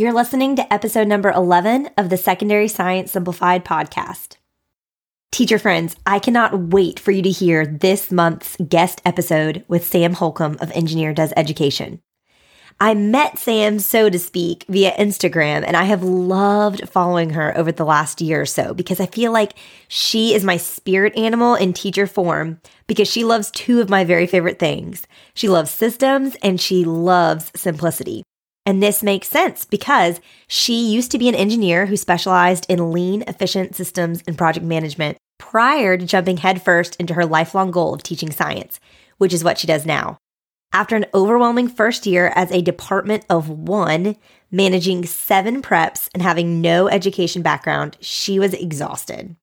You're 0.00 0.14
listening 0.14 0.56
to 0.56 0.72
episode 0.72 1.08
number 1.08 1.30
11 1.30 1.90
of 1.98 2.08
the 2.08 2.16
Secondary 2.16 2.68
Science 2.68 3.12
Simplified 3.12 3.66
podcast. 3.66 4.38
Teacher 5.30 5.58
friends, 5.58 5.94
I 6.06 6.18
cannot 6.18 6.58
wait 6.72 6.98
for 6.98 7.10
you 7.10 7.20
to 7.20 7.28
hear 7.28 7.66
this 7.66 8.10
month's 8.10 8.56
guest 8.66 9.02
episode 9.04 9.62
with 9.68 9.86
Sam 9.86 10.14
Holcomb 10.14 10.56
of 10.62 10.70
Engineer 10.70 11.12
Does 11.12 11.34
Education. 11.36 12.00
I 12.80 12.94
met 12.94 13.38
Sam, 13.38 13.78
so 13.78 14.08
to 14.08 14.18
speak, 14.18 14.64
via 14.70 14.92
Instagram, 14.92 15.64
and 15.66 15.76
I 15.76 15.84
have 15.84 16.02
loved 16.02 16.88
following 16.88 17.28
her 17.34 17.54
over 17.54 17.70
the 17.70 17.84
last 17.84 18.22
year 18.22 18.40
or 18.40 18.46
so 18.46 18.72
because 18.72 19.00
I 19.00 19.06
feel 19.06 19.32
like 19.32 19.52
she 19.86 20.32
is 20.32 20.44
my 20.44 20.56
spirit 20.56 21.14
animal 21.14 21.56
in 21.56 21.74
teacher 21.74 22.06
form 22.06 22.58
because 22.86 23.06
she 23.06 23.22
loves 23.22 23.50
two 23.50 23.82
of 23.82 23.90
my 23.90 24.04
very 24.04 24.26
favorite 24.26 24.58
things. 24.58 25.06
She 25.34 25.50
loves 25.50 25.70
systems 25.70 26.38
and 26.42 26.58
she 26.58 26.86
loves 26.86 27.52
simplicity. 27.54 28.22
And 28.70 28.80
this 28.80 29.02
makes 29.02 29.26
sense 29.26 29.64
because 29.64 30.20
she 30.46 30.92
used 30.92 31.10
to 31.10 31.18
be 31.18 31.28
an 31.28 31.34
engineer 31.34 31.86
who 31.86 31.96
specialized 31.96 32.66
in 32.68 32.92
lean, 32.92 33.24
efficient 33.26 33.74
systems 33.74 34.22
and 34.28 34.38
project 34.38 34.64
management 34.64 35.18
prior 35.40 35.96
to 35.96 36.06
jumping 36.06 36.36
headfirst 36.36 36.94
into 37.00 37.14
her 37.14 37.26
lifelong 37.26 37.72
goal 37.72 37.92
of 37.92 38.04
teaching 38.04 38.30
science, 38.30 38.78
which 39.18 39.34
is 39.34 39.42
what 39.42 39.58
she 39.58 39.66
does 39.66 39.84
now. 39.84 40.18
After 40.72 40.94
an 40.94 41.06
overwhelming 41.12 41.66
first 41.66 42.06
year 42.06 42.32
as 42.36 42.52
a 42.52 42.62
department 42.62 43.24
of 43.28 43.48
one, 43.48 44.14
managing 44.52 45.04
seven 45.04 45.62
preps 45.62 46.08
and 46.14 46.22
having 46.22 46.60
no 46.60 46.86
education 46.86 47.42
background, 47.42 47.96
she 48.00 48.38
was 48.38 48.54
exhausted. 48.54 49.34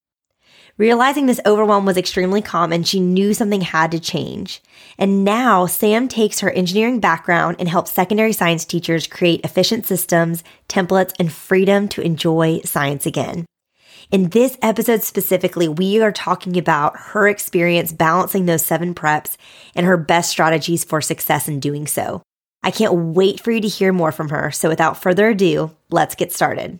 Realizing 0.78 1.26
this 1.26 1.42
overwhelm 1.44 1.86
was 1.86 1.98
extremely 1.98 2.40
common, 2.40 2.84
she 2.84 3.00
knew 3.00 3.34
something 3.34 3.62
had 3.62 3.90
to 3.92 4.00
change. 4.00 4.62
And 5.00 5.24
now 5.24 5.66
Sam 5.66 6.08
takes 6.08 6.42
her 6.42 6.52
engineering 6.52 7.00
background 7.00 7.56
and 7.58 7.68
helps 7.68 7.92
secondary 7.92 8.32
science 8.32 8.64
teachers 8.64 9.08
create 9.08 9.44
efficient 9.44 9.88
systems, 9.88 10.44
templates, 10.70 11.14
and 11.18 11.34
freedom 11.34 11.88
to 11.90 12.02
enjoy 12.02 12.62
science 12.64 13.08
again. 13.08 13.48
In 14.12 14.30
this 14.30 14.56
episode 14.62 15.02
specifically, 15.02 15.68
we 15.68 16.00
are 16.00 16.12
talking 16.12 16.60
about 16.60 16.96
her 16.96 17.28
experience 17.28 17.92
balancing 17.92 18.46
those 18.46 18.64
seven 18.64 18.94
preps 18.94 19.36
and 19.74 19.84
her 19.84 19.98
best 19.98 20.30
strategies 20.30 20.84
for 20.84 21.02
success 21.02 21.48
in 21.48 21.60
doing 21.60 21.88
so. 21.88 22.22
I 22.62 22.70
can't 22.70 23.16
wait 23.16 23.40
for 23.40 23.50
you 23.52 23.62
to 23.62 23.68
hear 23.68 23.92
more 23.92 24.12
from 24.12 24.30
her. 24.30 24.52
So 24.52 24.70
without 24.70 25.02
further 25.02 25.30
ado, 25.30 25.76
let's 25.90 26.14
get 26.14 26.32
started. 26.32 26.80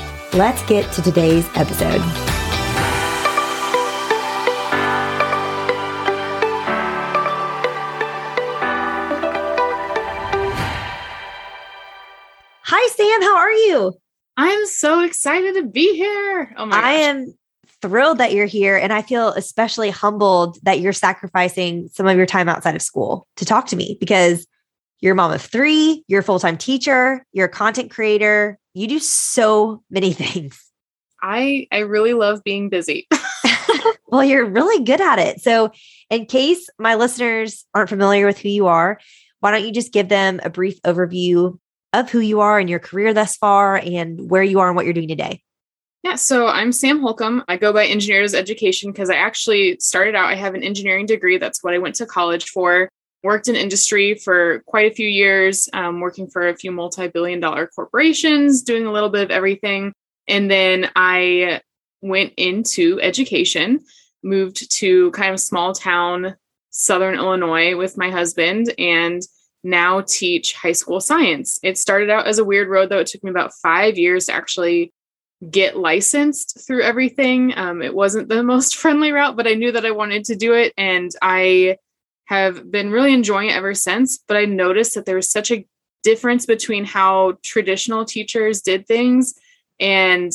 Let's 0.33 0.63
get 0.63 0.89
to 0.93 1.01
today's 1.01 1.45
episode. 1.55 1.99
Hi, 12.63 12.87
Sam. 12.87 13.21
How 13.21 13.35
are 13.35 13.51
you? 13.51 13.93
I'm 14.37 14.65
so 14.67 15.01
excited 15.01 15.55
to 15.55 15.63
be 15.67 15.95
here. 15.97 16.53
Oh 16.55 16.65
my 16.65 16.77
I 16.77 16.81
gosh. 16.81 17.01
am 17.01 17.33
thrilled 17.81 18.19
that 18.19 18.33
you're 18.33 18.45
here. 18.45 18.77
And 18.77 18.93
I 18.93 19.01
feel 19.01 19.29
especially 19.29 19.89
humbled 19.89 20.59
that 20.63 20.79
you're 20.79 20.93
sacrificing 20.93 21.89
some 21.91 22.07
of 22.07 22.15
your 22.15 22.25
time 22.25 22.47
outside 22.47 22.75
of 22.75 22.81
school 22.81 23.27
to 23.35 23.43
talk 23.43 23.65
to 23.67 23.75
me 23.75 23.97
because 23.99 24.47
you're 25.01 25.13
a 25.13 25.15
mom 25.15 25.31
of 25.31 25.41
three, 25.41 26.03
you're 26.07 26.21
a 26.21 26.23
full 26.23 26.39
time 26.39 26.57
teacher, 26.57 27.25
you're 27.33 27.47
a 27.47 27.49
content 27.49 27.91
creator. 27.91 28.57
You 28.73 28.87
do 28.87 28.99
so 28.99 29.83
many 29.89 30.13
things. 30.13 30.63
I 31.21 31.67
I 31.71 31.79
really 31.79 32.13
love 32.13 32.43
being 32.43 32.69
busy. 32.69 33.07
well, 34.07 34.23
you're 34.23 34.45
really 34.45 34.83
good 34.83 35.01
at 35.01 35.19
it. 35.19 35.41
So, 35.41 35.71
in 36.09 36.25
case 36.25 36.69
my 36.79 36.95
listeners 36.95 37.65
aren't 37.73 37.89
familiar 37.89 38.25
with 38.25 38.39
who 38.39 38.49
you 38.49 38.67
are, 38.67 38.99
why 39.39 39.51
don't 39.51 39.65
you 39.65 39.71
just 39.71 39.91
give 39.91 40.09
them 40.09 40.39
a 40.43 40.49
brief 40.49 40.81
overview 40.83 41.57
of 41.93 42.09
who 42.09 42.19
you 42.19 42.39
are 42.39 42.57
and 42.57 42.69
your 42.69 42.79
career 42.79 43.13
thus 43.13 43.35
far 43.35 43.77
and 43.77 44.29
where 44.29 44.43
you 44.43 44.59
are 44.59 44.67
and 44.67 44.75
what 44.75 44.85
you're 44.85 44.93
doing 44.93 45.09
today. 45.09 45.43
Yeah, 46.03 46.15
so 46.15 46.47
I'm 46.47 46.71
Sam 46.71 46.99
Holcomb. 46.99 47.43
I 47.47 47.57
go 47.57 47.71
by 47.73 47.85
Engineer 47.85 48.21
Does 48.23 48.33
Education 48.33 48.91
because 48.91 49.09
I 49.09 49.15
actually 49.15 49.77
started 49.79 50.15
out, 50.15 50.31
I 50.31 50.35
have 50.35 50.55
an 50.55 50.63
engineering 50.63 51.05
degree. 51.05 51.37
That's 51.37 51.63
what 51.63 51.75
I 51.75 51.77
went 51.77 51.95
to 51.95 52.07
college 52.07 52.49
for. 52.49 52.89
Worked 53.23 53.47
in 53.47 53.55
industry 53.55 54.15
for 54.15 54.63
quite 54.65 54.91
a 54.91 54.95
few 54.95 55.07
years, 55.07 55.69
um, 55.73 55.99
working 55.99 56.27
for 56.27 56.47
a 56.47 56.55
few 56.55 56.71
multi 56.71 57.07
billion 57.07 57.39
dollar 57.39 57.67
corporations, 57.67 58.63
doing 58.63 58.85
a 58.85 58.91
little 58.91 59.09
bit 59.09 59.23
of 59.23 59.31
everything. 59.31 59.93
And 60.27 60.49
then 60.49 60.89
I 60.95 61.61
went 62.01 62.33
into 62.37 62.99
education, 63.01 63.81
moved 64.23 64.71
to 64.77 65.11
kind 65.11 65.33
of 65.33 65.39
small 65.39 65.73
town, 65.73 66.35
Southern 66.71 67.15
Illinois 67.15 67.75
with 67.75 67.97
my 67.97 68.09
husband. 68.09 68.73
And 68.79 69.21
now 69.63 70.01
teach 70.01 70.53
high 70.53 70.71
school 70.71 70.99
science. 70.99 71.59
It 71.63 71.77
started 71.77 72.09
out 72.09 72.27
as 72.27 72.39
a 72.39 72.43
weird 72.43 72.67
road, 72.67 72.89
though. 72.89 72.99
It 72.99 73.07
took 73.07 73.23
me 73.23 73.29
about 73.29 73.53
five 73.61 73.97
years 73.97 74.25
to 74.25 74.33
actually 74.33 74.93
get 75.49 75.77
licensed 75.77 76.65
through 76.65 76.83
everything. 76.83 77.53
Um, 77.55 77.81
it 77.81 77.93
wasn't 77.93 78.29
the 78.29 78.43
most 78.53 78.75
friendly 78.75 79.11
route, 79.11 79.35
but 79.35 79.47
I 79.47 79.53
knew 79.53 79.71
that 79.71 79.85
I 79.85 79.91
wanted 79.91 80.25
to 80.25 80.35
do 80.35 80.53
it. 80.53 80.73
And 80.77 81.11
I 81.21 81.77
have 82.31 82.71
been 82.71 82.91
really 82.91 83.13
enjoying 83.13 83.49
it 83.49 83.57
ever 83.57 83.73
since. 83.73 84.17
But 84.25 84.37
I 84.37 84.45
noticed 84.45 84.95
that 84.95 85.05
there 85.05 85.17
was 85.17 85.29
such 85.29 85.51
a 85.51 85.67
difference 86.01 86.45
between 86.45 86.85
how 86.85 87.37
traditional 87.43 88.05
teachers 88.05 88.61
did 88.61 88.87
things 88.87 89.33
and 89.81 90.31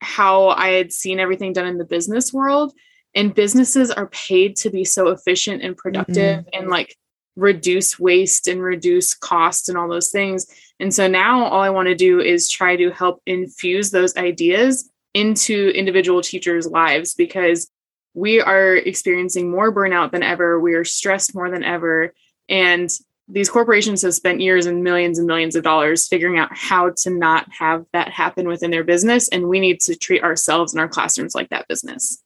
how 0.00 0.50
I 0.50 0.68
had 0.68 0.92
seen 0.92 1.18
everything 1.18 1.52
done 1.52 1.66
in 1.66 1.78
the 1.78 1.84
business 1.84 2.32
world. 2.32 2.72
And 3.16 3.34
businesses 3.34 3.90
are 3.90 4.06
paid 4.06 4.54
to 4.58 4.70
be 4.70 4.84
so 4.84 5.08
efficient 5.08 5.64
and 5.64 5.76
productive 5.76 6.44
mm-hmm. 6.44 6.60
and 6.60 6.68
like 6.68 6.96
reduce 7.34 7.98
waste 7.98 8.46
and 8.46 8.62
reduce 8.62 9.12
cost 9.12 9.68
and 9.68 9.76
all 9.76 9.88
those 9.88 10.10
things. 10.10 10.46
And 10.78 10.94
so 10.94 11.08
now 11.08 11.42
all 11.42 11.60
I 11.60 11.70
want 11.70 11.88
to 11.88 11.96
do 11.96 12.20
is 12.20 12.48
try 12.48 12.76
to 12.76 12.92
help 12.92 13.20
infuse 13.26 13.90
those 13.90 14.16
ideas 14.16 14.88
into 15.12 15.72
individual 15.74 16.22
teachers' 16.22 16.68
lives 16.68 17.14
because 17.14 17.68
we 18.14 18.40
are 18.40 18.76
experiencing 18.76 19.50
more 19.50 19.74
burnout 19.74 20.12
than 20.12 20.22
ever. 20.22 20.60
We 20.60 20.74
are 20.74 20.84
stressed 20.84 21.34
more 21.34 21.50
than 21.50 21.64
ever. 21.64 22.12
And 22.48 22.90
these 23.28 23.48
corporations 23.48 24.02
have 24.02 24.14
spent 24.14 24.40
years 24.40 24.66
and 24.66 24.82
millions 24.82 25.18
and 25.18 25.26
millions 25.26 25.56
of 25.56 25.62
dollars 25.62 26.08
figuring 26.08 26.38
out 26.38 26.50
how 26.52 26.90
to 26.98 27.10
not 27.10 27.46
have 27.50 27.86
that 27.92 28.10
happen 28.10 28.48
within 28.48 28.70
their 28.70 28.84
business. 28.84 29.28
And 29.28 29.48
we 29.48 29.60
need 29.60 29.80
to 29.80 29.96
treat 29.96 30.22
ourselves 30.22 30.72
and 30.72 30.80
our 30.80 30.88
classrooms 30.88 31.34
like 31.34 31.48
that 31.50 31.68
business. 31.68 32.22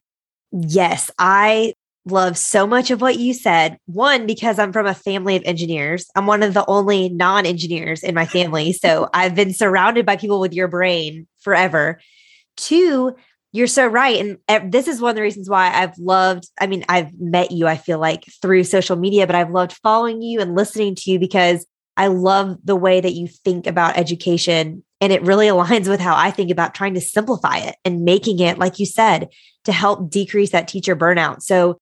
Yes, 0.50 1.10
I 1.19 1.75
love 2.06 2.38
so 2.38 2.66
much 2.66 2.91
of 2.91 3.00
what 3.00 3.19
you 3.19 3.34
said. 3.34 3.78
One, 3.86 4.26
because 4.26 4.58
I'm 4.58 4.72
from 4.72 4.86
a 4.86 4.94
family 4.94 5.36
of 5.36 5.42
engineers. 5.44 6.08
I'm 6.14 6.26
one 6.26 6.42
of 6.42 6.54
the 6.54 6.64
only 6.66 7.08
non 7.08 7.46
engineers 7.46 8.02
in 8.02 8.14
my 8.14 8.26
family. 8.26 8.72
So 8.72 9.08
I've 9.14 9.34
been 9.34 9.52
surrounded 9.52 10.06
by 10.06 10.16
people 10.16 10.41
with 10.41 10.54
your 10.54 10.69
brain 10.69 11.26
forever. 11.41 12.00
Two, 12.56 13.14
you're 13.56 13.67
so 13.67 13.87
right. 13.87 14.39
And 14.49 14.71
this 14.72 14.87
is 14.87 15.00
one 15.00 15.11
of 15.11 15.17
the 15.17 15.22
reasons 15.22 15.49
why 15.49 15.72
I've 15.72 15.97
loved, 15.97 16.49
I 16.61 16.67
mean, 16.67 16.84
I've 16.91 17.19
met 17.19 17.53
you, 17.53 17.67
I 17.67 17.77
feel 17.77 17.99
like 17.99 18.25
through 18.43 18.65
social 18.65 18.97
media, 18.97 19.27
but 19.27 19.34
I've 19.34 19.50
loved 19.50 19.72
following 19.83 20.21
you 20.21 20.41
and 20.41 20.55
listening 20.55 20.94
to 20.97 21.11
you 21.11 21.19
because 21.19 21.65
I 21.97 22.09
love 22.09 22.59
the 22.65 22.77
way 22.77 23.00
that 23.00 23.15
you 23.15 23.27
think 23.28 23.67
about 23.67 23.97
education. 23.97 24.84
And 25.00 25.11
it 25.11 25.22
really 25.22 25.47
aligns 25.47 25.89
with 25.89 26.00
how 26.00 26.15
I 26.15 26.31
think 26.31 26.50
about 26.50 26.75
trying 26.75 26.94
to 26.94 27.00
simplify 27.00 27.56
it 27.56 27.76
and 27.85 28.05
making 28.05 28.41
it, 28.41 28.58
like 28.58 28.79
you 28.79 28.85
said, 28.85 29.29
to 29.64 29.73
help 29.73 30.11
decrease 30.11 30.50
that 30.50 30.69
teacher 30.69 30.94
burnout. 30.94 31.41
So 31.41 31.79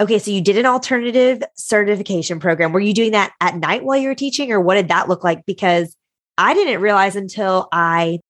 Okay, 0.00 0.18
so 0.18 0.30
you 0.30 0.40
did 0.40 0.56
an 0.56 0.64
alternative 0.64 1.42
certification 1.56 2.40
program. 2.40 2.72
Were 2.72 2.80
you 2.80 2.94
doing 2.94 3.12
that 3.12 3.34
at 3.38 3.56
night 3.56 3.84
while 3.84 3.98
you 3.98 4.08
were 4.08 4.14
teaching, 4.14 4.50
or 4.50 4.58
what 4.58 4.76
did 4.76 4.88
that 4.88 5.10
look 5.10 5.22
like? 5.22 5.44
Because 5.44 5.94
I 6.38 6.54
didn't 6.54 6.80
realize 6.80 7.16
until 7.16 7.68
I 7.70 8.20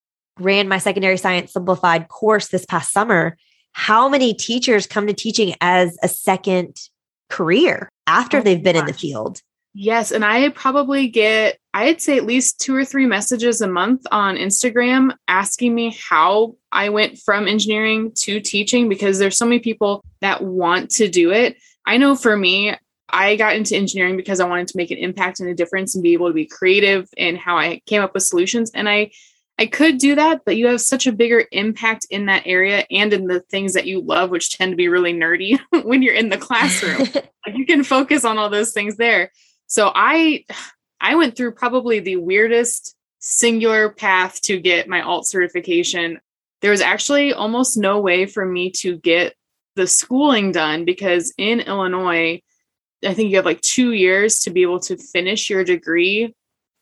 ran 0.41 0.69
my 0.69 0.79
secondary 0.79 1.17
science 1.17 1.53
simplified 1.53 2.09
course 2.09 2.49
this 2.49 2.65
past 2.67 2.93
summer 2.93 3.37
how 3.73 4.09
many 4.09 4.35
teachers 4.35 4.87
come 4.87 5.07
to 5.07 5.13
teaching 5.13 5.55
as 5.61 5.97
a 6.03 6.09
second 6.09 6.77
career 7.29 7.89
after 8.07 8.39
oh 8.39 8.43
they've 8.43 8.63
been 8.63 8.75
gosh. 8.75 8.81
in 8.81 8.87
the 8.87 8.93
field. 8.93 9.41
Yes. 9.73 10.11
And 10.11 10.25
I 10.25 10.49
probably 10.49 11.07
get, 11.07 11.59
I'd 11.73 12.01
say 12.01 12.17
at 12.17 12.27
least 12.27 12.61
two 12.61 12.75
or 12.75 12.85
three 12.85 13.07
messages 13.07 13.61
a 13.61 13.69
month 13.69 14.05
on 14.11 14.37
Instagram 14.37 15.15
asking 15.29 15.75
me 15.75 15.97
how 16.09 16.57
I 16.73 16.89
went 16.89 17.19
from 17.19 17.47
engineering 17.47 18.11
to 18.17 18.41
teaching 18.41 18.89
because 18.89 19.21
there's 19.21 19.39
so 19.39 19.45
many 19.45 19.61
people 19.61 20.03
that 20.21 20.43
want 20.43 20.91
to 20.93 21.09
do 21.09 21.31
it. 21.31 21.57
I 21.87 21.99
know 21.99 22.17
for 22.17 22.37
me, 22.37 22.75
I 23.13 23.37
got 23.37 23.55
into 23.55 23.77
engineering 23.77 24.17
because 24.17 24.41
I 24.41 24.49
wanted 24.49 24.69
to 24.69 24.77
make 24.77 24.91
an 24.91 24.99
impact 24.99 25.39
and 25.39 25.49
a 25.49 25.55
difference 25.55 25.95
and 25.95 26.03
be 26.03 26.13
able 26.15 26.29
to 26.29 26.35
be 26.35 26.47
creative 26.47 27.09
in 27.17 27.37
how 27.37 27.57
I 27.57 27.81
came 27.87 28.03
up 28.03 28.15
with 28.15 28.25
solutions. 28.25 28.73
And 28.75 28.89
I, 28.89 29.13
I 29.61 29.67
could 29.67 29.99
do 29.99 30.15
that, 30.15 30.41
but 30.47 30.57
you 30.57 30.69
have 30.69 30.81
such 30.81 31.07
a 31.07 31.13
bigger 31.13 31.45
impact 31.53 32.07
in 32.09 32.25
that 32.27 32.45
area 32.47 32.87
and 32.91 33.13
in 33.13 33.27
the 33.27 33.41
things 33.41 33.75
that 33.75 33.87
you 33.87 34.01
love, 34.01 34.31
which 34.31 34.57
tend 34.57 34.73
to 34.73 34.77
be 34.77 34.89
really 34.89 35.13
nerdy 35.13 35.61
when 35.85 36.01
you're 36.01 36.15
in 36.15 36.31
the 36.31 36.39
classroom. 36.39 37.07
you 37.55 37.67
can 37.67 37.85
focus 37.85 38.25
on 38.25 38.39
all 38.39 38.49
those 38.49 38.73
things 38.73 38.97
there. 38.97 39.31
So 39.67 39.93
I 39.95 40.47
I 40.99 41.15
went 41.15 41.37
through 41.37 41.53
probably 41.53 42.01
the 42.01 42.17
weirdest 42.17 42.97
singular 43.19 43.91
path 43.91 44.41
to 44.43 44.59
get 44.59 44.89
my 44.89 45.03
alt 45.03 45.27
certification. 45.27 46.21
There 46.63 46.71
was 46.71 46.81
actually 46.81 47.35
almost 47.35 47.77
no 47.77 48.01
way 48.01 48.25
for 48.25 48.47
me 48.47 48.71
to 48.79 48.97
get 48.97 49.35
the 49.77 49.87
schooling 49.87 50.53
done 50.53 50.87
because 50.87 51.35
in 51.37 51.61
Illinois, 51.61 52.41
I 53.05 53.13
think 53.13 53.31
you 53.31 53.37
have 53.37 53.45
like 53.45 53.61
two 53.61 53.93
years 53.93 54.41
to 54.41 54.51
be 54.51 54.63
able 54.63 54.81
to 54.81 54.97
finish 54.97 55.51
your 55.51 55.65
degree. 55.65 56.35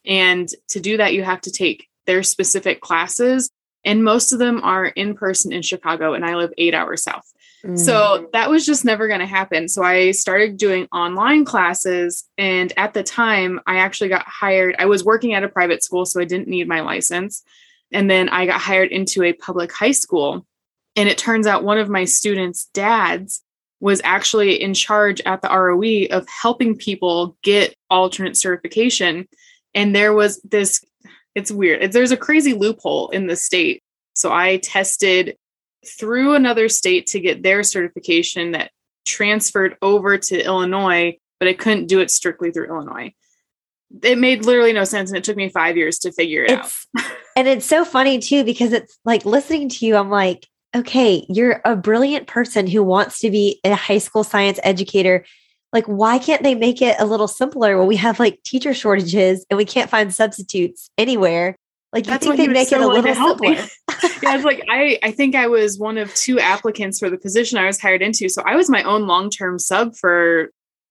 And 0.04 0.48
to 0.68 0.78
do 0.78 0.96
that, 0.98 1.12
you 1.12 1.24
have 1.24 1.40
to 1.42 1.50
take 1.50 1.87
their 2.08 2.24
specific 2.24 2.80
classes. 2.80 3.50
And 3.84 4.02
most 4.02 4.32
of 4.32 4.40
them 4.40 4.60
are 4.64 4.86
in 4.86 5.14
person 5.14 5.52
in 5.52 5.62
Chicago, 5.62 6.14
and 6.14 6.24
I 6.24 6.34
live 6.34 6.52
eight 6.58 6.74
hours 6.74 7.04
south. 7.04 7.32
Mm. 7.64 7.78
So 7.78 8.28
that 8.32 8.50
was 8.50 8.66
just 8.66 8.84
never 8.84 9.06
going 9.08 9.20
to 9.20 9.26
happen. 9.26 9.68
So 9.68 9.82
I 9.82 10.10
started 10.10 10.56
doing 10.56 10.88
online 10.92 11.44
classes. 11.44 12.24
And 12.36 12.72
at 12.76 12.94
the 12.94 13.02
time, 13.02 13.60
I 13.66 13.78
actually 13.78 14.08
got 14.08 14.26
hired. 14.26 14.74
I 14.78 14.86
was 14.86 15.04
working 15.04 15.34
at 15.34 15.44
a 15.44 15.48
private 15.48 15.82
school, 15.82 16.06
so 16.06 16.20
I 16.20 16.24
didn't 16.24 16.48
need 16.48 16.66
my 16.66 16.80
license. 16.80 17.44
And 17.92 18.10
then 18.10 18.28
I 18.28 18.46
got 18.46 18.60
hired 18.60 18.90
into 18.90 19.22
a 19.22 19.32
public 19.32 19.72
high 19.72 19.92
school. 19.92 20.44
And 20.96 21.08
it 21.08 21.18
turns 21.18 21.46
out 21.46 21.64
one 21.64 21.78
of 21.78 21.88
my 21.88 22.04
students' 22.04 22.66
dads 22.74 23.42
was 23.80 24.00
actually 24.02 24.60
in 24.60 24.74
charge 24.74 25.20
at 25.24 25.40
the 25.40 25.48
ROE 25.48 26.06
of 26.16 26.28
helping 26.28 26.76
people 26.76 27.36
get 27.42 27.74
alternate 27.90 28.36
certification. 28.36 29.28
And 29.74 29.94
there 29.94 30.12
was 30.12 30.40
this, 30.42 30.84
it's 31.34 31.50
weird. 31.50 31.92
There's 31.92 32.10
a 32.10 32.16
crazy 32.16 32.52
loophole 32.52 33.08
in 33.10 33.26
the 33.26 33.36
state. 33.36 33.82
So 34.14 34.32
I 34.32 34.56
tested 34.58 35.36
through 35.86 36.34
another 36.34 36.68
state 36.68 37.06
to 37.08 37.20
get 37.20 37.42
their 37.42 37.62
certification 37.62 38.52
that 38.52 38.70
transferred 39.04 39.76
over 39.80 40.18
to 40.18 40.44
Illinois, 40.44 41.16
but 41.38 41.48
I 41.48 41.52
couldn't 41.52 41.86
do 41.86 42.00
it 42.00 42.10
strictly 42.10 42.50
through 42.50 42.68
Illinois. 42.68 43.12
It 44.02 44.18
made 44.18 44.44
literally 44.44 44.72
no 44.72 44.84
sense. 44.84 45.10
And 45.10 45.16
it 45.16 45.24
took 45.24 45.36
me 45.36 45.48
five 45.48 45.76
years 45.76 45.98
to 46.00 46.12
figure 46.12 46.44
it 46.44 46.50
it's, 46.50 46.86
out. 46.98 47.04
and 47.36 47.48
it's 47.48 47.66
so 47.66 47.84
funny 47.84 48.18
too, 48.18 48.44
because 48.44 48.72
it's 48.72 48.98
like 49.04 49.24
listening 49.24 49.68
to 49.70 49.86
you, 49.86 49.96
I'm 49.96 50.10
like, 50.10 50.46
okay, 50.76 51.24
you're 51.28 51.60
a 51.64 51.76
brilliant 51.76 52.26
person 52.26 52.66
who 52.66 52.82
wants 52.82 53.20
to 53.20 53.30
be 53.30 53.60
a 53.64 53.74
high 53.74 53.98
school 53.98 54.24
science 54.24 54.60
educator. 54.62 55.24
Like, 55.72 55.84
why 55.86 56.18
can't 56.18 56.42
they 56.42 56.54
make 56.54 56.80
it 56.80 56.96
a 56.98 57.04
little 57.04 57.28
simpler 57.28 57.76
when 57.78 57.86
we 57.86 57.96
have 57.96 58.18
like 58.18 58.42
teacher 58.42 58.72
shortages 58.72 59.44
and 59.50 59.58
we 59.58 59.64
can't 59.64 59.90
find 59.90 60.14
substitutes 60.14 60.90
anywhere? 60.96 61.56
Like, 61.92 62.06
you 62.06 62.12
That's 62.12 62.26
think 62.26 62.36
they 62.36 62.48
make 62.48 62.68
so 62.68 62.76
it 62.76 62.82
a 62.82 62.86
little 62.86 63.14
simpler? 63.14 63.50
yeah, 64.22 64.34
it's 64.34 64.44
like 64.44 64.62
I 64.70 64.98
I 65.02 65.10
think 65.10 65.34
I 65.34 65.46
was 65.46 65.78
one 65.78 65.98
of 65.98 66.14
two 66.14 66.38
applicants 66.38 66.98
for 66.98 67.10
the 67.10 67.18
position 67.18 67.58
I 67.58 67.66
was 67.66 67.80
hired 67.80 68.02
into. 68.02 68.28
So 68.28 68.42
I 68.44 68.56
was 68.56 68.68
my 68.68 68.82
own 68.82 69.06
long 69.06 69.30
term 69.30 69.58
sub 69.58 69.94
for 69.96 70.50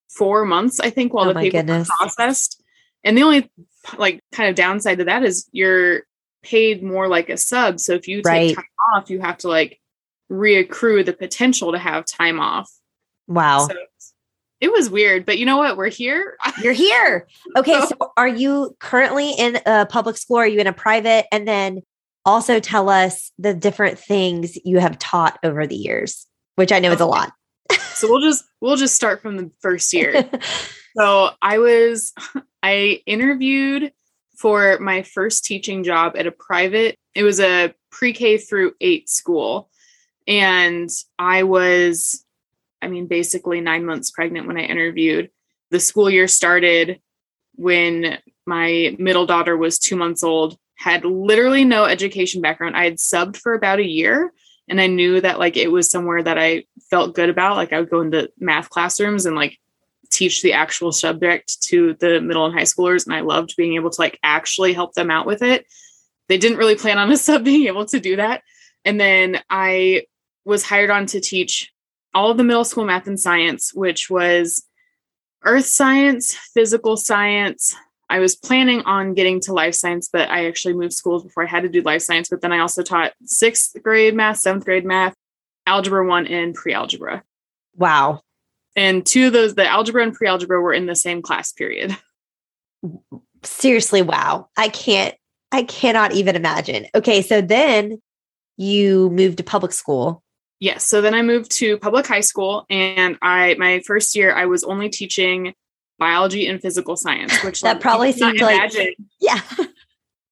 four 0.10 0.46
months, 0.46 0.80
I 0.80 0.90
think, 0.90 1.14
while 1.14 1.30
oh 1.30 1.34
the 1.34 1.40
paper 1.40 1.58
goodness. 1.58 1.90
processed. 1.98 2.64
And 3.04 3.18
the 3.18 3.24
only 3.24 3.50
like 3.98 4.22
kind 4.32 4.50
of 4.50 4.56
downside 4.56 4.98
to 5.00 5.06
that 5.06 5.24
is 5.24 5.48
you're 5.52 6.02
paid 6.44 6.84
more 6.84 7.08
like 7.08 7.30
a 7.30 7.38
sub. 7.38 7.80
So 7.80 7.94
if 7.94 8.08
you 8.08 8.18
take 8.18 8.26
right. 8.26 8.56
time 8.56 8.66
off, 8.94 9.10
you 9.10 9.20
have 9.22 9.38
to 9.40 9.48
like 9.48 9.80
reaccrue 10.32 11.06
the 11.06 11.14
potential 11.14 11.72
to 11.72 11.80
have 11.80 12.06
time 12.06 12.40
off. 12.40 12.72
Wow. 13.28 13.68
So 13.68 13.76
it 14.59 14.71
was 14.71 14.89
weird, 14.89 15.25
but 15.25 15.38
you 15.38 15.45
know 15.45 15.57
what? 15.57 15.77
We're 15.77 15.89
here. 15.89 16.38
You're 16.62 16.74
here. 16.74 17.27
Okay. 17.56 17.80
so, 17.81 17.86
so 17.88 18.12
are 18.18 18.27
you 18.27 18.75
currently 18.80 19.31
in 19.31 19.59
a 19.65 19.86
public 19.86 20.18
school? 20.18 20.38
Are 20.38 20.48
you 20.48 20.59
in 20.59 20.68
a 20.68 20.74
private? 20.74 21.25
And 21.31 21.48
then 21.48 21.81
also 22.25 22.59
tell 22.59 22.89
us 22.89 23.31
the 23.38 23.54
different 23.54 24.00
things 24.00 24.57
you 24.65 24.80
have 24.80 25.00
taught 25.00 25.39
over 25.44 25.65
the 25.65 25.75
years, 25.75 26.25
which 26.56 26.71
I 26.71 26.80
know 26.80 26.92
is 26.92 27.00
a 27.00 27.06
lot. 27.06 27.31
so 27.94 28.07
we'll 28.09 28.21
just 28.21 28.44
we'll 28.62 28.75
just 28.75 28.95
start 28.95 29.21
from 29.21 29.38
the 29.38 29.51
first 29.62 29.94
year. 29.94 30.30
so 30.98 31.31
I 31.42 31.59
was 31.59 32.13
I 32.63 33.01
interviewed 33.06 33.94
for 34.38 34.77
my 34.80 35.01
first 35.01 35.45
teaching 35.45 35.83
job 35.83 36.15
at 36.15 36.27
a 36.27 36.31
private 36.31 36.95
it 37.15 37.24
was 37.24 37.39
a 37.39 37.74
pre-K 37.89 38.38
through 38.38 38.74
8 38.80 39.09
school 39.09 39.71
and 40.27 40.89
I 41.18 41.44
was 41.44 42.24
I 42.82 42.88
mean 42.88 43.08
basically 43.08 43.62
9 43.62 43.86
months 43.86 44.12
pregnant 44.12 44.48
when 44.48 44.58
I 44.58 44.62
interviewed. 44.62 45.30
The 45.72 45.80
school 45.80 46.10
year 46.10 46.28
started 46.28 47.00
when 47.56 48.20
my 48.46 48.96
middle 49.00 49.26
daughter 49.26 49.58
was 49.58 49.80
2 49.80 49.96
months 49.96 50.24
old 50.24 50.58
had 50.78 51.04
literally 51.04 51.66
no 51.66 51.86
education 51.86 52.42
background. 52.42 52.78
I 52.78 52.86
had 52.86 52.98
subbed 52.98 53.38
for 53.38 53.54
about 53.54 53.80
a 53.80 53.86
year 53.86 54.32
and 54.70 54.80
I 54.80 54.88
knew 54.88 55.20
that 55.22 55.40
like 55.40 55.58
it 55.58 55.72
was 55.72 55.90
somewhere 55.90 56.22
that 56.22 56.38
I 56.38 56.66
felt 56.90 57.16
good 57.16 57.30
about. 57.30 57.56
Like 57.56 57.74
I 57.74 57.80
would 57.80 57.90
go 57.90 58.02
into 58.02 58.30
math 58.40 58.70
classrooms 58.70 59.26
and 59.26 59.36
like 59.36 59.58
teach 60.10 60.42
the 60.42 60.54
actual 60.54 60.92
subject 60.92 61.62
to 61.64 61.96
the 62.00 62.22
middle 62.22 62.46
and 62.46 62.54
high 62.54 62.62
schoolers 62.62 63.06
and 63.06 63.16
I 63.16 63.22
loved 63.22 63.56
being 63.58 63.76
able 63.76 63.90
to 63.90 64.02
like 64.02 64.20
actually 64.24 64.74
help 64.74 64.94
them 64.94 65.12
out 65.12 65.26
with 65.26 65.42
it. 65.42 65.66
They 66.28 66.38
didn't 66.38 66.58
really 66.58 66.76
plan 66.76 66.98
on 66.98 67.12
a 67.12 67.18
sub 67.18 67.44
being 67.44 67.68
able 67.68 67.86
to 67.88 68.00
do 68.00 68.18
that. 68.18 68.44
And 68.86 69.00
then 69.00 69.42
I 69.50 70.06
was 70.46 70.64
hired 70.64 70.90
on 70.90 71.08
to 71.08 71.20
teach 71.20 71.74
all 72.18 72.34
the 72.34 72.44
middle 72.44 72.66
school 72.66 72.84
math 72.84 73.06
and 73.06 73.19
science, 73.19 73.75
which 73.75 74.10
was 74.10 74.66
earth 75.46 75.68
science, 75.68 76.34
physical 76.34 76.98
science, 76.98 77.75
I 78.10 78.18
was 78.18 78.36
planning 78.36 78.81
on 78.81 79.14
getting 79.14 79.40
to 79.42 79.54
life 79.54 79.75
science, 79.75 80.10
but 80.12 80.28
I 80.28 80.48
actually 80.48 80.74
moved 80.74 80.94
schools 80.94 81.24
before 81.24 81.44
I 81.44 81.46
had 81.46 81.62
to 81.62 81.69
do 81.69 81.81
life 81.81 82.02
science. 82.02 82.28
But 82.28 82.42
then 82.42 82.52
I 82.52 82.58
also 82.58 82.81
taught 82.81 83.14
sixth 83.25 83.75
grade 83.84 84.16
math, 84.16 84.38
seventh 84.38 84.66
grade 84.66 84.84
math, 84.84 85.14
algebra 85.68 86.08
one, 86.08 86.25
and 86.25 86.56
pre 86.56 86.74
algebra. 86.74 87.24
Wow. 87.75 88.22
And 88.75 89.06
two 89.06 89.28
of 89.28 89.34
those, 89.34 89.54
the 89.54 89.68
algebra 89.68 90.02
and 90.02 90.14
pre 90.14 90.28
algebra, 90.28 90.60
were 90.60 90.74
in 90.74 90.88
the 90.88 90.96
same 90.96 91.22
class 91.22 91.52
period. 91.52 91.96
Seriously, 93.44 94.02
wow. 94.02 94.50
I 94.58 94.69
can't, 94.69 95.14
I 95.52 95.62
cannot 95.62 96.14
even 96.14 96.36
imagine. 96.36 96.88
Okay. 96.96 97.22
So 97.22 97.42
then 97.42 98.02
you 98.56 99.12
moved 99.12 99.38
to 99.38 99.44
public 99.44 99.72
school. 99.72 100.24
Yes. 100.59 100.86
So 100.86 101.01
then 101.01 101.13
I 101.13 101.21
moved 101.21 101.51
to 101.54 101.77
public 101.77 102.07
high 102.07 102.21
school. 102.21 102.65
And 102.69 103.18
I, 103.21 103.56
my 103.59 103.81
first 103.81 104.15
year, 104.15 104.33
I 104.33 104.45
was 104.45 104.63
only 104.63 104.89
teaching 104.89 105.54
biology 106.00 106.48
and 106.48 106.62
physical 106.62 106.95
science, 106.95 107.36
which 107.44 107.62
that 107.62 107.74
like, 107.74 107.81
probably 107.81 108.12
seemed 108.12 108.42
like 108.42 108.74
yeah. 109.19 109.42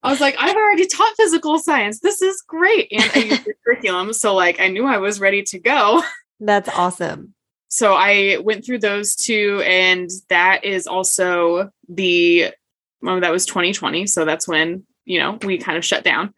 I 0.03 0.11
was 0.11 0.21
like, 0.21 0.35
I've 0.39 0.55
already 0.55 0.85
taught 0.87 1.15
physical 1.17 1.57
science. 1.57 1.99
This 1.99 2.21
is 2.21 2.41
great. 2.41 2.87
And 2.91 3.11
I 3.15 3.19
used 3.19 3.45
the 3.45 3.53
curriculum. 3.65 4.13
So 4.13 4.35
like 4.35 4.59
I 4.59 4.67
knew 4.67 4.85
I 4.85 4.97
was 4.97 5.19
ready 5.19 5.41
to 5.43 5.59
go. 5.59 6.03
That's 6.39 6.69
awesome. 6.69 7.33
So 7.69 7.93
I 7.93 8.37
went 8.43 8.63
through 8.65 8.79
those 8.79 9.15
two, 9.15 9.61
and 9.65 10.09
that 10.29 10.63
is 10.63 10.87
also 10.87 11.71
the 11.89 12.53
well, 13.01 13.19
that 13.19 13.31
was 13.31 13.45
2020. 13.45 14.07
So 14.07 14.25
that's 14.25 14.47
when, 14.47 14.83
you 15.05 15.19
know, 15.19 15.37
we 15.43 15.57
kind 15.57 15.77
of 15.77 15.85
shut 15.85 16.03
down. 16.03 16.33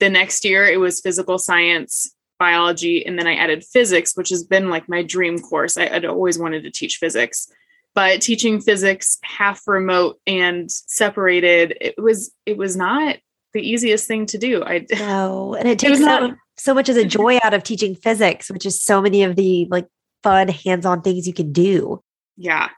The 0.00 0.10
next 0.10 0.44
year 0.44 0.66
it 0.66 0.80
was 0.80 1.00
physical 1.00 1.38
science, 1.38 2.14
biology, 2.42 3.06
and 3.06 3.16
then 3.16 3.28
I 3.28 3.34
added 3.36 3.64
physics, 3.64 4.16
which 4.16 4.30
has 4.30 4.42
been 4.42 4.68
like 4.68 4.88
my 4.88 5.02
dream 5.02 5.38
course. 5.38 5.76
I, 5.76 5.88
would 5.92 6.04
always 6.04 6.38
wanted 6.38 6.64
to 6.64 6.70
teach 6.70 6.96
physics 6.96 7.48
but 7.94 8.22
teaching 8.22 8.60
physics 8.60 9.18
half 9.22 9.68
remote 9.68 10.18
and 10.26 10.70
separated 10.70 11.76
it 11.78 11.94
was 11.98 12.32
it 12.46 12.56
was 12.56 12.74
not 12.74 13.16
the 13.52 13.60
easiest 13.60 14.08
thing 14.08 14.24
to 14.24 14.38
do. 14.38 14.64
I 14.64 14.86
know 14.92 15.54
and 15.54 15.68
it 15.68 15.78
takes 15.78 15.98
it 15.98 16.02
so, 16.02 16.06
not, 16.06 16.36
so 16.56 16.74
much 16.74 16.88
as 16.88 16.96
a 16.96 17.04
joy 17.18 17.38
out 17.42 17.54
of 17.54 17.62
teaching 17.62 17.94
physics 17.94 18.50
which 18.50 18.66
is 18.66 18.82
so 18.82 19.02
many 19.02 19.22
of 19.24 19.36
the 19.36 19.68
like 19.70 19.86
fun 20.22 20.48
hands-on 20.48 21.02
things 21.02 21.26
you 21.26 21.34
can 21.34 21.52
do. 21.52 22.02
Yeah 22.36 22.70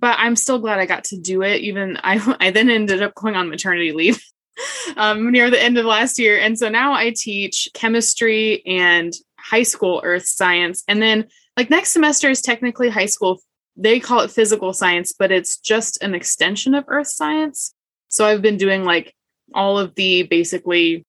but 0.00 0.16
i'm 0.18 0.36
still 0.36 0.58
glad 0.58 0.78
i 0.78 0.86
got 0.86 1.04
to 1.04 1.18
do 1.18 1.42
it 1.42 1.60
even 1.60 1.98
i 2.02 2.36
i 2.40 2.50
then 2.50 2.70
ended 2.70 3.02
up 3.02 3.14
going 3.14 3.36
on 3.36 3.48
maternity 3.48 3.92
leave 3.92 4.22
um, 4.96 5.30
near 5.30 5.50
the 5.50 5.62
end 5.62 5.78
of 5.78 5.84
last 5.84 6.18
year 6.18 6.38
and 6.38 6.58
so 6.58 6.68
now 6.68 6.92
i 6.92 7.12
teach 7.14 7.68
chemistry 7.74 8.64
and 8.66 9.12
high 9.38 9.62
school 9.62 10.00
earth 10.04 10.26
science 10.26 10.82
and 10.88 11.00
then 11.00 11.26
like 11.56 11.70
next 11.70 11.92
semester 11.92 12.28
is 12.30 12.40
technically 12.40 12.88
high 12.88 13.06
school 13.06 13.40
they 13.78 14.00
call 14.00 14.20
it 14.20 14.32
physical 14.32 14.72
science, 14.72 15.14
but 15.16 15.30
it's 15.30 15.56
just 15.56 16.02
an 16.02 16.12
extension 16.12 16.74
of 16.74 16.84
earth 16.88 17.06
science. 17.06 17.74
So 18.08 18.26
I've 18.26 18.42
been 18.42 18.56
doing 18.56 18.84
like 18.84 19.14
all 19.54 19.78
of 19.78 19.94
the 19.94 20.24
basically 20.24 21.06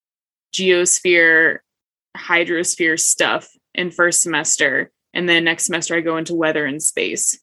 geosphere, 0.53 1.57
hydrosphere 2.15 2.99
stuff 2.99 3.49
in 3.73 3.89
first 3.89 4.21
semester. 4.21 4.91
And 5.13 5.27
then 5.27 5.43
next 5.43 5.65
semester 5.65 5.95
I 5.95 6.01
go 6.01 6.17
into 6.17 6.35
weather 6.35 6.65
and 6.65 6.81
space. 6.81 7.39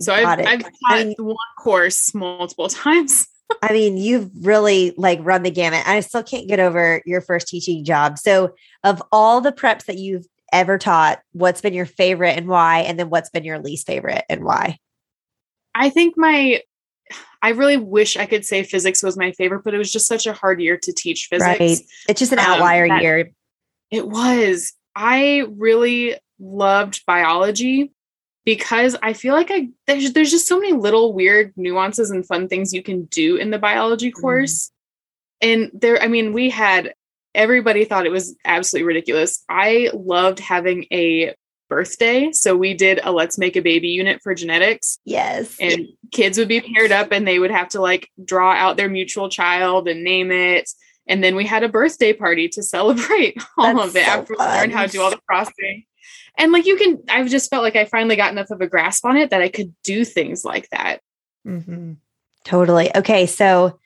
So 0.00 0.14
I've, 0.14 0.46
I've 0.46 0.62
taught 0.62 1.14
one 1.18 1.36
course 1.58 2.14
multiple 2.14 2.68
times. 2.68 3.26
I 3.62 3.72
mean, 3.72 3.96
you've 3.96 4.30
really 4.44 4.92
like 4.96 5.20
run 5.22 5.42
the 5.42 5.50
gamut. 5.50 5.86
I 5.86 6.00
still 6.00 6.22
can't 6.22 6.48
get 6.48 6.60
over 6.60 7.02
your 7.06 7.20
first 7.20 7.48
teaching 7.48 7.84
job. 7.84 8.18
So, 8.18 8.54
of 8.82 9.02
all 9.12 9.40
the 9.40 9.52
preps 9.52 9.84
that 9.86 9.98
you've 9.98 10.26
ever 10.52 10.78
taught, 10.78 11.20
what's 11.32 11.60
been 11.60 11.74
your 11.74 11.86
favorite 11.86 12.36
and 12.36 12.48
why? 12.48 12.80
And 12.80 12.98
then 12.98 13.10
what's 13.10 13.30
been 13.30 13.44
your 13.44 13.58
least 13.58 13.86
favorite 13.86 14.24
and 14.28 14.44
why? 14.44 14.78
I 15.74 15.90
think 15.90 16.14
my 16.16 16.60
I 17.42 17.50
really 17.50 17.76
wish 17.76 18.16
I 18.16 18.26
could 18.26 18.44
say 18.44 18.62
physics 18.62 19.02
was 19.02 19.16
my 19.16 19.32
favorite, 19.32 19.62
but 19.62 19.74
it 19.74 19.78
was 19.78 19.92
just 19.92 20.06
such 20.06 20.26
a 20.26 20.32
hard 20.32 20.60
year 20.60 20.76
to 20.82 20.92
teach 20.92 21.28
physics. 21.30 21.60
Right. 21.60 21.78
It's 22.08 22.18
just 22.18 22.32
an 22.32 22.38
um, 22.38 22.46
outlier 22.46 22.90
um, 22.90 23.00
year. 23.00 23.30
It 23.90 24.08
was. 24.08 24.72
I 24.94 25.46
really 25.56 26.16
loved 26.40 27.04
biology 27.06 27.92
because 28.46 28.96
I 29.02 29.12
feel 29.12 29.34
like 29.34 29.50
I 29.50 29.68
there's, 29.86 30.12
there's 30.12 30.30
just 30.30 30.48
so 30.48 30.58
many 30.58 30.72
little 30.72 31.12
weird 31.12 31.52
nuances 31.56 32.10
and 32.10 32.24
fun 32.24 32.48
things 32.48 32.72
you 32.72 32.82
can 32.82 33.04
do 33.06 33.36
in 33.36 33.50
the 33.50 33.58
biology 33.58 34.10
mm-hmm. 34.10 34.20
course. 34.22 34.68
Mm. 34.68 34.72
And 35.42 35.70
there, 35.74 36.00
I 36.00 36.06
mean, 36.06 36.32
we 36.32 36.48
had 36.48 36.94
everybody 37.34 37.84
thought 37.84 38.06
it 38.06 38.12
was 38.12 38.34
absolutely 38.46 38.86
ridiculous. 38.86 39.44
I 39.50 39.90
loved 39.92 40.38
having 40.38 40.86
a 40.90 41.34
birthday. 41.68 42.30
So 42.32 42.56
we 42.56 42.72
did 42.72 43.00
a 43.02 43.10
let's 43.10 43.36
make 43.36 43.56
a 43.56 43.60
baby 43.60 43.88
unit 43.88 44.20
for 44.22 44.34
genetics. 44.34 45.00
Yes. 45.04 45.56
And 45.60 45.88
kids 46.12 46.38
would 46.38 46.48
be 46.48 46.60
paired 46.60 46.92
up 46.92 47.10
and 47.10 47.26
they 47.26 47.40
would 47.40 47.50
have 47.50 47.68
to 47.70 47.80
like 47.80 48.08
draw 48.24 48.52
out 48.52 48.76
their 48.76 48.88
mutual 48.88 49.28
child 49.28 49.88
and 49.88 50.04
name 50.04 50.30
it. 50.30 50.70
And 51.08 51.22
then 51.22 51.34
we 51.34 51.44
had 51.44 51.64
a 51.64 51.68
birthday 51.68 52.12
party 52.12 52.48
to 52.50 52.62
celebrate 52.62 53.42
all 53.58 53.74
That's 53.74 53.88
of 53.88 53.96
it 53.96 54.06
so 54.06 54.10
after 54.10 54.34
we 54.38 54.44
learned 54.44 54.72
how 54.72 54.86
to 54.86 54.92
do 54.92 55.02
all 55.02 55.10
the 55.10 55.20
frosting. 55.26 55.84
And 56.38 56.52
like 56.52 56.66
you 56.66 56.76
can, 56.76 57.02
I've 57.08 57.28
just 57.28 57.50
felt 57.50 57.62
like 57.62 57.76
I 57.76 57.84
finally 57.86 58.16
got 58.16 58.32
enough 58.32 58.50
of 58.50 58.60
a 58.60 58.66
grasp 58.66 59.04
on 59.04 59.16
it 59.16 59.30
that 59.30 59.42
I 59.42 59.48
could 59.48 59.74
do 59.82 60.04
things 60.04 60.44
like 60.44 60.68
that. 60.70 61.00
Mm-hmm. 61.46 61.94
Totally. 62.44 62.94
Okay. 62.94 63.26
So 63.26 63.78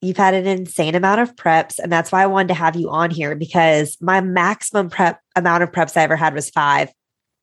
you've 0.00 0.16
had 0.16 0.34
an 0.34 0.46
insane 0.46 0.94
amount 0.94 1.20
of 1.20 1.34
preps. 1.34 1.78
And 1.78 1.90
that's 1.90 2.12
why 2.12 2.22
I 2.22 2.26
wanted 2.26 2.48
to 2.48 2.54
have 2.54 2.76
you 2.76 2.90
on 2.90 3.10
here 3.10 3.34
because 3.34 3.96
my 4.00 4.20
maximum 4.20 4.90
prep 4.90 5.20
amount 5.34 5.62
of 5.62 5.72
preps 5.72 5.96
I 5.96 6.02
ever 6.02 6.16
had 6.16 6.34
was 6.34 6.50
five. 6.50 6.90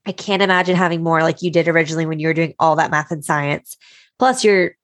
I 0.05 0.11
can't 0.11 0.41
imagine 0.41 0.75
having 0.75 1.03
more 1.03 1.21
like 1.21 1.41
you 1.41 1.51
did 1.51 1.67
originally 1.67 2.05
when 2.05 2.19
you 2.19 2.27
were 2.27 2.33
doing 2.33 2.53
all 2.59 2.75
that 2.77 2.91
math 2.91 3.11
and 3.11 3.25
science. 3.25 3.75
Plus, 4.19 4.43
you're 4.43 4.75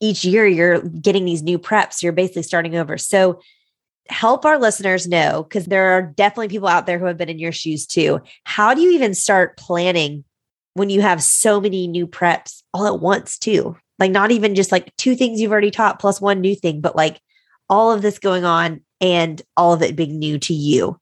each 0.00 0.24
year 0.24 0.46
you're 0.46 0.80
getting 0.80 1.24
these 1.24 1.42
new 1.42 1.58
preps. 1.58 2.02
You're 2.02 2.12
basically 2.12 2.44
starting 2.44 2.76
over. 2.76 2.96
So 2.96 3.40
help 4.08 4.44
our 4.44 4.58
listeners 4.58 5.06
know 5.06 5.42
because 5.42 5.66
there 5.66 5.92
are 5.92 6.02
definitely 6.02 6.48
people 6.48 6.68
out 6.68 6.86
there 6.86 6.98
who 6.98 7.06
have 7.06 7.16
been 7.16 7.28
in 7.28 7.38
your 7.38 7.52
shoes 7.52 7.86
too. 7.86 8.20
How 8.44 8.74
do 8.74 8.80
you 8.80 8.92
even 8.92 9.14
start 9.14 9.56
planning 9.56 10.24
when 10.74 10.90
you 10.90 11.00
have 11.00 11.22
so 11.22 11.60
many 11.60 11.86
new 11.86 12.06
preps 12.06 12.62
all 12.72 12.86
at 12.86 13.00
once 13.00 13.38
too? 13.38 13.76
Like 13.98 14.10
not 14.10 14.30
even 14.30 14.54
just 14.54 14.72
like 14.72 14.94
two 14.96 15.16
things 15.16 15.40
you've 15.40 15.52
already 15.52 15.70
taught 15.70 15.98
plus 15.98 16.20
one 16.20 16.40
new 16.40 16.54
thing, 16.54 16.80
but 16.80 16.96
like 16.96 17.20
all 17.68 17.92
of 17.92 18.02
this 18.02 18.18
going 18.18 18.44
on 18.44 18.80
and 19.00 19.42
all 19.56 19.72
of 19.72 19.82
it 19.82 19.96
being 19.96 20.18
new 20.18 20.38
to 20.38 20.54
you. 20.54 20.98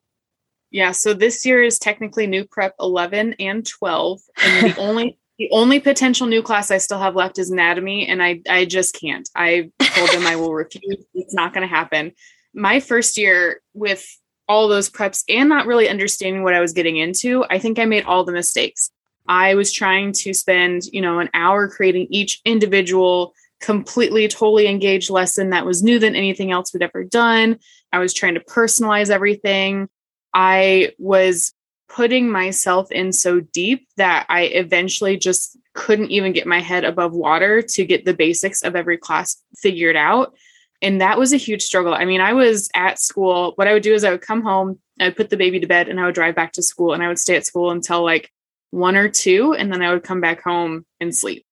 Yeah, 0.70 0.92
so 0.92 1.14
this 1.14 1.46
year 1.46 1.62
is 1.62 1.78
technically 1.78 2.26
new 2.26 2.44
prep 2.44 2.74
11 2.80 3.36
and 3.38 3.66
12 3.66 4.20
and 4.42 4.74
the 4.74 4.76
only 4.80 5.18
the 5.38 5.48
only 5.52 5.80
potential 5.80 6.26
new 6.26 6.42
class 6.42 6.70
I 6.70 6.78
still 6.78 6.98
have 6.98 7.14
left 7.14 7.38
is 7.38 7.50
anatomy 7.50 8.08
and 8.08 8.22
I 8.22 8.40
I 8.48 8.64
just 8.64 8.94
can't. 8.94 9.28
I 9.36 9.70
told 9.80 10.10
them 10.10 10.26
I 10.26 10.36
will 10.36 10.54
refuse. 10.54 11.04
It's 11.14 11.34
not 11.34 11.52
going 11.52 11.66
to 11.66 11.74
happen. 11.74 12.12
My 12.56 12.80
first 12.80 13.16
year 13.16 13.60
with 13.74 14.04
all 14.48 14.66
those 14.66 14.90
preps 14.90 15.22
and 15.28 15.48
not 15.48 15.66
really 15.66 15.88
understanding 15.88 16.42
what 16.42 16.54
I 16.54 16.60
was 16.60 16.72
getting 16.72 16.96
into, 16.96 17.44
I 17.50 17.58
think 17.58 17.78
I 17.78 17.84
made 17.84 18.04
all 18.04 18.24
the 18.24 18.32
mistakes. 18.32 18.90
I 19.28 19.54
was 19.54 19.72
trying 19.72 20.12
to 20.12 20.32
spend, 20.32 20.86
you 20.86 21.00
know, 21.00 21.18
an 21.18 21.28
hour 21.34 21.68
creating 21.68 22.06
each 22.10 22.40
individual 22.44 23.34
completely 23.60 24.28
totally 24.28 24.68
engaged 24.68 25.10
lesson 25.10 25.50
that 25.50 25.66
was 25.66 25.82
new 25.82 25.98
than 25.98 26.14
anything 26.14 26.50
else 26.50 26.72
we'd 26.72 26.82
ever 26.82 27.04
done. 27.04 27.58
I 27.92 27.98
was 27.98 28.12
trying 28.12 28.34
to 28.34 28.40
personalize 28.40 29.10
everything. 29.10 29.88
I 30.34 30.92
was 30.98 31.52
putting 31.88 32.30
myself 32.30 32.90
in 32.92 33.12
so 33.12 33.40
deep 33.40 33.88
that 33.96 34.26
I 34.28 34.42
eventually 34.42 35.16
just 35.16 35.56
couldn't 35.74 36.10
even 36.10 36.32
get 36.32 36.46
my 36.46 36.60
head 36.60 36.84
above 36.84 37.12
water 37.12 37.62
to 37.62 37.84
get 37.84 38.04
the 38.04 38.14
basics 38.14 38.62
of 38.62 38.76
every 38.76 38.98
class 38.98 39.36
figured 39.56 39.96
out. 39.96 40.34
And 40.82 41.00
that 41.00 41.18
was 41.18 41.32
a 41.32 41.38
huge 41.38 41.62
struggle. 41.62 41.94
I 41.94 42.04
mean, 42.04 42.20
I 42.20 42.32
was 42.32 42.68
at 42.74 42.98
school. 42.98 43.52
What 43.56 43.68
I 43.68 43.72
would 43.72 43.82
do 43.82 43.94
is 43.94 44.04
I 44.04 44.10
would 44.10 44.20
come 44.20 44.42
home, 44.42 44.78
I 45.00 45.04
would 45.04 45.16
put 45.16 45.30
the 45.30 45.36
baby 45.36 45.60
to 45.60 45.66
bed, 45.66 45.88
and 45.88 45.98
I 45.98 46.06
would 46.06 46.14
drive 46.14 46.34
back 46.34 46.52
to 46.52 46.62
school 46.62 46.92
and 46.92 47.02
I 47.02 47.08
would 47.08 47.18
stay 47.18 47.36
at 47.36 47.46
school 47.46 47.70
until 47.70 48.04
like 48.04 48.30
one 48.70 48.96
or 48.96 49.08
two. 49.08 49.54
And 49.54 49.72
then 49.72 49.82
I 49.82 49.92
would 49.92 50.04
come 50.04 50.20
back 50.20 50.42
home 50.42 50.84
and 51.00 51.14
sleep. 51.14 51.44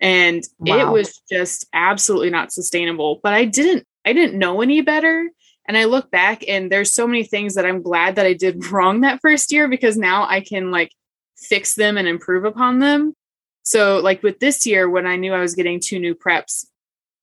And 0.00 0.44
wow. 0.58 0.78
it 0.78 0.92
was 0.92 1.20
just 1.30 1.66
absolutely 1.72 2.30
not 2.30 2.52
sustainable. 2.52 3.20
But 3.22 3.34
I 3.34 3.44
didn't, 3.44 3.86
I 4.04 4.12
didn't 4.12 4.38
know 4.38 4.60
any 4.60 4.80
better. 4.80 5.30
And 5.68 5.76
I 5.76 5.84
look 5.84 6.10
back 6.10 6.44
and 6.46 6.70
there's 6.70 6.92
so 6.92 7.06
many 7.06 7.24
things 7.24 7.54
that 7.54 7.66
I'm 7.66 7.82
glad 7.82 8.16
that 8.16 8.26
I 8.26 8.34
did 8.34 8.66
wrong 8.70 9.00
that 9.00 9.20
first 9.20 9.52
year 9.52 9.68
because 9.68 9.96
now 9.96 10.26
I 10.28 10.40
can 10.40 10.70
like 10.70 10.92
fix 11.36 11.74
them 11.74 11.96
and 11.96 12.08
improve 12.08 12.44
upon 12.44 12.78
them. 12.78 13.14
So, 13.62 13.98
like 13.98 14.22
with 14.22 14.38
this 14.38 14.64
year, 14.64 14.88
when 14.88 15.06
I 15.06 15.16
knew 15.16 15.34
I 15.34 15.40
was 15.40 15.56
getting 15.56 15.80
two 15.80 15.98
new 15.98 16.14
preps, 16.14 16.66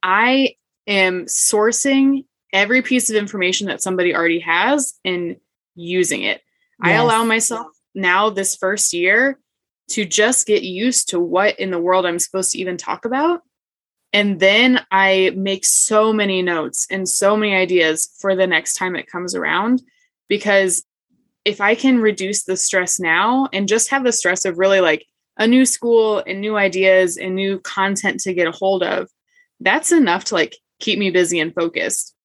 I 0.04 0.56
am 0.88 1.26
sourcing 1.26 2.26
every 2.52 2.82
piece 2.82 3.10
of 3.10 3.16
information 3.16 3.68
that 3.68 3.82
somebody 3.82 4.16
already 4.16 4.40
has 4.40 4.94
and 5.04 5.38
using 5.76 6.22
it. 6.22 6.42
Yes. 6.84 6.92
I 6.92 6.92
allow 6.94 7.24
myself 7.24 7.68
now, 7.96 8.30
this 8.30 8.56
first 8.56 8.94
year, 8.94 9.40
to 9.90 10.06
just 10.06 10.48
get 10.48 10.64
used 10.64 11.10
to 11.10 11.20
what 11.20 11.60
in 11.60 11.72
the 11.72 11.80
world 11.80 12.06
I'm 12.06 12.20
supposed 12.20 12.52
to 12.52 12.60
even 12.60 12.78
talk 12.78 13.06
about 13.06 13.42
and 14.14 14.40
then 14.40 14.86
I 14.92 15.32
make 15.36 15.66
so 15.66 16.14
many 16.14 16.44
notes 16.44 16.86
and 16.92 17.10
so 17.10 17.36
many 17.36 17.56
ideas 17.56 18.16
for 18.20 18.36
the 18.36 18.46
next 18.46 18.76
time 18.76 18.96
it 18.96 19.08
comes 19.08 19.34
around. 19.34 19.82
Because 20.30 20.84
if 21.44 21.60
I 21.60 21.74
can 21.74 22.00
reduce 22.00 22.44
the 22.44 22.56
stress 22.56 23.00
now 23.00 23.50
and 23.52 23.68
just 23.68 23.90
have 23.90 24.04
the 24.04 24.12
stress 24.12 24.46
of 24.46 24.60
really 24.60 24.80
like 24.80 25.06
a 25.38 25.48
new 25.48 25.66
school 25.66 26.24
and 26.26 26.40
new 26.40 26.56
ideas 26.56 27.18
and 27.18 27.34
new 27.34 27.60
content 27.60 28.20
to 28.22 28.36
get 28.36 28.48
a 28.48 28.52
hold 28.52 28.84
of, 28.84 29.10
that's 29.60 29.92
enough 29.92 30.26
to 30.26 30.36
like 30.36 30.56
keep 30.84 31.00
me 31.00 31.12
busy 31.12 31.40
and 31.40 31.54
focused. 31.54 32.16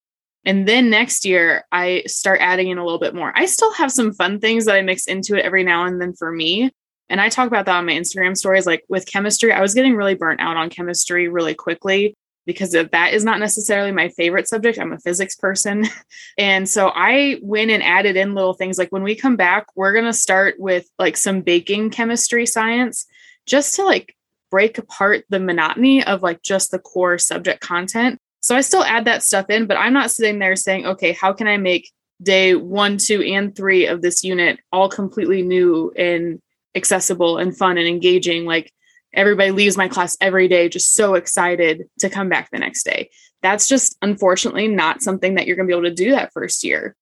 And 0.45 0.67
then 0.67 0.89
next 0.89 1.25
year, 1.25 1.65
I 1.73 2.05
start 2.07 2.41
adding 2.41 2.69
in 2.69 2.79
a 2.79 2.85
little 2.85 3.01
bit 3.01 3.15
more. 3.15 3.33
I 3.35 3.47
still 3.47 3.73
have 3.75 3.93
some 3.93 4.13
fun 4.13 4.41
things 4.41 4.65
that 4.65 4.77
I 4.77 4.83
mix 4.83 5.07
into 5.07 5.37
it 5.37 5.45
every 5.45 5.65
now 5.65 5.85
and 5.85 6.01
then 6.01 6.15
for 6.15 6.31
me, 6.31 6.71
and 7.09 7.21
I 7.21 7.29
talk 7.29 7.47
about 7.47 7.67
that 7.67 7.77
on 7.77 7.87
my 7.87 7.93
Instagram 7.93 8.37
stories. 8.37 8.67
Like 8.67 8.85
with 8.89 9.07
chemistry, 9.07 9.53
I 9.53 9.61
was 9.61 9.75
getting 9.75 9.97
really 9.97 10.15
burnt 10.15 10.41
out 10.41 10.57
on 10.57 10.71
chemistry 10.71 11.29
really 11.29 11.55
quickly 11.55 12.15
because 12.47 12.73
that 12.73 13.13
is 13.13 13.25
not 13.25 13.41
necessarily 13.41 13.93
my 13.93 14.09
favorite 14.11 14.49
subject. 14.49 14.79
I'm 14.79 14.93
a 14.93 14.99
physics 14.99 15.37
person. 15.37 15.87
and 16.39 16.69
so 16.69 16.91
I 16.95 17.39
went 17.43 17.71
and 17.71 17.83
added 17.83 18.17
in 18.17 18.35
little 18.35 18.55
things 18.55 18.79
like 18.79 18.91
when 18.91 19.03
we 19.03 19.15
come 19.15 19.37
back, 19.37 19.67
we're 19.75 19.93
going 19.93 20.07
to 20.07 20.15
start 20.15 20.57
with 20.59 20.87
like 20.99 21.17
some 21.17 21.43
baking 21.43 21.91
chemistry 21.91 22.47
science 22.47 23.07
just 23.47 23.75
to 23.75 23.85
like 23.85 24.15
break 24.51 24.79
apart 24.79 25.25
the 25.29 25.41
monotony 25.41 26.03
of 26.05 26.23
like 26.23 26.43
just 26.43 26.71
the 26.71 26.79
core 26.79 27.19
subject 27.19 27.61
content. 27.61 28.19
So 28.41 28.55
I 28.57 28.61
still 28.61 28.85
add 28.85 29.05
that 29.07 29.23
stuff 29.23 29.51
in, 29.51 29.67
but 29.67 29.77
I'm 29.77 29.93
not 29.93 30.11
sitting 30.11 30.39
there 30.39 30.57
saying, 30.57 30.87
okay, 30.87 31.13
how 31.13 31.33
can 31.33 31.49
I 31.49 31.57
make 31.57 31.91
day 32.23 32.55
one, 32.55 32.99
two, 32.99 33.23
and 33.23 33.55
three 33.55 33.87
of 33.87 34.03
this 34.03 34.23
unit 34.25 34.59
all 34.73 34.89
completely 34.89 35.43
new 35.43 35.93
and 35.97 36.41
accessible 36.75 37.39
and 37.39 37.57
fun 37.57 37.79
and 37.79 37.89
engaging? 37.89 38.45
Like 38.45 38.73
everybody 39.13 39.51
leaves 39.51 39.77
my 39.77 39.89
class 39.89 40.17
every 40.21 40.49
day 40.49 40.69
just 40.69 40.95
so 40.95 41.15
excited 41.15 41.89
to 42.01 42.09
come 42.09 42.29
back 42.29 42.51
the 42.51 42.59
next 42.59 42.85
day. 42.85 43.11
That's 43.43 43.69
just 43.69 43.97
unfortunately 44.03 44.69
not 44.69 45.03
something 45.03 45.35
that 45.35 45.47
you're 45.47 45.57
going 45.57 45.67
to 45.67 45.73
be 45.73 45.79
able 45.79 45.89
to 45.89 45.95
do 45.95 46.11
that 46.13 46.33
first 46.33 46.65
year. 46.65 46.95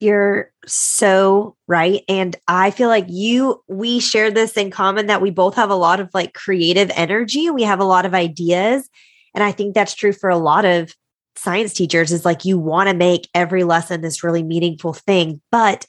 You're 0.00 0.52
so 0.66 1.56
right 1.68 2.02
and 2.08 2.36
i 2.48 2.70
feel 2.70 2.88
like 2.88 3.06
you 3.08 3.62
we 3.68 4.00
share 4.00 4.30
this 4.30 4.56
in 4.56 4.70
common 4.70 5.06
that 5.06 5.22
we 5.22 5.30
both 5.30 5.54
have 5.54 5.70
a 5.70 5.74
lot 5.74 6.00
of 6.00 6.10
like 6.12 6.34
creative 6.34 6.90
energy. 6.94 7.48
We 7.48 7.62
have 7.62 7.80
a 7.80 7.84
lot 7.84 8.04
of 8.04 8.12
ideas 8.12 8.88
and 9.34 9.44
i 9.44 9.52
think 9.52 9.74
that's 9.74 9.94
true 9.94 10.12
for 10.12 10.30
a 10.30 10.38
lot 10.38 10.64
of 10.64 10.94
science 11.36 11.72
teachers 11.72 12.12
is 12.12 12.24
like 12.24 12.44
you 12.44 12.58
want 12.58 12.88
to 12.88 12.94
make 12.94 13.28
every 13.34 13.64
lesson 13.64 14.00
this 14.00 14.22
really 14.22 14.42
meaningful 14.42 14.92
thing 14.92 15.40
but 15.50 15.86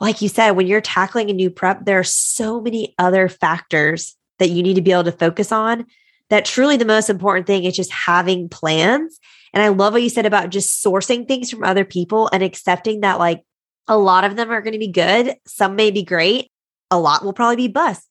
like 0.00 0.20
you 0.20 0.28
said, 0.28 0.52
when 0.52 0.66
you're 0.66 0.80
tackling 0.80 1.30
a 1.30 1.32
new 1.32 1.50
prep, 1.50 1.84
there 1.84 1.98
are 1.98 2.04
so 2.04 2.60
many 2.60 2.94
other 2.98 3.28
factors 3.28 4.16
that 4.38 4.50
you 4.50 4.62
need 4.62 4.74
to 4.74 4.82
be 4.82 4.92
able 4.92 5.04
to 5.04 5.12
focus 5.12 5.52
on. 5.52 5.86
That 6.30 6.44
truly 6.44 6.76
the 6.76 6.84
most 6.84 7.10
important 7.10 7.46
thing 7.46 7.64
is 7.64 7.76
just 7.76 7.92
having 7.92 8.48
plans. 8.48 9.18
And 9.52 9.62
I 9.62 9.68
love 9.68 9.92
what 9.92 10.02
you 10.02 10.08
said 10.08 10.26
about 10.26 10.50
just 10.50 10.84
sourcing 10.84 11.28
things 11.28 11.50
from 11.50 11.62
other 11.62 11.84
people 11.84 12.28
and 12.32 12.42
accepting 12.42 13.00
that, 13.00 13.18
like, 13.18 13.42
a 13.86 13.96
lot 13.96 14.24
of 14.24 14.36
them 14.36 14.50
are 14.50 14.62
going 14.62 14.72
to 14.72 14.78
be 14.78 14.88
good. 14.88 15.36
Some 15.46 15.76
may 15.76 15.90
be 15.90 16.02
great. 16.02 16.50
A 16.90 16.98
lot 16.98 17.24
will 17.24 17.34
probably 17.34 17.56
be 17.56 17.68
busts. 17.68 18.08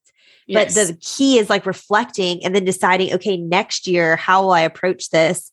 Yes. 0.47 0.75
But 0.75 0.87
the 0.87 0.97
key 1.01 1.37
is 1.37 1.49
like 1.49 1.65
reflecting 1.65 2.43
and 2.43 2.53
then 2.53 2.65
deciding, 2.65 3.13
okay, 3.13 3.37
next 3.37 3.87
year, 3.87 4.15
how 4.15 4.43
will 4.43 4.51
I 4.51 4.61
approach 4.61 5.09
this? 5.09 5.51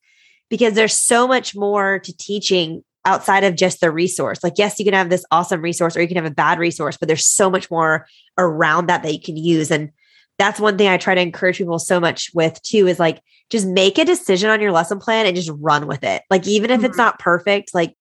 Because 0.48 0.74
there's 0.74 0.96
so 0.96 1.28
much 1.28 1.54
more 1.54 2.00
to 2.00 2.16
teaching 2.16 2.82
outside 3.04 3.44
of 3.44 3.54
just 3.54 3.80
the 3.80 3.90
resource. 3.90 4.42
Like, 4.42 4.54
yes, 4.56 4.78
you 4.78 4.84
can 4.84 4.94
have 4.94 5.10
this 5.10 5.24
awesome 5.30 5.62
resource 5.62 5.96
or 5.96 6.02
you 6.02 6.08
can 6.08 6.16
have 6.16 6.26
a 6.26 6.30
bad 6.30 6.58
resource, 6.58 6.96
but 6.96 7.08
there's 7.08 7.26
so 7.26 7.48
much 7.48 7.70
more 7.70 8.06
around 8.36 8.86
that 8.86 9.02
that 9.02 9.12
you 9.12 9.20
can 9.20 9.36
use. 9.36 9.70
And 9.70 9.90
that's 10.38 10.60
one 10.60 10.76
thing 10.76 10.88
I 10.88 10.96
try 10.96 11.14
to 11.14 11.20
encourage 11.20 11.58
people 11.58 11.78
so 11.78 12.00
much 12.00 12.30
with 12.34 12.60
too 12.62 12.86
is 12.86 12.98
like, 12.98 13.20
just 13.48 13.66
make 13.66 13.98
a 13.98 14.04
decision 14.04 14.50
on 14.50 14.60
your 14.60 14.72
lesson 14.72 14.98
plan 14.98 15.26
and 15.26 15.34
just 15.34 15.50
run 15.54 15.86
with 15.86 16.04
it. 16.04 16.22
Like, 16.30 16.46
even 16.46 16.70
if 16.70 16.78
mm-hmm. 16.78 16.86
it's 16.86 16.98
not 16.98 17.18
perfect, 17.18 17.74
like 17.74 17.96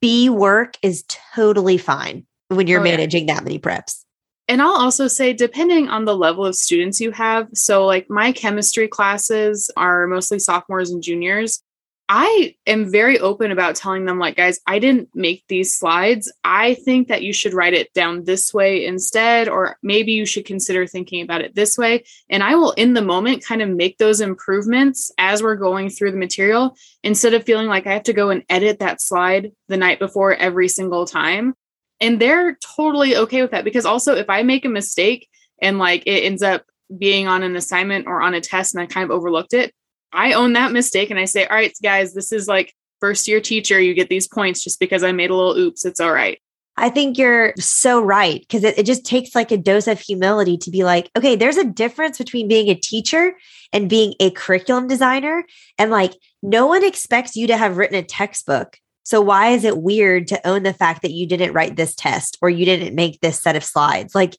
B 0.00 0.28
work 0.28 0.76
is 0.82 1.04
totally 1.08 1.78
fine 1.78 2.26
when 2.48 2.66
you're 2.66 2.80
oh, 2.80 2.84
managing 2.84 3.28
yeah. 3.28 3.34
that 3.34 3.44
many 3.44 3.58
preps. 3.58 4.04
And 4.48 4.60
I'll 4.60 4.72
also 4.72 5.06
say, 5.06 5.32
depending 5.32 5.88
on 5.88 6.04
the 6.04 6.16
level 6.16 6.44
of 6.44 6.56
students 6.56 7.00
you 7.00 7.10
have, 7.12 7.48
so 7.54 7.86
like 7.86 8.10
my 8.10 8.32
chemistry 8.32 8.88
classes 8.88 9.70
are 9.76 10.06
mostly 10.06 10.38
sophomores 10.38 10.90
and 10.90 11.02
juniors. 11.02 11.62
I 12.08 12.56
am 12.66 12.90
very 12.90 13.18
open 13.20 13.52
about 13.52 13.76
telling 13.76 14.04
them, 14.04 14.18
like, 14.18 14.36
guys, 14.36 14.60
I 14.66 14.80
didn't 14.80 15.08
make 15.14 15.44
these 15.48 15.72
slides. 15.72 16.30
I 16.44 16.74
think 16.74 17.08
that 17.08 17.22
you 17.22 17.32
should 17.32 17.54
write 17.54 17.72
it 17.72 17.90
down 17.94 18.24
this 18.24 18.52
way 18.52 18.84
instead, 18.84 19.48
or 19.48 19.78
maybe 19.82 20.12
you 20.12 20.26
should 20.26 20.44
consider 20.44 20.86
thinking 20.86 21.22
about 21.22 21.40
it 21.40 21.54
this 21.54 21.78
way. 21.78 22.04
And 22.28 22.42
I 22.42 22.56
will, 22.56 22.72
in 22.72 22.92
the 22.92 23.00
moment, 23.00 23.44
kind 23.44 23.62
of 23.62 23.70
make 23.70 23.96
those 23.96 24.20
improvements 24.20 25.10
as 25.16 25.42
we're 25.42 25.56
going 25.56 25.88
through 25.88 26.10
the 26.10 26.18
material 26.18 26.76
instead 27.02 27.32
of 27.32 27.44
feeling 27.44 27.68
like 27.68 27.86
I 27.86 27.94
have 27.94 28.02
to 28.02 28.12
go 28.12 28.28
and 28.28 28.44
edit 28.50 28.80
that 28.80 29.00
slide 29.00 29.52
the 29.68 29.78
night 29.78 29.98
before 29.98 30.34
every 30.34 30.68
single 30.68 31.06
time. 31.06 31.54
And 32.02 32.20
they're 32.20 32.56
totally 32.56 33.16
okay 33.16 33.40
with 33.40 33.52
that 33.52 33.64
because 33.64 33.86
also, 33.86 34.14
if 34.14 34.28
I 34.28 34.42
make 34.42 34.64
a 34.64 34.68
mistake 34.68 35.28
and 35.62 35.78
like 35.78 36.02
it 36.04 36.24
ends 36.24 36.42
up 36.42 36.64
being 36.98 37.28
on 37.28 37.42
an 37.42 37.56
assignment 37.56 38.06
or 38.06 38.20
on 38.20 38.34
a 38.34 38.40
test 38.40 38.74
and 38.74 38.82
I 38.82 38.86
kind 38.86 39.04
of 39.04 39.12
overlooked 39.12 39.54
it, 39.54 39.72
I 40.12 40.32
own 40.32 40.52
that 40.54 40.72
mistake 40.72 41.10
and 41.10 41.18
I 41.18 41.24
say, 41.24 41.46
all 41.46 41.56
right, 41.56 41.72
guys, 41.82 42.12
this 42.12 42.32
is 42.32 42.48
like 42.48 42.74
first 43.00 43.28
year 43.28 43.40
teacher. 43.40 43.80
You 43.80 43.94
get 43.94 44.08
these 44.08 44.28
points 44.28 44.62
just 44.62 44.80
because 44.80 45.02
I 45.04 45.12
made 45.12 45.30
a 45.30 45.36
little 45.36 45.56
oops. 45.56 45.84
It's 45.84 46.00
all 46.00 46.12
right. 46.12 46.38
I 46.76 46.88
think 46.88 47.18
you're 47.18 47.52
so 47.58 48.02
right 48.02 48.40
because 48.40 48.64
it, 48.64 48.78
it 48.78 48.86
just 48.86 49.04
takes 49.04 49.34
like 49.34 49.52
a 49.52 49.58
dose 49.58 49.86
of 49.86 50.00
humility 50.00 50.56
to 50.58 50.70
be 50.70 50.84
like, 50.84 51.10
okay, 51.16 51.36
there's 51.36 51.58
a 51.58 51.64
difference 51.64 52.18
between 52.18 52.48
being 52.48 52.68
a 52.68 52.74
teacher 52.74 53.34
and 53.72 53.88
being 53.88 54.14
a 54.20 54.30
curriculum 54.30 54.88
designer. 54.88 55.44
And 55.78 55.90
like, 55.90 56.14
no 56.42 56.66
one 56.66 56.84
expects 56.84 57.36
you 57.36 57.46
to 57.46 57.56
have 57.56 57.76
written 57.76 57.96
a 57.96 58.02
textbook. 58.02 58.78
So 59.04 59.20
why 59.20 59.48
is 59.48 59.64
it 59.64 59.78
weird 59.78 60.28
to 60.28 60.46
own 60.46 60.62
the 60.62 60.72
fact 60.72 61.02
that 61.02 61.10
you 61.10 61.26
didn't 61.26 61.52
write 61.52 61.76
this 61.76 61.94
test 61.94 62.38
or 62.40 62.48
you 62.48 62.64
didn't 62.64 62.94
make 62.94 63.20
this 63.20 63.40
set 63.40 63.56
of 63.56 63.64
slides? 63.64 64.14
Like, 64.14 64.36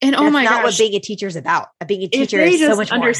and 0.00 0.14
oh 0.14 0.30
my 0.30 0.44
not 0.44 0.62
gosh, 0.62 0.64
what 0.64 0.78
being 0.78 0.94
a 0.94 1.00
teacher 1.00 1.26
is 1.26 1.36
about. 1.36 1.68
Being 1.86 2.04
a 2.04 2.08
teacher 2.08 2.40
is 2.40 2.60
so 2.60 2.76
much 2.76 2.92
more 2.92 3.12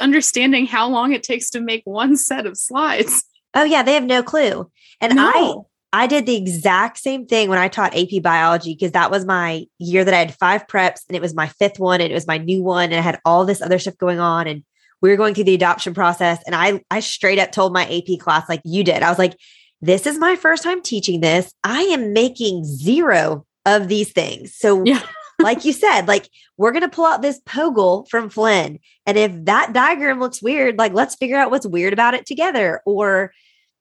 understanding 0.00 0.66
how 0.66 0.88
long 0.88 1.12
it 1.12 1.22
takes 1.22 1.50
to 1.50 1.60
make 1.60 1.82
one 1.84 2.16
set 2.16 2.46
of 2.46 2.56
slides. 2.56 3.24
Oh 3.54 3.64
yeah, 3.64 3.82
they 3.82 3.92
have 3.92 4.04
no 4.04 4.22
clue. 4.22 4.70
And 4.98 5.14
no. 5.14 5.66
I 5.92 6.04
I 6.04 6.06
did 6.06 6.24
the 6.24 6.36
exact 6.36 6.96
same 6.96 7.26
thing 7.26 7.50
when 7.50 7.58
I 7.58 7.68
taught 7.68 7.94
AP 7.94 8.22
biology 8.22 8.72
because 8.72 8.92
that 8.92 9.10
was 9.10 9.26
my 9.26 9.66
year 9.78 10.06
that 10.06 10.14
I 10.14 10.20
had 10.20 10.34
five 10.34 10.66
preps 10.66 11.00
and 11.06 11.14
it 11.14 11.20
was 11.20 11.34
my 11.34 11.48
fifth 11.48 11.78
one 11.78 12.00
and 12.00 12.10
it 12.10 12.14
was 12.14 12.26
my 12.26 12.38
new 12.38 12.62
one 12.62 12.84
and 12.84 12.94
I 12.94 13.02
had 13.02 13.20
all 13.26 13.44
this 13.44 13.60
other 13.60 13.78
stuff 13.78 13.98
going 13.98 14.20
on 14.20 14.46
and 14.46 14.64
we 15.02 15.10
were 15.10 15.18
going 15.18 15.34
through 15.34 15.44
the 15.44 15.54
adoption 15.54 15.92
process 15.92 16.42
and 16.46 16.56
I 16.56 16.82
I 16.90 17.00
straight 17.00 17.38
up 17.38 17.52
told 17.52 17.74
my 17.74 17.84
AP 17.84 18.20
class 18.20 18.48
like 18.48 18.62
you 18.64 18.84
did. 18.84 19.02
I 19.02 19.10
was 19.10 19.18
like, 19.18 19.36
this 19.82 20.06
is 20.06 20.18
my 20.18 20.36
first 20.36 20.62
time 20.62 20.80
teaching 20.80 21.20
this. 21.20 21.52
I 21.62 21.82
am 21.82 22.12
making 22.14 22.64
zero 22.64 23.44
of 23.66 23.88
these 23.88 24.12
things. 24.12 24.54
So 24.54 24.82
yeah 24.84 25.02
like 25.42 25.64
you 25.64 25.72
said, 25.72 26.08
like 26.08 26.28
we're 26.56 26.72
going 26.72 26.82
to 26.82 26.88
pull 26.88 27.04
out 27.04 27.22
this 27.22 27.40
POGIL 27.40 28.08
from 28.08 28.30
Flinn. 28.30 28.78
And 29.06 29.18
if 29.18 29.32
that 29.44 29.72
diagram 29.72 30.20
looks 30.20 30.42
weird, 30.42 30.78
like 30.78 30.92
let's 30.92 31.14
figure 31.16 31.36
out 31.36 31.50
what's 31.50 31.66
weird 31.66 31.92
about 31.92 32.14
it 32.14 32.26
together. 32.26 32.80
Or, 32.86 33.32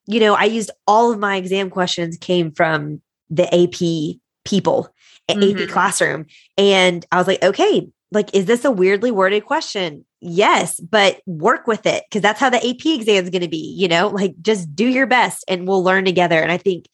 you 0.08 0.20
know, 0.20 0.34
I 0.34 0.46
used 0.46 0.72
all 0.88 1.12
of 1.12 1.20
my 1.20 1.36
exam 1.36 1.70
questions 1.70 2.18
came 2.18 2.52
from 2.52 3.02
the 3.30 3.46
AP 3.46 4.20
people, 4.44 4.94
mm-hmm. 5.30 5.62
AP 5.62 5.70
classroom. 5.70 6.26
And 6.58 7.06
I 7.12 7.18
was 7.18 7.28
like, 7.28 7.44
okay, 7.44 7.90
like, 8.12 8.34
is 8.36 8.46
this 8.46 8.66
a 8.66 8.72
weirdly 8.72 9.12
worded 9.12 9.46
question? 9.46 10.06
Yes, 10.22 10.80
but 10.80 11.22
work 11.26 11.66
with 11.66 11.88
it 11.88 12.04
because 12.08 12.22
that's 12.22 12.40
how 12.40 12.52
the 12.52 12.58
AP 12.58 12.86
exam 12.86 13.24
is 13.24 13.32
going 13.32 13.42
to 13.42 13.48
be, 13.48 13.76
you 13.76 13.88
know, 13.88 14.08
like 14.10 14.36
just 14.42 14.76
do 14.76 14.88
your 14.88 15.08
best 15.08 15.44
and 15.48 15.68
we'll 15.68 15.84
learn 15.84 16.06
together. 16.06 16.40
And 16.40 16.52
I 16.52 16.58
think 16.58 16.86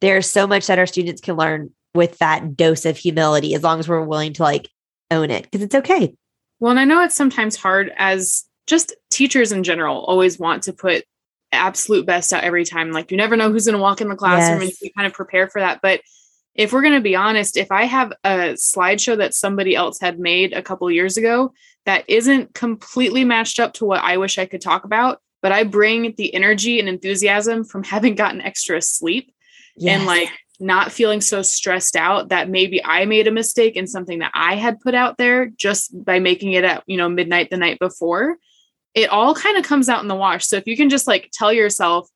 there's 0.00 0.28
so 0.28 0.46
much 0.46 0.66
that 0.66 0.78
our 0.78 0.86
students 0.86 1.20
can 1.20 1.36
learn 1.36 1.70
with 1.94 2.18
that 2.18 2.56
dose 2.56 2.86
of 2.86 2.96
humility 2.96 3.54
as 3.54 3.62
long 3.62 3.78
as 3.78 3.88
we're 3.88 4.00
willing 4.00 4.32
to 4.34 4.42
like 4.42 4.70
own 5.10 5.30
it 5.30 5.44
because 5.44 5.60
it's 5.60 5.74
okay. 5.74 6.14
Well, 6.60 6.70
and 6.70 6.80
I 6.80 6.84
know 6.84 7.02
it's 7.02 7.14
sometimes 7.14 7.56
hard 7.56 7.92
as 7.98 8.44
just 8.66 8.94
teachers 9.10 9.52
in 9.52 9.64
general 9.64 10.02
always 10.04 10.38
want 10.38 10.62
to 10.62 10.72
put 10.72 11.04
absolute 11.52 12.06
best 12.06 12.32
out 12.32 12.44
every 12.44 12.64
time. 12.64 12.90
Like 12.90 13.10
you 13.10 13.18
never 13.18 13.36
know 13.36 13.52
who's 13.52 13.66
going 13.66 13.76
to 13.76 13.82
walk 13.82 14.00
in 14.00 14.08
the 14.08 14.16
classroom 14.16 14.62
yes. 14.62 14.70
and 14.70 14.78
you 14.80 14.90
kind 14.96 15.06
of 15.06 15.12
prepare 15.12 15.48
for 15.48 15.60
that. 15.60 15.80
But 15.82 16.00
if 16.54 16.72
we're 16.72 16.82
going 16.82 16.94
to 16.94 17.00
be 17.00 17.16
honest, 17.16 17.56
if 17.56 17.70
I 17.70 17.84
have 17.84 18.12
a 18.24 18.54
slideshow 18.54 19.18
that 19.18 19.34
somebody 19.34 19.74
else 19.74 20.00
had 20.00 20.18
made 20.18 20.52
a 20.52 20.62
couple 20.62 20.90
years 20.90 21.16
ago 21.16 21.52
that 21.86 22.04
isn't 22.08 22.54
completely 22.54 23.24
matched 23.24 23.58
up 23.58 23.74
to 23.74 23.84
what 23.84 24.02
I 24.02 24.16
wish 24.16 24.38
I 24.38 24.46
could 24.46 24.60
talk 24.60 24.84
about, 24.84 25.20
but 25.40 25.52
I 25.52 25.64
bring 25.64 26.14
the 26.16 26.34
energy 26.34 26.78
and 26.78 26.88
enthusiasm 26.88 27.64
from 27.64 27.84
having 27.84 28.14
gotten 28.14 28.40
extra 28.40 28.80
sleep 28.80 29.32
yes. 29.76 29.98
and 29.98 30.06
like 30.06 30.30
not 30.60 30.92
feeling 30.92 31.20
so 31.20 31.42
stressed 31.42 31.96
out 31.96 32.28
that 32.28 32.48
maybe 32.48 32.82
I 32.84 33.04
made 33.04 33.26
a 33.26 33.32
mistake 33.32 33.76
in 33.76 33.86
something 33.86 34.20
that 34.20 34.30
I 34.34 34.54
had 34.54 34.80
put 34.80 34.94
out 34.94 35.18
there 35.18 35.46
just 35.46 36.04
by 36.04 36.20
making 36.20 36.52
it 36.52 36.64
at, 36.64 36.84
you 36.86 36.96
know, 36.96 37.08
midnight 37.08 37.50
the 37.50 37.56
night 37.56 37.78
before. 37.80 38.36
It 38.94 39.08
all 39.08 39.34
kind 39.34 39.56
of 39.56 39.64
comes 39.64 39.88
out 39.88 40.02
in 40.02 40.08
the 40.08 40.14
wash. 40.14 40.46
So 40.46 40.56
if 40.56 40.66
you 40.66 40.76
can 40.76 40.88
just 40.88 41.06
like 41.06 41.30
tell 41.32 41.52
yourself 41.52 42.08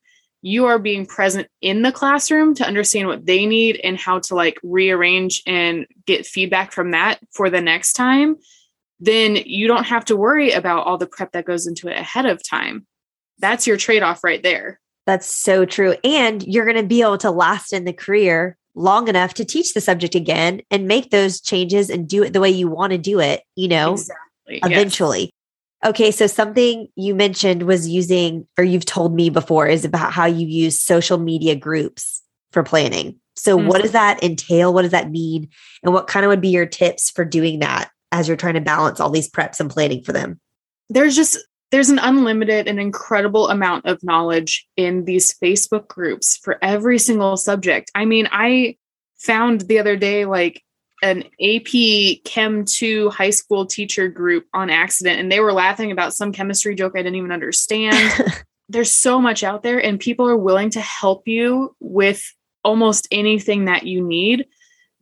you 0.42 0.66
are 0.66 0.78
being 0.78 1.06
present 1.06 1.48
in 1.60 1.82
the 1.82 1.90
classroom 1.90 2.54
to 2.54 2.66
understand 2.66 3.08
what 3.08 3.26
they 3.26 3.46
need 3.46 3.80
and 3.82 3.98
how 3.98 4.20
to 4.20 4.34
like 4.36 4.58
rearrange 4.62 5.42
and 5.46 5.86
get 6.06 6.24
feedback 6.24 6.70
from 6.70 6.92
that 6.92 7.18
for 7.32 7.50
the 7.50 7.60
next 7.60 7.94
time, 7.94 8.36
then 8.98 9.36
you 9.36 9.66
don't 9.66 9.84
have 9.84 10.04
to 10.06 10.16
worry 10.16 10.52
about 10.52 10.86
all 10.86 10.98
the 10.98 11.06
prep 11.06 11.32
that 11.32 11.44
goes 11.44 11.66
into 11.66 11.88
it 11.88 11.98
ahead 11.98 12.26
of 12.26 12.42
time. 12.42 12.86
That's 13.38 13.66
your 13.66 13.76
trade 13.76 14.02
off 14.02 14.24
right 14.24 14.42
there. 14.42 14.80
That's 15.06 15.26
so 15.26 15.64
true. 15.64 15.94
And 16.02 16.42
you're 16.42 16.64
going 16.64 16.76
to 16.76 16.82
be 16.82 17.02
able 17.02 17.18
to 17.18 17.30
last 17.30 17.72
in 17.72 17.84
the 17.84 17.92
career 17.92 18.56
long 18.74 19.08
enough 19.08 19.34
to 19.34 19.44
teach 19.44 19.72
the 19.72 19.80
subject 19.80 20.14
again 20.14 20.62
and 20.70 20.88
make 20.88 21.10
those 21.10 21.40
changes 21.40 21.90
and 21.90 22.08
do 22.08 22.22
it 22.22 22.32
the 22.32 22.40
way 22.40 22.50
you 22.50 22.68
want 22.68 22.92
to 22.92 22.98
do 22.98 23.20
it, 23.20 23.42
you 23.54 23.68
know, 23.68 23.92
exactly. 23.92 24.60
eventually. 24.64 25.20
Yes. 25.20 25.30
Okay, 25.84 26.10
so 26.10 26.26
something 26.26 26.88
you 26.96 27.14
mentioned 27.14 27.62
was 27.62 27.88
using, 27.88 28.48
or 28.58 28.64
you've 28.64 28.86
told 28.86 29.14
me 29.14 29.30
before, 29.30 29.66
is 29.66 29.84
about 29.84 30.12
how 30.12 30.24
you 30.24 30.46
use 30.46 30.80
social 30.80 31.18
media 31.18 31.54
groups 31.54 32.22
for 32.50 32.62
planning. 32.62 33.20
So, 33.36 33.56
mm-hmm. 33.56 33.68
what 33.68 33.82
does 33.82 33.92
that 33.92 34.22
entail? 34.24 34.72
What 34.72 34.82
does 34.82 34.90
that 34.92 35.10
mean? 35.10 35.50
And 35.82 35.92
what 35.92 36.06
kind 36.06 36.24
of 36.24 36.30
would 36.30 36.40
be 36.40 36.48
your 36.48 36.66
tips 36.66 37.10
for 37.10 37.24
doing 37.24 37.60
that 37.60 37.90
as 38.16 38.28
you're 38.28 38.36
trying 38.36 38.54
to 38.54 38.60
balance 38.60 39.00
all 39.00 39.10
these 39.10 39.30
preps 39.30 39.60
and 39.60 39.70
planning 39.70 40.02
for 40.02 40.12
them? 40.12 40.40
There's 40.88 41.16
just 41.16 41.38
there's 41.70 41.90
an 41.90 41.98
unlimited 41.98 42.68
and 42.68 42.78
incredible 42.78 43.48
amount 43.50 43.86
of 43.86 44.02
knowledge 44.02 44.66
in 44.76 45.04
these 45.04 45.34
Facebook 45.34 45.88
groups 45.88 46.36
for 46.36 46.58
every 46.62 46.98
single 46.98 47.36
subject. 47.36 47.90
I 47.94 48.04
mean, 48.04 48.28
I 48.30 48.76
found 49.18 49.62
the 49.62 49.78
other 49.78 49.96
day 49.96 50.24
like 50.26 50.62
an 51.02 51.24
AP 51.42 52.22
Chem 52.24 52.64
2 52.64 53.10
high 53.10 53.30
school 53.30 53.66
teacher 53.66 54.08
group 54.08 54.46
on 54.54 54.70
accident, 54.70 55.20
and 55.20 55.30
they 55.30 55.40
were 55.40 55.52
laughing 55.52 55.90
about 55.90 56.14
some 56.14 56.32
chemistry 56.32 56.74
joke 56.74 56.92
I 56.94 56.98
didn't 56.98 57.16
even 57.16 57.32
understand. 57.32 57.96
There's 58.68 58.90
so 58.90 59.20
much 59.20 59.44
out 59.44 59.62
there, 59.62 59.78
and 59.78 60.00
people 60.00 60.28
are 60.28 60.36
willing 60.36 60.70
to 60.70 60.80
help 60.80 61.28
you 61.28 61.74
with 61.80 62.22
almost 62.64 63.06
anything 63.10 63.66
that 63.66 63.86
you 63.86 64.02
need. 64.02 64.46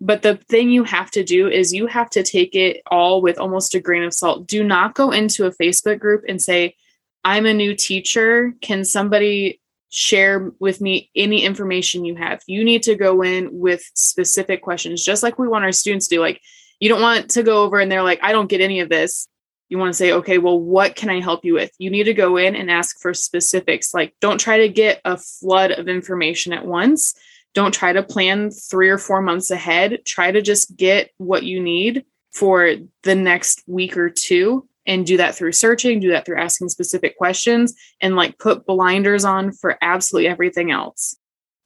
But 0.05 0.21
the 0.21 0.37
thing 0.37 0.69
you 0.69 0.85
have 0.85 1.11
to 1.12 1.25
do 1.25 1.49
is 1.49 1.73
you 1.73 1.87
have 1.87 2.11
to 2.11 2.23
take 2.23 2.55
it 2.55 2.83
all 2.90 3.23
with 3.23 3.38
almost 3.38 3.75
a 3.75 3.81
grain 3.81 4.03
of 4.03 4.12
salt. 4.12 4.47
Do 4.47 4.62
not 4.62 4.95
go 4.95 5.11
into 5.11 5.47
a 5.47 5.51
Facebook 5.51 5.99
group 5.99 6.25
and 6.29 6.43
say, 6.43 6.77
I'm 7.25 7.47
a 7.47 7.55
new 7.55 7.75
teacher. 7.75 8.53
Can 8.61 8.85
somebody 8.85 9.62
share 9.88 10.53
with 10.59 10.83
me 10.83 11.11
any 11.17 11.43
information 11.43 12.05
you 12.05 12.17
have? 12.17 12.43
You 12.47 12.64
need 12.64 12.83
to 12.83 12.97
go 12.97 13.23
in 13.23 13.49
with 13.51 13.83
specific 13.95 14.61
questions, 14.61 15.03
just 15.03 15.23
like 15.23 15.38
we 15.38 15.49
want 15.49 15.64
our 15.64 15.73
students 15.73 16.07
to 16.09 16.17
do. 16.17 16.21
Like, 16.21 16.43
you 16.81 16.90
don't 16.90 17.01
want 17.01 17.31
to 17.31 17.43
go 17.43 17.62
over 17.62 17.81
and 17.81 17.90
they're 17.90 18.03
like, 18.03 18.21
I 18.23 18.33
don't 18.33 18.51
get 18.51 18.61
any 18.61 18.81
of 18.81 18.90
this. 18.90 19.27
You 19.71 19.79
want 19.79 19.95
to 19.95 19.97
say, 19.97 20.12
okay, 20.12 20.37
well, 20.37 20.61
what 20.61 20.97
can 20.97 21.09
I 21.09 21.21
help 21.21 21.47
you 21.47 21.55
with? 21.55 21.71
You 21.79 21.88
need 21.88 22.05
to 22.05 22.14
go 22.14 22.37
in 22.37 22.57
and 22.57 22.71
ask 22.71 23.01
for 23.01 23.14
specifics. 23.14 23.95
Like, 23.95 24.14
don't 24.21 24.38
try 24.38 24.59
to 24.59 24.69
get 24.69 25.01
a 25.07 25.17
flood 25.17 25.71
of 25.71 25.88
information 25.88 26.53
at 26.53 26.67
once 26.67 27.14
don't 27.55 27.73
try 27.73 27.93
to 27.93 28.03
plan 28.03 28.51
three 28.51 28.88
or 28.88 28.99
four 28.99 29.23
months 29.23 29.51
ahead. 29.51 30.01
Try 30.05 30.31
to 30.31 30.43
just 30.43 30.77
get 30.77 31.11
what 31.19 31.45
you 31.45 31.61
need 31.61 32.05
for 32.33 32.75
the 33.05 33.14
next 33.14 33.62
week 33.67 33.97
or 33.97 34.11
two 34.11 34.69
and 34.87 35.07
do 35.07 35.17
that 35.17 35.35
through 35.35 35.53
searching, 35.53 36.01
do 36.01 36.11
that 36.11 36.27
through 36.27 36.38
asking 36.38 36.69
specific 36.69 37.17
questions, 37.17 37.75
and 38.01 38.17
like 38.17 38.38
put 38.38 38.67
blinders 38.67 39.25
on 39.25 39.53
for 39.53 39.79
absolutely 39.81 40.29
everything 40.29 40.71
else. 40.71 41.17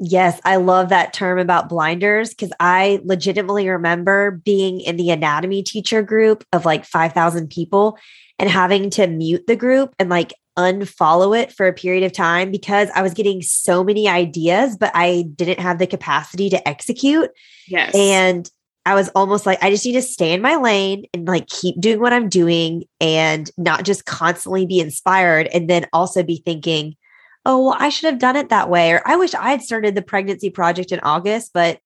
Yes, 0.01 0.41
I 0.45 0.57
love 0.57 0.91
that 0.91 1.13
term 1.13 1.41
about 1.41 1.69
blinders 1.69 2.31
because 2.31 2.53
I 2.61 3.01
legitimately 3.03 3.69
remember 3.69 4.31
being 4.45 4.81
in 4.81 4.97
the 4.97 5.11
anatomy 5.11 5.65
teacher 5.65 6.03
group 6.03 6.45
of 6.53 6.65
like 6.65 6.85
5,000 6.85 7.51
people 7.51 7.99
and 8.39 8.49
having 8.49 8.91
to 8.91 9.07
mute 9.07 9.47
the 9.47 9.57
group 9.57 9.95
and 9.99 10.09
like 10.09 10.33
unfollow 10.57 11.41
it 11.41 11.53
for 11.53 11.67
a 11.67 11.73
period 11.73 12.05
of 12.05 12.13
time 12.13 12.51
because 12.51 12.89
I 12.95 13.03
was 13.03 13.15
getting 13.15 13.43
so 13.43 13.85
many 13.85 14.09
ideas, 14.09 14.77
but 14.77 14.91
I 14.95 15.27
didn't 15.35 15.61
have 15.61 15.79
the 15.79 15.87
capacity 15.87 16.51
to 16.51 16.69
execute. 16.69 17.31
Yes. 17.69 17.95
And 17.95 18.51
I 18.85 18.95
was 18.95 19.09
almost 19.11 19.47
like, 19.47 19.63
I 19.63 19.71
just 19.71 19.85
need 19.85 19.93
to 19.93 20.03
stay 20.03 20.33
in 20.33 20.41
my 20.41 20.57
lane 20.57 21.05
and 21.13 21.29
like 21.29 21.47
keep 21.47 21.81
doing 21.81 22.01
what 22.01 22.13
I'm 22.13 22.29
doing 22.29 22.85
and 23.01 23.51
not 23.57 23.85
just 23.85 24.07
constantly 24.07 24.67
be 24.67 24.81
inspired. 24.81 25.47
And 25.49 25.69
then 25.69 25.87
also 25.93 26.23
be 26.23 26.43
thinking, 26.45 26.97
oh, 27.45 27.65
well, 27.65 27.77
I 27.79 27.89
should 27.89 28.11
have 28.11 28.19
done 28.19 28.37
it 28.37 28.49
that 28.49 28.71
way. 28.71 28.93
Or 28.93 29.03
I 29.05 29.17
wish 29.17 29.35
I 29.35 29.51
had 29.51 29.63
started 29.63 29.95
the 29.95 30.03
pregnancy 30.03 30.51
project 30.51 30.91
in 30.91 31.01
August, 31.01 31.53
but 31.53 31.81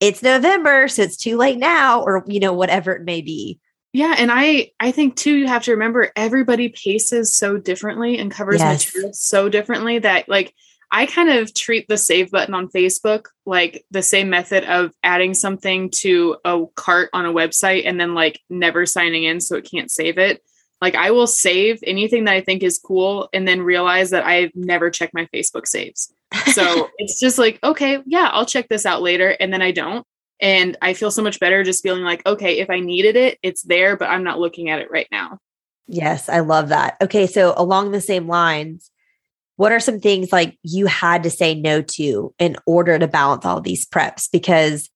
it's 0.00 0.22
November, 0.22 0.88
so 0.88 1.02
it's 1.02 1.16
too 1.16 1.36
late 1.36 1.58
now, 1.58 2.02
or 2.02 2.24
you 2.26 2.40
know, 2.40 2.52
whatever 2.52 2.92
it 2.92 3.04
may 3.04 3.20
be. 3.20 3.58
Yeah, 3.94 4.16
and 4.18 4.30
I 4.32 4.72
I 4.80 4.90
think 4.90 5.14
too 5.14 5.36
you 5.36 5.46
have 5.46 5.62
to 5.62 5.70
remember 5.70 6.10
everybody 6.16 6.68
paces 6.68 7.32
so 7.32 7.56
differently 7.56 8.18
and 8.18 8.28
covers 8.28 8.58
yes. 8.58 8.86
material 8.86 9.12
so 9.12 9.48
differently 9.48 10.00
that 10.00 10.28
like 10.28 10.52
I 10.90 11.06
kind 11.06 11.30
of 11.30 11.54
treat 11.54 11.86
the 11.86 11.96
save 11.96 12.32
button 12.32 12.54
on 12.54 12.68
Facebook 12.68 13.26
like 13.46 13.84
the 13.92 14.02
same 14.02 14.30
method 14.30 14.64
of 14.64 14.92
adding 15.04 15.32
something 15.32 15.90
to 15.90 16.36
a 16.44 16.64
cart 16.74 17.10
on 17.12 17.24
a 17.24 17.32
website 17.32 17.86
and 17.86 17.98
then 18.00 18.14
like 18.14 18.40
never 18.50 18.84
signing 18.84 19.22
in 19.22 19.40
so 19.40 19.54
it 19.56 19.68
can't 19.70 19.92
save 19.92 20.18
it. 20.18 20.42
Like 20.80 20.96
I 20.96 21.12
will 21.12 21.28
save 21.28 21.78
anything 21.84 22.24
that 22.24 22.34
I 22.34 22.40
think 22.40 22.64
is 22.64 22.80
cool 22.80 23.28
and 23.32 23.46
then 23.46 23.62
realize 23.62 24.10
that 24.10 24.26
I've 24.26 24.50
never 24.56 24.90
checked 24.90 25.14
my 25.14 25.28
Facebook 25.32 25.68
saves. 25.68 26.12
So 26.52 26.90
it's 26.98 27.20
just 27.20 27.38
like, 27.38 27.60
okay, 27.62 28.00
yeah, 28.06 28.28
I'll 28.32 28.44
check 28.44 28.68
this 28.68 28.86
out 28.86 29.02
later. 29.02 29.28
And 29.28 29.52
then 29.52 29.62
I 29.62 29.70
don't. 29.70 30.04
And 30.40 30.76
I 30.82 30.94
feel 30.94 31.10
so 31.10 31.22
much 31.22 31.40
better 31.40 31.62
just 31.62 31.82
feeling 31.82 32.02
like, 32.02 32.24
okay, 32.26 32.58
if 32.58 32.70
I 32.70 32.80
needed 32.80 33.16
it, 33.16 33.38
it's 33.42 33.62
there, 33.62 33.96
but 33.96 34.08
I'm 34.08 34.24
not 34.24 34.40
looking 34.40 34.68
at 34.68 34.80
it 34.80 34.90
right 34.90 35.08
now. 35.10 35.38
Yes, 35.86 36.28
I 36.28 36.40
love 36.40 36.68
that. 36.70 36.96
Okay, 37.02 37.26
so 37.26 37.54
along 37.56 37.92
the 37.92 38.00
same 38.00 38.26
lines, 38.26 38.90
what 39.56 39.72
are 39.72 39.80
some 39.80 40.00
things 40.00 40.32
like 40.32 40.58
you 40.62 40.86
had 40.86 41.22
to 41.22 41.30
say 41.30 41.54
no 41.54 41.82
to 41.82 42.34
in 42.38 42.56
order 42.66 42.98
to 42.98 43.06
balance 43.06 43.44
all 43.44 43.60
these 43.60 43.86
preps? 43.86 44.28
Because 44.30 44.90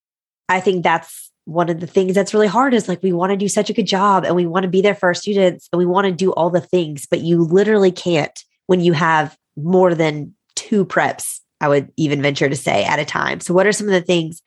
I 0.49 0.61
think 0.61 0.83
that's 0.83 1.31
one 1.45 1.71
of 1.71 1.81
the 1.81 1.87
things 1.87 2.15
that's 2.15 2.35
really 2.35 2.47
hard 2.47 2.75
is 2.75 2.89
like 2.89 3.03
we 3.03 3.13
want 3.13 3.31
to 3.31 3.37
do 3.37 3.49
such 3.49 3.71
a 3.71 3.73
good 3.73 3.87
job 3.87 4.25
and 4.25 4.35
we 4.35 4.47
want 4.47 4.65
to 4.65 4.69
be 4.69 4.83
there 4.83 4.95
for 4.95 5.07
our 5.07 5.15
students 5.15 5.69
and 5.73 5.79
we 5.79 5.87
want 5.87 6.07
to 6.07 6.13
do 6.13 6.33
all 6.33 6.51
the 6.51 6.61
things, 6.61 7.07
but 7.07 7.21
you 7.21 7.43
literally 7.43 7.93
can't 7.93 8.45
when 8.67 8.81
you 8.81 8.93
have 8.93 9.37
more 9.57 9.95
than 9.95 10.35
two 10.55 10.85
preps, 10.85 11.41
I 11.61 11.69
would 11.69 11.91
even 11.97 12.23
venture 12.23 12.49
to 12.49 12.57
say 12.57 12.85
at 12.85 12.99
a 12.99 13.05
time. 13.05 13.41
So, 13.41 13.55
what 13.55 13.67
are 13.67 13.73
some 13.73 13.87
of 13.87 13.93
the 13.93 14.03
things 14.03 14.43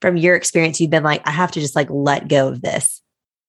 from 0.00 0.16
your 0.16 0.34
experience 0.34 0.80
you've 0.80 0.90
been 0.90 1.02
like, 1.02 1.26
I 1.26 1.30
have 1.30 1.52
to 1.52 1.60
just 1.60 1.76
like 1.76 1.88
let 1.90 2.28
go 2.28 2.48
of 2.48 2.62
this? 2.62 3.02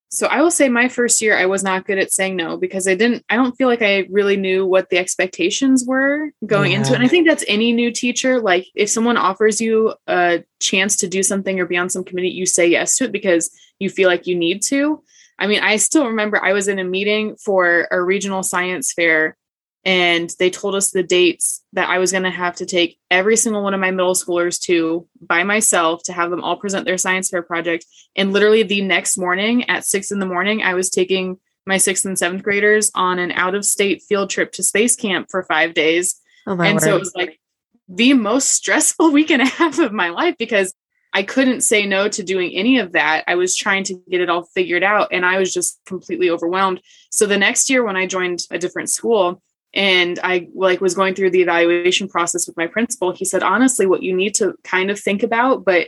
So 0.09 0.27
I 0.27 0.41
will 0.41 0.51
say 0.51 0.69
my 0.69 0.87
first 0.87 1.21
year 1.21 1.37
I 1.37 1.47
was 1.47 1.63
not 1.63 1.85
good 1.85 1.97
at 1.97 2.11
saying 2.11 2.37
no 2.37 2.55
because 2.55 2.87
I 2.87 2.95
didn't 2.95 3.25
I 3.29 3.35
don't 3.35 3.55
feel 3.57 3.67
like 3.67 3.81
I 3.81 4.07
really 4.09 4.37
knew 4.37 4.65
what 4.65 4.89
the 4.89 4.97
expectations 4.97 5.83
were 5.85 6.31
going 6.45 6.71
yeah. 6.71 6.77
into 6.77 6.93
it. 6.93 6.95
And 6.95 7.03
I 7.03 7.09
think 7.09 7.27
that's 7.27 7.43
any 7.47 7.73
new 7.73 7.91
teacher 7.91 8.39
like 8.39 8.67
if 8.73 8.89
someone 8.89 9.17
offers 9.17 9.59
you 9.59 9.93
a 10.07 10.45
chance 10.61 10.95
to 10.97 11.09
do 11.09 11.23
something 11.23 11.59
or 11.59 11.65
be 11.65 11.75
on 11.75 11.89
some 11.89 12.05
committee 12.05 12.29
you 12.29 12.45
say 12.45 12.65
yes 12.67 12.95
to 12.97 13.05
it 13.05 13.11
because 13.11 13.51
you 13.79 13.89
feel 13.89 14.07
like 14.07 14.27
you 14.27 14.35
need 14.35 14.61
to. 14.63 15.03
I 15.39 15.45
mean, 15.45 15.59
I 15.61 15.75
still 15.75 16.07
remember 16.07 16.43
I 16.43 16.53
was 16.53 16.67
in 16.67 16.79
a 16.79 16.83
meeting 16.83 17.35
for 17.35 17.87
a 17.91 18.01
regional 18.01 18.41
science 18.43 18.93
fair 18.93 19.37
and 19.85 20.31
they 20.39 20.49
told 20.49 20.75
us 20.75 20.91
the 20.91 21.03
dates 21.03 21.63
that 21.73 21.89
I 21.89 21.97
was 21.97 22.11
going 22.11 22.23
to 22.23 22.29
have 22.29 22.55
to 22.57 22.65
take 22.65 22.99
every 23.09 23.37
single 23.37 23.63
one 23.63 23.73
of 23.73 23.79
my 23.79 23.91
middle 23.91 24.15
schoolers 24.15 24.59
to 24.63 25.07
by 25.21 25.43
myself 25.43 26.03
to 26.03 26.13
have 26.13 26.29
them 26.29 26.43
all 26.43 26.57
present 26.57 26.85
their 26.85 26.97
science 26.97 27.29
fair 27.29 27.41
project. 27.41 27.85
And 28.15 28.33
literally 28.33 28.63
the 28.63 28.81
next 28.81 29.17
morning 29.17 29.69
at 29.69 29.85
six 29.85 30.11
in 30.11 30.19
the 30.19 30.25
morning, 30.25 30.61
I 30.61 30.73
was 30.73 30.89
taking 30.89 31.37
my 31.65 31.77
sixth 31.77 32.05
and 32.05 32.17
seventh 32.17 32.43
graders 32.43 32.91
on 32.95 33.19
an 33.19 33.31
out 33.31 33.55
of 33.55 33.65
state 33.65 34.01
field 34.01 34.29
trip 34.29 34.51
to 34.53 34.63
space 34.63 34.95
camp 34.95 35.27
for 35.29 35.43
five 35.43 35.73
days. 35.73 36.19
Oh 36.45 36.51
and 36.51 36.75
word. 36.75 36.81
so 36.81 36.95
it 36.95 36.99
was 36.99 37.15
like 37.15 37.39
the 37.87 38.13
most 38.13 38.49
stressful 38.49 39.11
week 39.13 39.31
and 39.31 39.41
a 39.41 39.45
half 39.45 39.79
of 39.79 39.93
my 39.93 40.09
life 40.09 40.35
because 40.37 40.73
I 41.13 41.23
couldn't 41.23 41.61
say 41.61 41.85
no 41.85 42.09
to 42.09 42.23
doing 42.23 42.51
any 42.53 42.79
of 42.79 42.91
that. 42.91 43.23
I 43.27 43.35
was 43.35 43.55
trying 43.55 43.83
to 43.85 44.01
get 44.09 44.21
it 44.21 44.29
all 44.29 44.43
figured 44.43 44.83
out 44.83 45.09
and 45.11 45.25
I 45.25 45.39
was 45.39 45.53
just 45.53 45.79
completely 45.85 46.29
overwhelmed. 46.29 46.81
So 47.11 47.25
the 47.25 47.37
next 47.37 47.69
year 47.69 47.83
when 47.83 47.95
I 47.95 48.05
joined 48.05 48.41
a 48.51 48.59
different 48.59 48.89
school, 48.89 49.41
and 49.73 50.19
i 50.23 50.47
like 50.55 50.81
was 50.81 50.95
going 50.95 51.13
through 51.13 51.29
the 51.29 51.41
evaluation 51.41 52.07
process 52.07 52.47
with 52.47 52.57
my 52.57 52.67
principal. 52.67 53.11
He 53.11 53.25
said 53.25 53.43
honestly 53.43 53.85
what 53.85 54.03
you 54.03 54.15
need 54.15 54.35
to 54.35 54.55
kind 54.63 54.89
of 54.89 54.99
think 54.99 55.23
about 55.23 55.65
but 55.65 55.87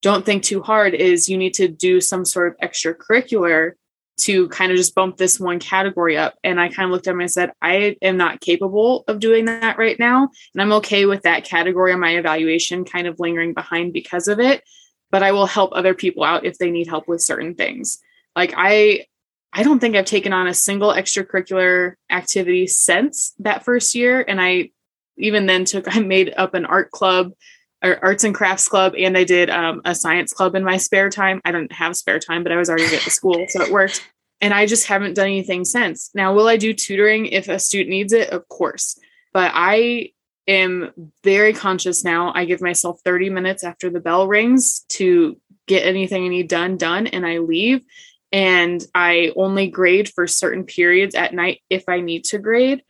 don't 0.00 0.24
think 0.24 0.42
too 0.42 0.62
hard 0.62 0.94
is 0.94 1.28
you 1.28 1.36
need 1.36 1.54
to 1.54 1.68
do 1.68 2.00
some 2.00 2.24
sort 2.24 2.48
of 2.48 2.68
extracurricular 2.68 3.72
to 4.18 4.48
kind 4.48 4.70
of 4.70 4.76
just 4.76 4.94
bump 4.94 5.16
this 5.16 5.38
one 5.38 5.58
category 5.58 6.16
up. 6.16 6.36
And 6.44 6.60
i 6.60 6.68
kind 6.68 6.86
of 6.86 6.90
looked 6.90 7.06
at 7.06 7.14
him 7.14 7.20
and 7.20 7.30
said 7.30 7.52
i 7.62 7.96
am 8.02 8.16
not 8.16 8.40
capable 8.40 9.04
of 9.08 9.20
doing 9.20 9.46
that 9.46 9.78
right 9.78 9.98
now 9.98 10.28
and 10.54 10.62
i'm 10.62 10.72
okay 10.72 11.06
with 11.06 11.22
that 11.22 11.44
category 11.44 11.92
on 11.92 12.00
my 12.00 12.16
evaluation 12.16 12.84
kind 12.84 13.06
of 13.06 13.20
lingering 13.20 13.54
behind 13.54 13.92
because 13.92 14.28
of 14.28 14.40
it 14.40 14.62
but 15.10 15.22
i 15.22 15.32
will 15.32 15.46
help 15.46 15.70
other 15.72 15.94
people 15.94 16.24
out 16.24 16.44
if 16.44 16.58
they 16.58 16.70
need 16.70 16.88
help 16.88 17.08
with 17.08 17.22
certain 17.22 17.54
things. 17.54 17.98
Like 18.36 18.54
i 18.56 19.06
I 19.52 19.62
don't 19.62 19.78
think 19.78 19.96
I've 19.96 20.04
taken 20.04 20.32
on 20.32 20.46
a 20.46 20.54
single 20.54 20.92
extracurricular 20.92 21.94
activity 22.10 22.66
since 22.66 23.34
that 23.38 23.64
first 23.64 23.94
year. 23.94 24.24
And 24.26 24.40
I 24.40 24.70
even 25.16 25.46
then 25.46 25.64
took, 25.64 25.94
I 25.94 26.00
made 26.00 26.34
up 26.36 26.54
an 26.54 26.66
art 26.66 26.90
club 26.90 27.32
or 27.82 27.98
arts 28.04 28.24
and 28.24 28.34
crafts 28.34 28.68
club, 28.68 28.94
and 28.98 29.16
I 29.16 29.24
did 29.24 29.50
um, 29.50 29.82
a 29.84 29.94
science 29.94 30.32
club 30.32 30.54
in 30.54 30.64
my 30.64 30.78
spare 30.78 31.10
time. 31.10 31.40
I 31.44 31.52
don't 31.52 31.70
have 31.72 31.96
spare 31.96 32.18
time, 32.18 32.42
but 32.42 32.52
I 32.52 32.56
was 32.56 32.68
already 32.68 32.94
at 32.94 33.02
the 33.02 33.10
school, 33.10 33.46
so 33.48 33.62
it 33.62 33.70
worked. 33.70 34.08
And 34.40 34.52
I 34.52 34.66
just 34.66 34.86
haven't 34.86 35.14
done 35.14 35.26
anything 35.26 35.64
since. 35.64 36.10
Now, 36.14 36.34
will 36.34 36.48
I 36.48 36.56
do 36.56 36.72
tutoring 36.72 37.26
if 37.26 37.48
a 37.48 37.58
student 37.58 37.90
needs 37.90 38.12
it? 38.12 38.30
Of 38.30 38.48
course. 38.48 38.98
But 39.32 39.52
I 39.54 40.12
am 40.46 40.92
very 41.22 41.52
conscious 41.52 42.04
now. 42.04 42.32
I 42.34 42.44
give 42.44 42.60
myself 42.60 43.00
30 43.04 43.30
minutes 43.30 43.62
after 43.62 43.90
the 43.90 44.00
bell 44.00 44.26
rings 44.26 44.80
to 44.90 45.40
get 45.66 45.86
anything 45.86 46.24
I 46.24 46.28
need 46.28 46.48
done, 46.48 46.76
done, 46.76 47.06
and 47.06 47.26
I 47.26 47.38
leave 47.38 47.84
and 48.32 48.84
I 48.94 49.32
only 49.36 49.68
grade 49.68 50.08
for 50.08 50.26
certain 50.26 50.64
periods 50.64 51.14
at 51.14 51.34
night 51.34 51.62
if 51.70 51.88
I 51.88 52.00
need 52.00 52.24
to 52.26 52.38
grade. 52.38 52.82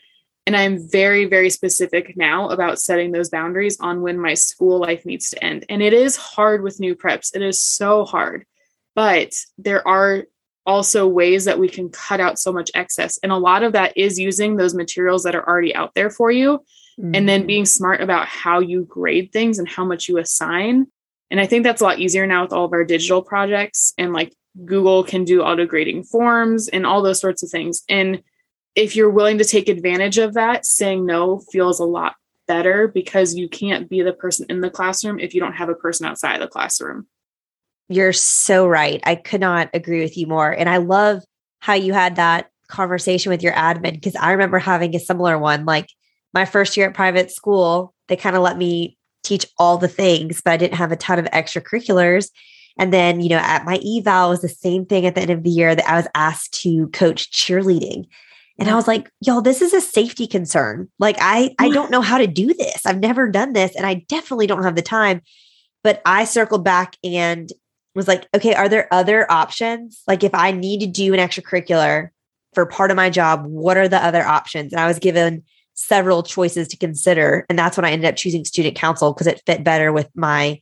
And 0.47 0.57
I'm 0.57 0.89
very, 0.91 1.27
very 1.27 1.51
specific 1.51 2.17
now 2.17 2.49
about 2.49 2.81
setting 2.81 3.13
those 3.13 3.29
boundaries 3.29 3.79
on 3.81 4.01
when 4.01 4.19
my 4.19 4.35
school 4.35 4.79
life 4.79 5.05
needs 5.05 5.31
to 5.31 5.45
end. 5.45 5.67
And 5.69 5.83
it 5.83 5.93
is 5.93 6.17
hard 6.17 6.63
with 6.63 6.81
new 6.81 6.95
preps, 6.97 7.37
it 7.37 7.43
is 7.43 7.63
so 7.63 8.05
hard. 8.05 8.47
But 8.95 9.35
there 9.59 9.87
are 9.87 10.25
also 10.65 11.07
ways 11.07 11.45
that 11.47 11.59
we 11.59 11.69
can 11.69 11.89
cut 11.89 12.21
out 12.21 12.39
so 12.39 12.53
much 12.53 12.71
excess. 12.75 13.19
And 13.23 13.33
a 13.33 13.37
lot 13.37 13.63
of 13.63 13.73
that 13.73 13.97
is 13.97 14.19
using 14.19 14.57
those 14.57 14.75
materials 14.75 15.23
that 15.23 15.35
are 15.35 15.49
already 15.49 15.75
out 15.75 15.95
there 15.95 16.11
for 16.11 16.31
you 16.31 16.59
mm-hmm. 16.99 17.15
and 17.15 17.29
then 17.29 17.41
mm-hmm. 17.41 17.47
being 17.47 17.65
smart 17.65 18.01
about 18.01 18.27
how 18.27 18.61
you 18.61 18.85
grade 18.85 19.33
things 19.33 19.59
and 19.59 19.69
how 19.69 19.85
much 19.85 20.09
you 20.09 20.19
assign. 20.19 20.87
And 21.31 21.41
I 21.41 21.47
think 21.47 21.65
that's 21.65 21.81
a 21.81 21.85
lot 21.85 21.99
easier 21.99 22.27
now 22.27 22.43
with 22.43 22.53
all 22.53 22.65
of 22.65 22.73
our 22.73 22.85
digital 22.85 23.23
projects 23.23 23.95
and 23.99 24.13
like 24.13 24.35
Google 24.65 25.05
can 25.05 25.25
do 25.25 25.43
auto 25.43 25.67
grading 25.67 26.05
forms 26.05 26.69
and 26.69 26.87
all 26.87 27.03
those 27.03 27.21
sorts 27.21 27.43
of 27.43 27.51
things. 27.51 27.83
And 27.89 28.23
if 28.75 28.97
you're 28.97 29.11
willing 29.11 29.39
to 29.39 29.45
take 29.45 29.69
advantage 29.69 30.19
of 30.19 30.35
that, 30.35 30.67
saying 30.67 31.05
no 31.05 31.39
feels 31.53 31.81
a 31.81 31.85
lot 31.85 32.15
better 32.47 32.89
because 32.89 33.35
you 33.35 33.49
can't 33.49 33.89
be 33.89 34.03
the 34.03 34.13
person 34.13 34.47
in 34.49 34.61
the 34.61 34.71
classroom 34.71 35.21
if 35.21 35.35
you 35.35 35.41
don't 35.41 35.53
have 35.53 35.69
a 35.69 35.75
person 35.75 36.07
outside 36.07 36.41
the 36.41 36.49
classroom. 36.49 37.07
You're 37.89 38.13
so 38.13 38.67
right. 38.67 39.01
I 39.05 39.15
could 39.15 39.41
not 39.41 39.71
agree 39.73 40.01
with 40.01 40.17
you 40.17 40.27
more. 40.27 40.51
And 40.51 40.69
I 40.69 40.79
love 40.79 41.23
how 41.61 41.75
you 41.75 41.93
had 41.93 42.17
that 42.17 42.51
conversation 42.69 43.31
with 43.31 43.43
your 43.43 43.53
admin 43.53 43.95
because 43.95 44.17
I 44.17 44.33
remember 44.33 44.59
having 44.59 44.95
a 44.95 45.01
similar 45.01 45.39
one. 45.39 45.65
Like 45.65 45.89
my 46.35 46.45
first 46.45 46.77
year 46.77 46.89
at 46.89 46.95
private 46.95 47.31
school, 47.31 47.95
they 48.09 48.17
kind 48.17 48.37
of 48.37 48.43
let 48.43 48.59
me 48.59 48.97
teach 49.25 49.47
all 49.59 49.79
the 49.79 49.89
things, 49.89 50.41
but 50.43 50.53
I 50.53 50.57
didn't 50.57 50.77
have 50.77 50.93
a 50.93 50.97
ton 50.97 51.19
of 51.19 51.27
extracurriculars. 51.27 52.31
And 52.79 52.93
then, 52.93 53.21
you 53.21 53.29
know, 53.29 53.39
at 53.39 53.65
my 53.65 53.81
eval 53.85 54.31
was 54.31 54.41
the 54.41 54.49
same 54.49 54.87
thing 54.87 55.05
at 55.05 55.15
the 55.15 55.21
end 55.21 55.31
of 55.31 55.43
the 55.43 55.51
year 55.51 55.75
that 55.75 55.89
I 55.89 55.97
was 55.97 56.07
asked 56.15 56.55
to 56.63 56.89
coach 56.89 57.31
cheerleading. 57.33 58.07
And 58.59 58.69
I 58.69 58.75
was 58.75 58.89
like, 58.89 59.11
y'all, 59.21 59.41
this 59.41 59.63
is 59.63 59.73
a 59.73 59.81
safety 59.81 60.27
concern. 60.27 60.89
Like 60.99 61.17
I 61.21 61.55
I 61.59 61.69
don't 61.71 61.91
know 61.91 62.01
how 62.01 62.19
to 62.19 62.27
do 62.27 62.53
this. 62.55 62.87
I've 62.87 63.01
never 63.01 63.29
done 63.29 63.53
this 63.53 63.75
and 63.77 63.87
I 63.87 64.05
definitely 64.09 64.47
don't 64.47 64.65
have 64.65 64.77
the 64.77 64.83
time. 64.83 65.23
But 65.85 66.03
I 66.05 66.25
circled 66.25 66.65
back 66.65 66.97
and 67.05 67.53
was 67.95 68.09
like, 68.09 68.27
okay, 68.35 68.55
are 68.55 68.69
there 68.69 68.93
other 68.93 69.31
options? 69.31 70.03
Like 70.07 70.25
if 70.25 70.35
I 70.35 70.51
need 70.51 70.81
to 70.81 70.87
do 70.87 71.15
an 71.15 71.21
extracurricular 71.21 72.09
for 72.53 72.67
part 72.67 72.91
of 72.91 72.97
my 72.97 73.11
job, 73.11 73.45
what 73.47 73.77
are 73.77 73.89
the 73.89 74.05
other 74.05 74.25
options? 74.25 74.73
And 74.73 74.81
I 74.81 74.89
was 74.89 74.99
given 74.99 75.45
several 75.75 76.25
choices 76.25 76.67
to 76.69 76.77
consider. 76.77 77.47
And 77.49 77.57
that's 77.57 77.77
when 77.77 77.85
I 77.85 77.93
ended 77.93 78.09
up 78.09 78.17
choosing 78.17 78.45
student 78.45 78.77
council 78.77 79.13
because 79.13 79.29
it 79.29 79.43
fit 79.47 79.63
better 79.63 79.93
with 79.93 80.09
my 80.17 80.61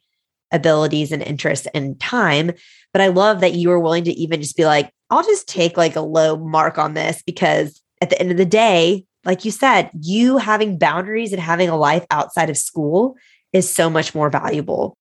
abilities 0.52 1.12
and 1.12 1.22
interests 1.22 1.66
and 1.74 1.98
time. 2.00 2.52
But 2.92 3.02
I 3.02 3.08
love 3.08 3.40
that 3.40 3.54
you 3.54 3.68
were 3.68 3.80
willing 3.80 4.04
to 4.04 4.12
even 4.12 4.40
just 4.40 4.56
be 4.56 4.64
like, 4.64 4.90
I'll 5.10 5.24
just 5.24 5.48
take 5.48 5.76
like 5.76 5.96
a 5.96 6.00
low 6.00 6.36
mark 6.36 6.78
on 6.78 6.94
this 6.94 7.22
because 7.24 7.80
at 8.00 8.10
the 8.10 8.20
end 8.20 8.30
of 8.30 8.36
the 8.36 8.44
day, 8.44 9.04
like 9.24 9.44
you 9.44 9.50
said, 9.50 9.90
you 10.00 10.38
having 10.38 10.78
boundaries 10.78 11.32
and 11.32 11.42
having 11.42 11.68
a 11.68 11.76
life 11.76 12.06
outside 12.10 12.50
of 12.50 12.56
school 12.56 13.16
is 13.52 13.68
so 13.68 13.90
much 13.90 14.14
more 14.14 14.30
valuable. 14.30 14.96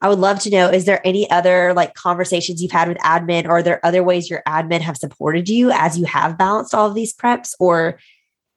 I 0.00 0.08
would 0.08 0.18
love 0.18 0.40
to 0.40 0.50
know 0.50 0.68
is 0.68 0.84
there 0.84 1.00
any 1.06 1.30
other 1.30 1.72
like 1.74 1.94
conversations 1.94 2.60
you've 2.60 2.72
had 2.72 2.88
with 2.88 2.98
admin 2.98 3.44
or 3.44 3.58
are 3.58 3.62
there 3.62 3.84
other 3.86 4.02
ways 4.02 4.28
your 4.28 4.42
admin 4.46 4.80
have 4.80 4.96
supported 4.96 5.48
you 5.48 5.70
as 5.70 5.96
you 5.96 6.04
have 6.06 6.36
balanced 6.36 6.74
all 6.74 6.88
of 6.88 6.94
these 6.94 7.14
preps 7.14 7.54
or 7.60 8.00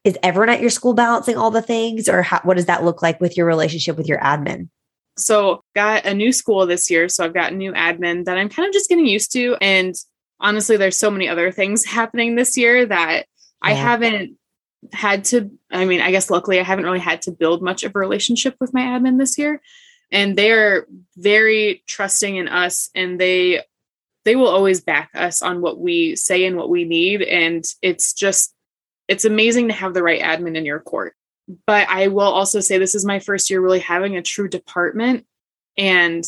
is 0.03 0.17
everyone 0.23 0.49
at 0.49 0.61
your 0.61 0.71
school 0.71 0.95
balancing 0.95 1.37
all 1.37 1.51
the 1.51 1.61
things 1.61 2.09
or 2.09 2.23
how, 2.23 2.39
what 2.43 2.57
does 2.57 2.65
that 2.65 2.83
look 2.83 3.03
like 3.03 3.21
with 3.21 3.37
your 3.37 3.45
relationship 3.45 3.95
with 3.95 4.07
your 4.07 4.19
admin? 4.19 4.69
So 5.17 5.63
got 5.75 6.05
a 6.05 6.13
new 6.13 6.31
school 6.31 6.65
this 6.65 6.89
year. 6.89 7.07
So 7.09 7.23
I've 7.23 7.33
got 7.33 7.53
a 7.53 7.55
new 7.55 7.71
admin 7.71 8.25
that 8.25 8.37
I'm 8.37 8.49
kind 8.49 8.67
of 8.67 8.73
just 8.73 8.89
getting 8.89 9.05
used 9.05 9.31
to. 9.33 9.55
And 9.61 9.95
honestly, 10.39 10.77
there's 10.77 10.97
so 10.97 11.11
many 11.11 11.27
other 11.29 11.51
things 11.51 11.85
happening 11.99 12.35
this 12.35 12.57
year 12.57 12.85
that 12.85 13.15
yeah. 13.17 13.23
I 13.61 13.71
haven't 13.73 14.37
had 14.93 15.23
to, 15.25 15.49
I 15.71 15.85
mean, 15.85 16.01
I 16.01 16.11
guess 16.11 16.29
luckily 16.29 16.59
I 16.59 16.63
haven't 16.63 16.85
really 16.85 16.99
had 16.99 17.23
to 17.23 17.31
build 17.31 17.63
much 17.63 17.83
of 17.83 17.95
a 17.95 17.99
relationship 17.99 18.55
with 18.59 18.73
my 18.73 18.81
admin 18.81 19.17
this 19.17 19.37
year. 19.37 19.61
and 20.11 20.35
they 20.35 20.51
are 20.51 20.87
very 21.17 21.83
trusting 21.87 22.35
in 22.35 22.47
us 22.47 22.89
and 22.95 23.19
they 23.19 23.61
they 24.23 24.35
will 24.35 24.47
always 24.47 24.81
back 24.81 25.11
us 25.13 25.41
on 25.41 25.61
what 25.61 25.79
we 25.79 26.15
say 26.15 26.45
and 26.45 26.57
what 26.57 26.69
we 26.69 26.83
need 26.83 27.21
and 27.21 27.63
it's 27.81 28.13
just 28.13 28.53
it's 29.07 29.25
amazing 29.25 29.67
to 29.67 29.73
have 29.73 29.93
the 29.93 30.03
right 30.03 30.21
admin 30.21 30.55
in 30.55 30.65
your 30.65 30.79
court 30.79 31.15
but 31.65 31.87
i 31.89 32.07
will 32.07 32.21
also 32.21 32.59
say 32.59 32.77
this 32.77 32.95
is 32.95 33.05
my 33.05 33.19
first 33.19 33.49
year 33.49 33.61
really 33.61 33.79
having 33.79 34.15
a 34.15 34.21
true 34.21 34.47
department 34.47 35.25
and 35.77 36.23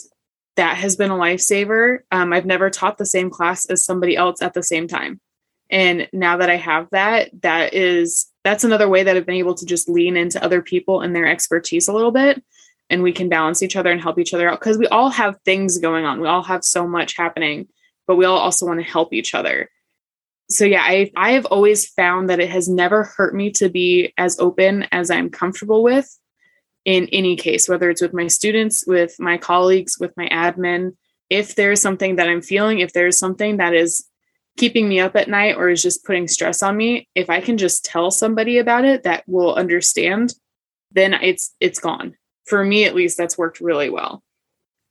that 0.58 0.75
has 0.77 0.95
been 0.95 1.12
a 1.12 1.15
lifesaver. 1.15 1.99
Um, 2.12 2.34
i've 2.34 2.45
never 2.45 2.69
taught 2.69 2.97
the 2.97 3.06
same 3.06 3.30
class 3.30 3.65
as 3.67 3.86
somebody 3.86 4.15
else 4.15 4.41
at 4.41 4.53
the 4.53 4.63
same 4.63 4.88
time. 4.88 5.21
And 5.69 6.10
now 6.12 6.38
that 6.38 6.49
i 6.49 6.56
have 6.56 6.89
that 6.91 7.30
that 7.41 7.73
is 7.73 8.27
that's 8.43 8.63
another 8.63 8.89
way 8.89 9.03
that 9.03 9.15
i've 9.15 9.25
been 9.25 9.36
able 9.36 9.56
to 9.56 9.65
just 9.65 9.88
lean 9.88 10.17
into 10.17 10.43
other 10.43 10.62
people 10.62 11.01
and 11.01 11.15
their 11.15 11.27
expertise 11.27 11.88
a 11.88 11.93
little 11.93 12.12
bit. 12.12 12.43
And 12.89 13.03
we 13.03 13.12
can 13.12 13.30
balance 13.30 13.62
each 13.62 13.75
other 13.75 13.91
and 13.91 14.01
help 14.01 14.17
each 14.17 14.34
other 14.34 14.49
out 14.49 14.60
because 14.60 14.77
we 14.77 14.88
all 14.88 15.10
have 15.10 15.36
things 15.43 15.77
going 15.77 16.06
on. 16.06 16.21
We 16.21 16.27
all 16.27 16.43
have 16.43 16.63
so 16.63 16.88
much 16.88 17.15
happening 17.15 17.67
but 18.08 18.15
we 18.15 18.25
all 18.25 18.38
also 18.38 18.65
want 18.65 18.80
to 18.80 18.89
help 18.89 19.13
each 19.13 19.36
other 19.36 19.69
so 20.49 20.65
yeah 20.65 20.81
i 20.83 21.12
i 21.15 21.31
have 21.31 21.45
always 21.45 21.88
found 21.88 22.29
that 22.29 22.39
it 22.39 22.49
has 22.49 22.67
never 22.67 23.03
hurt 23.03 23.36
me 23.36 23.51
to 23.51 23.69
be 23.69 24.13
as 24.17 24.39
open 24.39 24.83
as 24.91 25.10
i'm 25.10 25.29
comfortable 25.29 25.83
with 25.83 26.17
in 26.86 27.07
any 27.12 27.36
case 27.36 27.67
whether 27.67 27.89
it's 27.89 28.01
with 28.01 28.13
my 28.13 28.27
students 28.27 28.86
with 28.88 29.15
my 29.19 29.38
colleagues 29.38 29.97
with 29.99 30.15
my 30.17 30.27
admin. 30.29 30.95
If 31.29 31.55
there's 31.55 31.81
something 31.81 32.15
that 32.15 32.29
i'm 32.29 32.41
feeling 32.41 32.79
if 32.79 32.93
there's 32.93 33.19
something 33.19 33.57
that 33.57 33.73
is 33.73 34.05
keeping 34.55 34.88
me 34.88 34.99
up 34.99 35.15
at 35.15 35.29
night 35.29 35.55
or 35.55 35.69
is 35.69 35.83
just 35.83 36.05
putting 36.05 36.27
stress 36.27 36.63
on 36.63 36.77
me 36.77 37.10
if 37.13 37.29
i 37.29 37.41
can 37.41 37.57
just 37.57 37.83
tell 37.83 38.10
somebody 38.10 38.57
about 38.57 38.86
it 38.86 39.03
that 39.03 39.23
will 39.27 39.53
understand 39.55 40.33
then 40.91 41.13
it's 41.13 41.53
it's 41.60 41.79
gone. 41.79 42.15
For 42.45 42.63
me 42.63 42.86
at 42.86 42.95
least 42.95 43.17
that's 43.17 43.38
worked 43.38 43.60
really 43.60 43.89
well. 43.89 44.23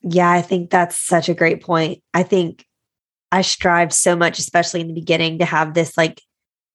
Yeah 0.02 0.30
i 0.30 0.42
think 0.42 0.70
that's 0.70 0.98
such 0.98 1.28
a 1.28 1.34
great 1.34 1.62
point. 1.62 2.02
I 2.12 2.22
think 2.22 2.64
i 3.32 3.42
strive 3.42 3.92
so 3.92 4.16
much 4.16 4.38
especially 4.38 4.80
in 4.80 4.88
the 4.88 4.94
beginning 4.94 5.38
to 5.38 5.44
have 5.44 5.74
this 5.74 5.96
like 5.96 6.22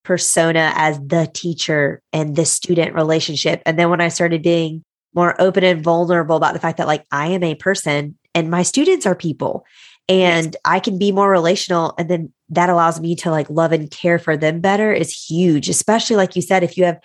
persona 0.03 0.71
as 0.75 0.99
the 0.99 1.29
teacher 1.33 2.01
and 2.11 2.35
the 2.35 2.45
student 2.45 2.93
relationship 2.95 3.61
and 3.65 3.77
then 3.77 3.89
when 3.89 4.01
i 4.01 4.07
started 4.07 4.41
being 4.41 4.83
more 5.13 5.39
open 5.39 5.63
and 5.63 5.83
vulnerable 5.83 6.35
about 6.35 6.53
the 6.53 6.59
fact 6.59 6.77
that 6.77 6.87
like 6.87 7.05
i 7.11 7.27
am 7.27 7.43
a 7.43 7.55
person 7.55 8.17
and 8.33 8.49
my 8.49 8.63
students 8.63 9.05
are 9.05 9.15
people 9.15 9.65
and 10.09 10.55
i 10.65 10.79
can 10.79 10.97
be 10.97 11.11
more 11.11 11.29
relational 11.29 11.93
and 11.97 12.09
then 12.09 12.31
that 12.49 12.69
allows 12.69 12.99
me 12.99 13.15
to 13.15 13.29
like 13.29 13.49
love 13.49 13.71
and 13.71 13.91
care 13.91 14.17
for 14.17 14.35
them 14.35 14.59
better 14.59 14.91
is 14.91 15.13
huge 15.13 15.69
especially 15.69 16.15
like 16.15 16.35
you 16.35 16.41
said 16.41 16.63
if 16.63 16.77
you 16.77 16.83
have 16.83 16.99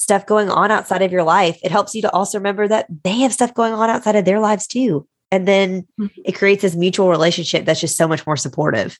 stuff 0.00 0.24
going 0.24 0.48
on 0.48 0.70
outside 0.70 1.02
of 1.02 1.12
your 1.12 1.22
life, 1.22 1.58
it 1.62 1.70
helps 1.70 1.94
you 1.94 2.02
to 2.02 2.10
also 2.10 2.38
remember 2.38 2.66
that 2.66 2.86
they 3.04 3.18
have 3.18 3.34
stuff 3.34 3.52
going 3.52 3.74
on 3.74 3.90
outside 3.90 4.16
of 4.16 4.24
their 4.24 4.40
lives 4.40 4.66
too. 4.66 5.06
And 5.30 5.46
then 5.46 5.82
mm-hmm. 5.98 6.06
it 6.24 6.32
creates 6.32 6.62
this 6.62 6.74
mutual 6.74 7.08
relationship 7.08 7.64
that's 7.64 7.80
just 7.80 7.96
so 7.96 8.08
much 8.08 8.26
more 8.26 8.36
supportive. 8.36 8.98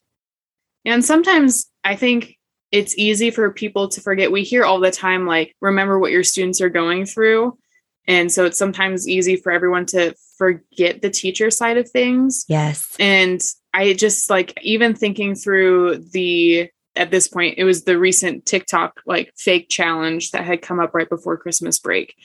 And 0.85 1.03
sometimes 1.03 1.69
I 1.83 1.95
think 1.95 2.37
it's 2.71 2.97
easy 2.97 3.31
for 3.31 3.51
people 3.51 3.89
to 3.89 4.01
forget. 4.01 4.31
We 4.31 4.43
hear 4.43 4.63
all 4.63 4.79
the 4.79 4.91
time, 4.91 5.27
like, 5.27 5.55
remember 5.61 5.99
what 5.99 6.11
your 6.11 6.23
students 6.23 6.61
are 6.61 6.69
going 6.69 7.05
through. 7.05 7.57
And 8.07 8.31
so 8.31 8.45
it's 8.45 8.57
sometimes 8.57 9.07
easy 9.07 9.35
for 9.35 9.51
everyone 9.51 9.85
to 9.87 10.15
forget 10.37 11.01
the 11.01 11.09
teacher 11.09 11.51
side 11.51 11.77
of 11.77 11.89
things. 11.89 12.45
Yes. 12.47 12.95
And 12.99 13.41
I 13.73 13.93
just 13.93 14.29
like, 14.29 14.57
even 14.63 14.95
thinking 14.95 15.35
through 15.35 15.99
the 16.11 16.69
at 16.95 17.09
this 17.11 17.27
point 17.27 17.55
it 17.57 17.63
was 17.63 17.85
the 17.85 17.97
recent 17.97 18.45
TikTok 18.45 18.99
like 19.05 19.31
fake 19.37 19.69
challenge 19.69 20.31
that 20.31 20.43
had 20.43 20.61
come 20.61 20.79
up 20.79 20.93
right 20.93 21.07
before 21.07 21.37
Christmas 21.37 21.79
break. 21.79 22.15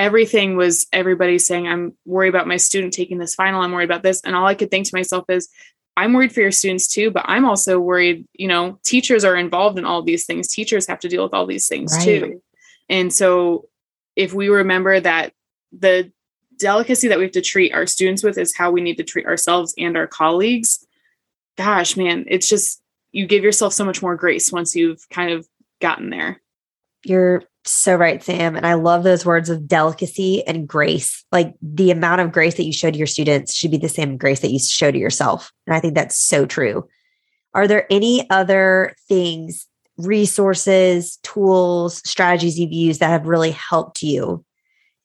Everything 0.00 0.56
was 0.56 0.86
everybody 0.94 1.38
saying, 1.38 1.68
I'm 1.68 1.92
worried 2.06 2.30
about 2.30 2.48
my 2.48 2.56
student 2.56 2.94
taking 2.94 3.18
this 3.18 3.34
final, 3.34 3.60
I'm 3.60 3.70
worried 3.70 3.90
about 3.90 4.02
this. 4.02 4.22
And 4.22 4.34
all 4.34 4.46
I 4.46 4.54
could 4.54 4.70
think 4.70 4.86
to 4.86 4.96
myself 4.96 5.26
is, 5.28 5.50
I'm 5.94 6.14
worried 6.14 6.32
for 6.32 6.40
your 6.40 6.52
students 6.52 6.88
too, 6.88 7.10
but 7.10 7.26
I'm 7.26 7.44
also 7.44 7.78
worried, 7.78 8.26
you 8.32 8.48
know, 8.48 8.78
teachers 8.82 9.24
are 9.24 9.36
involved 9.36 9.78
in 9.78 9.84
all 9.84 10.00
these 10.00 10.24
things. 10.24 10.48
Teachers 10.48 10.86
have 10.86 11.00
to 11.00 11.08
deal 11.08 11.22
with 11.22 11.34
all 11.34 11.44
these 11.44 11.68
things 11.68 11.92
right. 11.94 12.04
too. 12.04 12.42
And 12.88 13.12
so 13.12 13.68
if 14.16 14.32
we 14.32 14.48
remember 14.48 14.98
that 14.98 15.34
the 15.70 16.10
delicacy 16.56 17.08
that 17.08 17.18
we 17.18 17.24
have 17.24 17.32
to 17.32 17.42
treat 17.42 17.74
our 17.74 17.86
students 17.86 18.22
with 18.22 18.38
is 18.38 18.56
how 18.56 18.70
we 18.70 18.80
need 18.80 18.96
to 18.96 19.04
treat 19.04 19.26
ourselves 19.26 19.74
and 19.76 19.94
our 19.96 20.06
colleagues, 20.06 20.86
gosh, 21.58 21.96
man, 21.96 22.24
it's 22.28 22.48
just 22.48 22.80
you 23.12 23.26
give 23.26 23.44
yourself 23.44 23.74
so 23.74 23.84
much 23.84 24.00
more 24.00 24.16
grace 24.16 24.50
once 24.50 24.74
you've 24.74 25.06
kind 25.10 25.30
of 25.32 25.46
gotten 25.80 26.08
there. 26.08 26.40
You're 27.04 27.42
so 27.70 27.94
right, 27.94 28.22
Sam. 28.22 28.56
And 28.56 28.66
I 28.66 28.74
love 28.74 29.02
those 29.02 29.24
words 29.24 29.48
of 29.48 29.66
delicacy 29.66 30.46
and 30.46 30.66
grace. 30.66 31.24
Like 31.30 31.54
the 31.62 31.90
amount 31.90 32.20
of 32.20 32.32
grace 32.32 32.56
that 32.56 32.64
you 32.64 32.72
show 32.72 32.90
to 32.90 32.98
your 32.98 33.06
students 33.06 33.54
should 33.54 33.70
be 33.70 33.78
the 33.78 33.88
same 33.88 34.16
grace 34.16 34.40
that 34.40 34.50
you 34.50 34.58
show 34.58 34.90
to 34.90 34.98
yourself. 34.98 35.52
And 35.66 35.74
I 35.74 35.80
think 35.80 35.94
that's 35.94 36.18
so 36.18 36.46
true. 36.46 36.88
Are 37.54 37.66
there 37.66 37.86
any 37.90 38.28
other 38.30 38.94
things, 39.08 39.66
resources, 39.96 41.18
tools, 41.22 42.02
strategies 42.08 42.58
you've 42.58 42.72
used 42.72 43.00
that 43.00 43.10
have 43.10 43.26
really 43.26 43.52
helped 43.52 44.02
you 44.02 44.44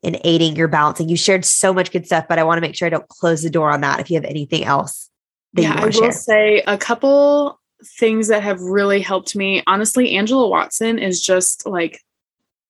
in 0.04 0.18
aiding 0.24 0.56
your 0.56 0.68
balancing? 0.68 1.10
You 1.10 1.18
shared 1.18 1.46
so 1.46 1.74
much 1.74 1.92
good 1.92 2.06
stuff, 2.06 2.26
but 2.28 2.40
I 2.40 2.44
want 2.44 2.58
to 2.58 2.62
make 2.62 2.76
sure 2.76 2.86
I 2.86 2.90
don't 2.90 3.08
close 3.10 3.44
the 3.44 3.50
door 3.50 3.72
on 3.72 3.82
that 3.82 4.00
if 4.00 4.10
you 4.10 4.16
have 4.16 4.26
anything 4.26 4.64
else. 4.64 5.10
yeah, 5.54 5.76
I 5.78 5.86
will 5.86 5.92
share. 5.92 6.12
say 6.12 6.64
a 6.68 6.78
couple 6.78 7.60
things 8.00 8.28
that 8.28 8.44
have 8.44 8.62
really 8.62 9.02
helped 9.02 9.36
me, 9.36 9.64
honestly, 9.68 10.16
Angela 10.16 10.48
Watson 10.48 11.00
is 11.00 11.22
just 11.22 11.66
like, 11.66 12.02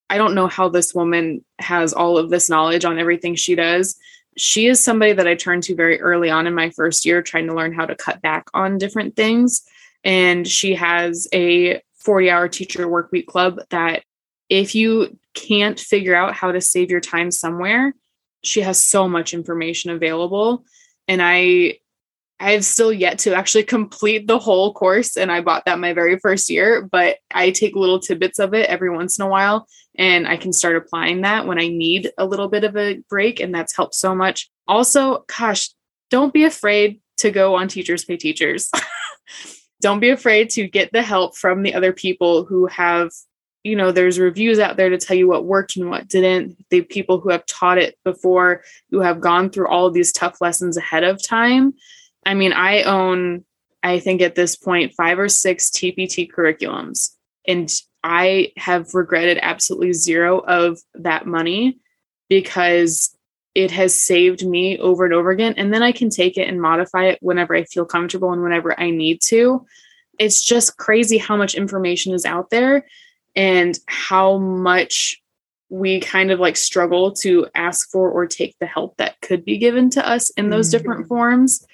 I 0.08 0.18
don't 0.18 0.34
know 0.34 0.46
how 0.46 0.68
this 0.68 0.94
woman 0.94 1.44
has 1.58 1.92
all 1.92 2.18
of 2.18 2.30
this 2.30 2.48
knowledge 2.48 2.84
on 2.84 2.98
everything 2.98 3.34
she 3.34 3.54
does. 3.54 3.96
She 4.36 4.66
is 4.66 4.82
somebody 4.82 5.12
that 5.12 5.26
I 5.26 5.34
turned 5.34 5.64
to 5.64 5.74
very 5.74 6.00
early 6.00 6.30
on 6.30 6.46
in 6.46 6.54
my 6.54 6.70
first 6.70 7.04
year, 7.04 7.22
trying 7.22 7.46
to 7.46 7.54
learn 7.54 7.72
how 7.72 7.86
to 7.86 7.96
cut 7.96 8.20
back 8.22 8.44
on 8.54 8.78
different 8.78 9.16
things. 9.16 9.62
And 10.04 10.46
she 10.46 10.74
has 10.74 11.26
a 11.32 11.80
40 12.04 12.30
hour 12.30 12.48
teacher 12.48 12.88
work 12.88 13.10
week 13.10 13.26
club 13.26 13.60
that 13.70 14.04
if 14.48 14.74
you 14.74 15.18
can't 15.34 15.80
figure 15.80 16.14
out 16.14 16.34
how 16.34 16.52
to 16.52 16.60
save 16.60 16.90
your 16.90 17.00
time 17.00 17.30
somewhere, 17.30 17.94
she 18.42 18.60
has 18.60 18.80
so 18.80 19.08
much 19.08 19.34
information 19.34 19.90
available. 19.90 20.64
And 21.08 21.20
I 21.22 21.78
I've 22.38 22.64
still 22.64 22.92
yet 22.92 23.18
to 23.20 23.34
actually 23.34 23.64
complete 23.64 24.26
the 24.26 24.38
whole 24.38 24.74
course, 24.74 25.16
and 25.16 25.32
I 25.32 25.40
bought 25.40 25.64
that 25.64 25.78
my 25.78 25.94
very 25.94 26.18
first 26.18 26.50
year, 26.50 26.82
but 26.82 27.16
I 27.32 27.50
take 27.50 27.74
little 27.74 27.98
tidbits 27.98 28.38
of 28.38 28.52
it 28.52 28.68
every 28.68 28.90
once 28.90 29.18
in 29.18 29.24
a 29.24 29.28
while, 29.28 29.66
and 29.96 30.28
I 30.28 30.36
can 30.36 30.52
start 30.52 30.76
applying 30.76 31.22
that 31.22 31.46
when 31.46 31.58
I 31.58 31.68
need 31.68 32.10
a 32.18 32.26
little 32.26 32.48
bit 32.48 32.64
of 32.64 32.76
a 32.76 33.00
break, 33.08 33.40
and 33.40 33.54
that's 33.54 33.74
helped 33.74 33.94
so 33.94 34.14
much. 34.14 34.50
Also, 34.68 35.24
gosh, 35.38 35.70
don't 36.10 36.34
be 36.34 36.44
afraid 36.44 37.00
to 37.18 37.30
go 37.30 37.54
on 37.54 37.68
Teachers 37.68 38.04
Pay 38.04 38.18
Teachers. 38.18 38.70
don't 39.80 40.00
be 40.00 40.10
afraid 40.10 40.50
to 40.50 40.68
get 40.68 40.92
the 40.92 41.02
help 41.02 41.36
from 41.36 41.62
the 41.62 41.74
other 41.74 41.92
people 41.92 42.44
who 42.44 42.66
have 42.66 43.10
you 43.64 43.74
know 43.74 43.90
there's 43.90 44.18
reviews 44.18 44.60
out 44.60 44.76
there 44.76 44.88
to 44.88 44.96
tell 44.98 45.16
you 45.16 45.26
what 45.26 45.44
worked 45.44 45.76
and 45.76 45.90
what 45.90 46.06
didn't 46.06 46.56
the 46.70 46.82
people 46.82 47.18
who 47.18 47.30
have 47.30 47.44
taught 47.46 47.78
it 47.78 47.98
before 48.04 48.62
who 48.90 49.00
have 49.00 49.20
gone 49.20 49.50
through 49.50 49.66
all 49.66 49.90
these 49.90 50.12
tough 50.12 50.40
lessons 50.40 50.76
ahead 50.76 51.02
of 51.02 51.20
time 51.20 51.74
I 52.26 52.34
mean, 52.34 52.52
I 52.52 52.82
own, 52.82 53.44
I 53.82 54.00
think 54.00 54.20
at 54.20 54.34
this 54.34 54.56
point, 54.56 54.92
five 54.94 55.18
or 55.18 55.28
six 55.28 55.70
TPT 55.70 56.28
curriculums, 56.30 57.10
and 57.46 57.70
I 58.02 58.52
have 58.56 58.92
regretted 58.94 59.38
absolutely 59.40 59.92
zero 59.92 60.40
of 60.40 60.80
that 60.94 61.26
money 61.26 61.78
because 62.28 63.16
it 63.54 63.70
has 63.70 64.00
saved 64.00 64.46
me 64.46 64.76
over 64.78 65.04
and 65.04 65.14
over 65.14 65.30
again. 65.30 65.54
And 65.56 65.72
then 65.72 65.82
I 65.82 65.92
can 65.92 66.10
take 66.10 66.36
it 66.36 66.48
and 66.48 66.60
modify 66.60 67.06
it 67.06 67.18
whenever 67.22 67.54
I 67.54 67.64
feel 67.64 67.86
comfortable 67.86 68.32
and 68.32 68.42
whenever 68.42 68.78
I 68.78 68.90
need 68.90 69.22
to. 69.26 69.64
It's 70.18 70.44
just 70.44 70.76
crazy 70.76 71.18
how 71.18 71.36
much 71.36 71.54
information 71.54 72.12
is 72.12 72.26
out 72.26 72.50
there 72.50 72.86
and 73.34 73.78
how 73.86 74.38
much 74.38 75.22
we 75.68 76.00
kind 76.00 76.30
of 76.30 76.40
like 76.40 76.56
struggle 76.56 77.12
to 77.12 77.46
ask 77.54 77.90
for 77.90 78.10
or 78.10 78.26
take 78.26 78.56
the 78.58 78.66
help 78.66 78.96
that 78.96 79.20
could 79.20 79.44
be 79.44 79.58
given 79.58 79.90
to 79.90 80.06
us 80.06 80.30
in 80.30 80.50
those 80.50 80.68
mm-hmm. 80.68 80.78
different 80.78 81.08
forms. 81.08 81.64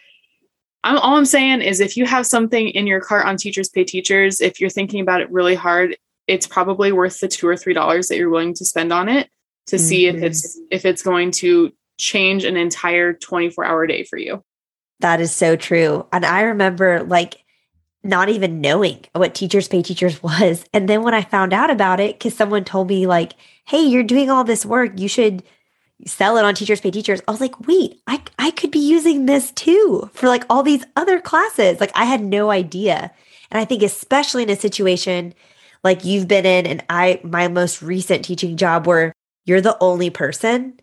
I'm, 0.84 0.98
all 0.98 1.16
I'm 1.16 1.24
saying 1.24 1.62
is 1.62 1.80
if 1.80 1.96
you 1.96 2.06
have 2.06 2.26
something 2.26 2.68
in 2.68 2.86
your 2.86 3.00
cart 3.00 3.26
on 3.26 3.36
Teachers 3.36 3.68
Pay 3.68 3.84
Teachers, 3.84 4.40
if 4.40 4.60
you're 4.60 4.70
thinking 4.70 5.00
about 5.00 5.20
it 5.20 5.30
really 5.30 5.54
hard, 5.54 5.96
it's 6.26 6.46
probably 6.46 6.92
worth 6.92 7.20
the 7.20 7.28
two 7.28 7.46
or 7.46 7.56
three 7.56 7.74
dollars 7.74 8.08
that 8.08 8.16
you're 8.16 8.30
willing 8.30 8.54
to 8.54 8.64
spend 8.64 8.92
on 8.92 9.08
it 9.08 9.28
to 9.66 9.76
mm-hmm. 9.76 9.84
see 9.84 10.06
if 10.06 10.16
it's 10.16 10.56
mm-hmm. 10.56 10.66
if 10.70 10.84
it's 10.84 11.02
going 11.02 11.30
to 11.30 11.72
change 11.98 12.44
an 12.44 12.56
entire 12.56 13.12
24 13.12 13.64
hour 13.64 13.86
day 13.86 14.02
for 14.04 14.16
you. 14.16 14.42
That 15.00 15.20
is 15.20 15.32
so 15.32 15.56
true. 15.56 16.06
And 16.12 16.24
I 16.24 16.42
remember 16.42 17.02
like 17.02 17.42
not 18.04 18.28
even 18.28 18.60
knowing 18.60 19.04
what 19.12 19.34
Teachers 19.34 19.68
Pay 19.68 19.82
Teachers 19.82 20.22
was. 20.22 20.64
And 20.72 20.88
then 20.88 21.02
when 21.02 21.14
I 21.14 21.22
found 21.22 21.52
out 21.52 21.70
about 21.70 22.00
it, 22.00 22.18
because 22.18 22.34
someone 22.34 22.64
told 22.64 22.88
me, 22.88 23.06
like, 23.06 23.34
hey, 23.66 23.82
you're 23.82 24.02
doing 24.02 24.30
all 24.30 24.44
this 24.44 24.66
work, 24.66 24.98
you 24.98 25.08
should 25.08 25.42
sell 26.06 26.36
it 26.36 26.44
on 26.44 26.54
teachers 26.54 26.80
pay 26.80 26.90
teachers 26.90 27.20
i 27.28 27.30
was 27.30 27.40
like 27.40 27.66
wait 27.66 28.00
i 28.06 28.20
i 28.38 28.50
could 28.50 28.70
be 28.70 28.78
using 28.78 29.26
this 29.26 29.50
too 29.52 30.10
for 30.12 30.28
like 30.28 30.44
all 30.50 30.62
these 30.62 30.84
other 30.96 31.20
classes 31.20 31.80
like 31.80 31.92
i 31.94 32.04
had 32.04 32.22
no 32.22 32.50
idea 32.50 33.10
and 33.50 33.60
i 33.60 33.64
think 33.64 33.82
especially 33.82 34.42
in 34.42 34.50
a 34.50 34.56
situation 34.56 35.32
like 35.84 36.04
you've 36.04 36.28
been 36.28 36.46
in 36.46 36.66
and 36.66 36.84
i 36.88 37.20
my 37.22 37.48
most 37.48 37.82
recent 37.82 38.24
teaching 38.24 38.56
job 38.56 38.86
where 38.86 39.12
you're 39.44 39.60
the 39.60 39.76
only 39.80 40.10
person 40.10 40.74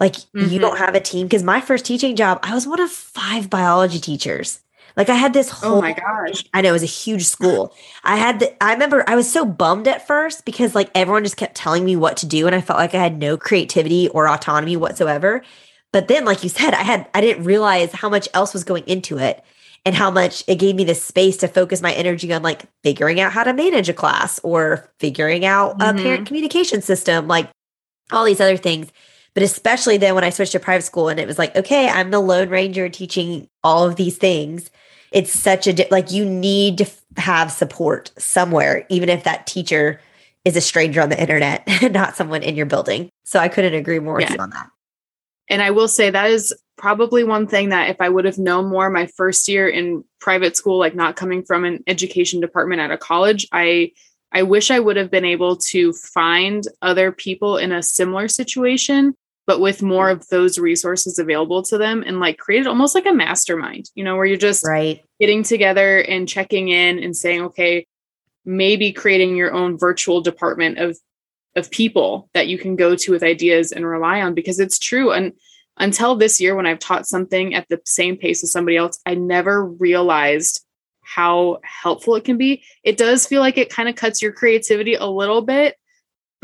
Like 0.00 0.14
mm-hmm. 0.14 0.48
you 0.48 0.58
don't 0.58 0.74
mm-hmm. 0.74 0.84
have 0.84 0.94
a 0.94 1.00
team. 1.00 1.28
Cause 1.28 1.42
my 1.42 1.60
first 1.60 1.84
teaching 1.84 2.16
job, 2.16 2.40
I 2.42 2.54
was 2.54 2.66
one 2.66 2.80
of 2.80 2.90
five 2.90 3.48
biology 3.48 4.00
teachers. 4.00 4.60
Like 4.96 5.08
I 5.08 5.14
had 5.14 5.32
this 5.32 5.50
whole 5.50 5.78
Oh 5.78 5.80
my 5.80 5.92
gosh. 5.92 6.44
I 6.54 6.60
know 6.60 6.70
it 6.70 6.72
was 6.72 6.82
a 6.82 6.86
huge 6.86 7.24
school. 7.24 7.74
I 8.04 8.16
had 8.16 8.40
the 8.40 8.62
I 8.62 8.72
remember 8.72 9.04
I 9.08 9.16
was 9.16 9.30
so 9.30 9.44
bummed 9.44 9.88
at 9.88 10.06
first 10.06 10.44
because 10.44 10.74
like 10.74 10.90
everyone 10.94 11.24
just 11.24 11.36
kept 11.36 11.56
telling 11.56 11.84
me 11.84 11.96
what 11.96 12.16
to 12.18 12.26
do 12.26 12.46
and 12.46 12.54
I 12.54 12.60
felt 12.60 12.78
like 12.78 12.94
I 12.94 13.02
had 13.02 13.18
no 13.18 13.36
creativity 13.36 14.08
or 14.08 14.28
autonomy 14.28 14.76
whatsoever. 14.76 15.42
But 15.92 16.08
then 16.08 16.24
like 16.24 16.42
you 16.42 16.48
said, 16.48 16.74
I 16.74 16.82
had 16.82 17.08
I 17.14 17.20
didn't 17.20 17.44
realize 17.44 17.92
how 17.92 18.08
much 18.08 18.28
else 18.34 18.52
was 18.52 18.64
going 18.64 18.84
into 18.86 19.18
it 19.18 19.42
and 19.84 19.94
how 19.94 20.10
much 20.10 20.44
it 20.46 20.56
gave 20.56 20.76
me 20.76 20.84
the 20.84 20.94
space 20.94 21.36
to 21.38 21.48
focus 21.48 21.82
my 21.82 21.92
energy 21.92 22.32
on 22.32 22.42
like 22.42 22.62
figuring 22.82 23.20
out 23.20 23.32
how 23.32 23.44
to 23.44 23.52
manage 23.52 23.88
a 23.88 23.94
class 23.94 24.40
or 24.42 24.90
figuring 24.98 25.44
out 25.44 25.78
mm-hmm. 25.78 25.98
a 25.98 26.02
parent 26.02 26.26
communication 26.26 26.80
system, 26.80 27.28
like 27.28 27.50
all 28.10 28.24
these 28.24 28.40
other 28.40 28.56
things. 28.56 28.90
But 29.34 29.42
especially 29.42 29.96
then 29.96 30.14
when 30.14 30.24
I 30.24 30.30
switched 30.30 30.52
to 30.52 30.60
private 30.60 30.84
school 30.84 31.08
and 31.08 31.18
it 31.18 31.26
was 31.26 31.38
like, 31.38 31.54
okay, 31.56 31.88
I'm 31.88 32.12
the 32.12 32.20
Lone 32.20 32.48
Ranger 32.48 32.88
teaching 32.88 33.48
all 33.64 33.84
of 33.84 33.96
these 33.96 34.16
things 34.16 34.70
it's 35.14 35.32
such 35.32 35.66
a 35.66 35.72
di- 35.72 35.88
like 35.90 36.10
you 36.10 36.24
need 36.24 36.76
to 36.78 36.86
have 37.16 37.50
support 37.50 38.10
somewhere 38.18 38.84
even 38.90 39.08
if 39.08 39.24
that 39.24 39.46
teacher 39.46 40.00
is 40.44 40.56
a 40.56 40.60
stranger 40.60 41.00
on 41.00 41.08
the 41.08 41.18
internet 41.18 41.62
and 41.66 41.92
not 41.94 42.16
someone 42.16 42.42
in 42.42 42.56
your 42.56 42.66
building. 42.66 43.08
So 43.24 43.38
i 43.38 43.48
couldn't 43.48 43.74
agree 43.74 44.00
more 44.00 44.20
yeah. 44.20 44.26
with 44.26 44.36
you 44.36 44.42
on 44.42 44.50
that. 44.50 44.68
And 45.48 45.62
i 45.62 45.70
will 45.70 45.88
say 45.88 46.10
that 46.10 46.30
is 46.30 46.52
probably 46.76 47.22
one 47.22 47.46
thing 47.46 47.68
that 47.68 47.88
if 47.88 48.00
i 48.00 48.08
would 48.08 48.24
have 48.24 48.38
known 48.38 48.68
more 48.68 48.90
my 48.90 49.06
first 49.06 49.48
year 49.48 49.68
in 49.68 50.04
private 50.20 50.56
school 50.56 50.78
like 50.78 50.94
not 50.94 51.16
coming 51.16 51.42
from 51.42 51.64
an 51.64 51.82
education 51.86 52.40
department 52.40 52.80
at 52.80 52.90
a 52.90 52.98
college 52.98 53.46
i 53.52 53.90
i 54.32 54.42
wish 54.42 54.72
i 54.72 54.80
would 54.80 54.96
have 54.96 55.10
been 55.10 55.24
able 55.24 55.56
to 55.56 55.92
find 55.92 56.64
other 56.82 57.12
people 57.12 57.56
in 57.56 57.70
a 57.70 57.82
similar 57.82 58.26
situation 58.26 59.14
but 59.46 59.60
with 59.60 59.82
more 59.82 60.10
of 60.10 60.26
those 60.28 60.58
resources 60.58 61.18
available 61.18 61.62
to 61.62 61.78
them 61.78 62.02
and 62.06 62.20
like 62.20 62.38
created 62.38 62.66
almost 62.66 62.94
like 62.94 63.06
a 63.06 63.12
mastermind, 63.12 63.90
you 63.94 64.04
know, 64.04 64.16
where 64.16 64.24
you're 64.24 64.36
just 64.36 64.66
right 64.66 65.02
getting 65.20 65.42
together 65.42 66.00
and 66.00 66.28
checking 66.28 66.68
in 66.68 66.98
and 66.98 67.16
saying, 67.16 67.42
okay, 67.42 67.86
maybe 68.44 68.92
creating 68.92 69.36
your 69.36 69.52
own 69.52 69.78
virtual 69.78 70.20
department 70.20 70.78
of 70.78 70.98
of 71.56 71.70
people 71.70 72.28
that 72.34 72.48
you 72.48 72.58
can 72.58 72.74
go 72.74 72.96
to 72.96 73.12
with 73.12 73.22
ideas 73.22 73.70
and 73.70 73.86
rely 73.86 74.20
on 74.20 74.34
because 74.34 74.58
it's 74.58 74.78
true. 74.78 75.12
And 75.12 75.32
until 75.76 76.16
this 76.16 76.40
year, 76.40 76.56
when 76.56 76.66
I've 76.66 76.80
taught 76.80 77.06
something 77.06 77.54
at 77.54 77.68
the 77.68 77.80
same 77.84 78.16
pace 78.16 78.42
as 78.42 78.50
somebody 78.50 78.76
else, 78.76 78.98
I 79.06 79.14
never 79.14 79.64
realized 79.64 80.64
how 81.02 81.58
helpful 81.62 82.16
it 82.16 82.24
can 82.24 82.38
be. 82.38 82.64
It 82.82 82.96
does 82.96 83.26
feel 83.26 83.40
like 83.40 83.58
it 83.58 83.70
kind 83.70 83.88
of 83.88 83.94
cuts 83.94 84.20
your 84.20 84.32
creativity 84.32 84.94
a 84.94 85.06
little 85.06 85.42
bit 85.42 85.76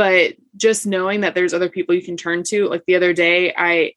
but 0.00 0.32
just 0.56 0.86
knowing 0.86 1.20
that 1.20 1.34
there's 1.34 1.54
other 1.54 1.68
people 1.68 1.94
you 1.94 2.02
can 2.02 2.16
turn 2.16 2.42
to. 2.44 2.68
Like 2.68 2.84
the 2.86 2.96
other 2.96 3.12
day 3.12 3.54
i 3.56 3.92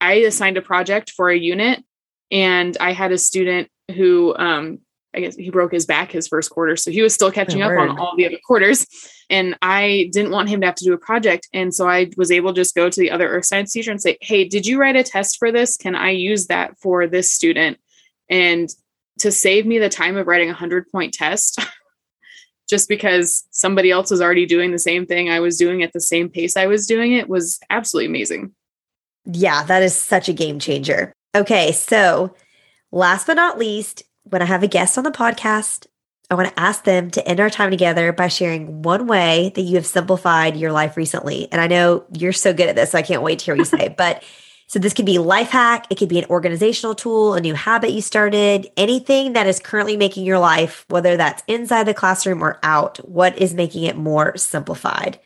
i 0.00 0.14
assigned 0.14 0.56
a 0.56 0.62
project 0.62 1.10
for 1.10 1.30
a 1.30 1.38
unit 1.38 1.82
and 2.30 2.76
i 2.80 2.92
had 2.92 3.12
a 3.12 3.18
student 3.18 3.68
who 3.94 4.34
um 4.36 4.78
i 5.14 5.20
guess 5.20 5.36
he 5.36 5.50
broke 5.50 5.72
his 5.72 5.86
back 5.86 6.12
his 6.12 6.28
first 6.28 6.50
quarter. 6.50 6.76
So 6.76 6.90
he 6.90 7.02
was 7.02 7.14
still 7.14 7.32
catching 7.32 7.62
oh, 7.62 7.66
up 7.66 7.70
word. 7.70 7.90
on 7.90 7.98
all 7.98 8.16
the 8.16 8.26
other 8.26 8.38
quarters 8.44 8.86
and 9.30 9.56
i 9.62 10.08
didn't 10.12 10.32
want 10.32 10.48
him 10.48 10.60
to 10.60 10.66
have 10.66 10.76
to 10.76 10.84
do 10.84 10.92
a 10.92 10.98
project. 10.98 11.48
And 11.52 11.74
so 11.74 11.88
i 11.88 12.10
was 12.16 12.30
able 12.30 12.52
to 12.52 12.60
just 12.60 12.74
go 12.74 12.88
to 12.88 13.00
the 13.00 13.10
other 13.10 13.28
earth 13.28 13.46
science 13.46 13.72
teacher 13.72 13.90
and 13.90 14.00
say 14.00 14.18
hey 14.20 14.44
did 14.44 14.66
you 14.66 14.80
write 14.80 14.96
a 14.96 15.02
test 15.02 15.38
for 15.38 15.50
this? 15.50 15.76
Can 15.76 15.94
i 15.94 16.10
use 16.10 16.46
that 16.46 16.78
for 16.80 17.06
this 17.06 17.32
student? 17.32 17.78
And 18.28 18.68
to 19.20 19.32
save 19.32 19.66
me 19.66 19.78
the 19.78 19.88
time 19.88 20.16
of 20.16 20.26
writing 20.26 20.48
a 20.48 20.52
100 20.52 20.90
point 20.90 21.14
test 21.14 21.58
just 22.68 22.88
because 22.88 23.46
somebody 23.50 23.90
else 23.90 24.10
was 24.10 24.20
already 24.20 24.46
doing 24.46 24.72
the 24.72 24.78
same 24.78 25.06
thing 25.06 25.30
I 25.30 25.40
was 25.40 25.56
doing 25.56 25.82
at 25.82 25.92
the 25.92 26.00
same 26.00 26.28
pace 26.28 26.56
I 26.56 26.66
was 26.66 26.86
doing 26.86 27.12
it 27.12 27.28
was 27.28 27.60
absolutely 27.70 28.08
amazing. 28.08 28.52
Yeah, 29.24 29.64
that 29.64 29.82
is 29.82 29.94
such 29.94 30.28
a 30.28 30.32
game 30.32 30.58
changer. 30.58 31.12
Okay, 31.34 31.72
so 31.72 32.34
last 32.92 33.26
but 33.26 33.34
not 33.34 33.58
least, 33.58 34.02
when 34.24 34.42
I 34.42 34.46
have 34.46 34.62
a 34.62 34.68
guest 34.68 34.98
on 34.98 35.04
the 35.04 35.10
podcast, 35.10 35.86
I 36.30 36.34
want 36.34 36.48
to 36.48 36.60
ask 36.60 36.84
them 36.84 37.10
to 37.12 37.26
end 37.28 37.38
our 37.38 37.50
time 37.50 37.70
together 37.70 38.12
by 38.12 38.28
sharing 38.28 38.82
one 38.82 39.06
way 39.06 39.52
that 39.54 39.62
you 39.62 39.76
have 39.76 39.86
simplified 39.86 40.56
your 40.56 40.72
life 40.72 40.96
recently. 40.96 41.46
And 41.52 41.60
I 41.60 41.68
know 41.68 42.04
you're 42.12 42.32
so 42.32 42.52
good 42.52 42.68
at 42.68 42.74
this, 42.74 42.90
so 42.90 42.98
I 42.98 43.02
can't 43.02 43.22
wait 43.22 43.38
to 43.40 43.44
hear 43.44 43.54
what 43.54 43.58
you 43.60 43.78
say. 43.78 43.88
But 43.96 44.24
so 44.68 44.78
this 44.78 44.92
could 44.92 45.06
be 45.06 45.18
life 45.18 45.50
hack, 45.50 45.86
it 45.90 45.96
could 45.96 46.08
be 46.08 46.18
an 46.18 46.28
organizational 46.28 46.94
tool, 46.94 47.34
a 47.34 47.40
new 47.40 47.54
habit 47.54 47.92
you 47.92 48.00
started, 48.00 48.68
anything 48.76 49.34
that 49.34 49.46
is 49.46 49.60
currently 49.60 49.96
making 49.96 50.24
your 50.24 50.40
life, 50.40 50.84
whether 50.88 51.16
that's 51.16 51.42
inside 51.46 51.84
the 51.84 51.94
classroom 51.94 52.42
or 52.42 52.58
out, 52.64 52.98
what 53.08 53.38
is 53.38 53.54
making 53.54 53.84
it 53.84 53.96
more 53.96 54.36
simplified? 54.36 55.20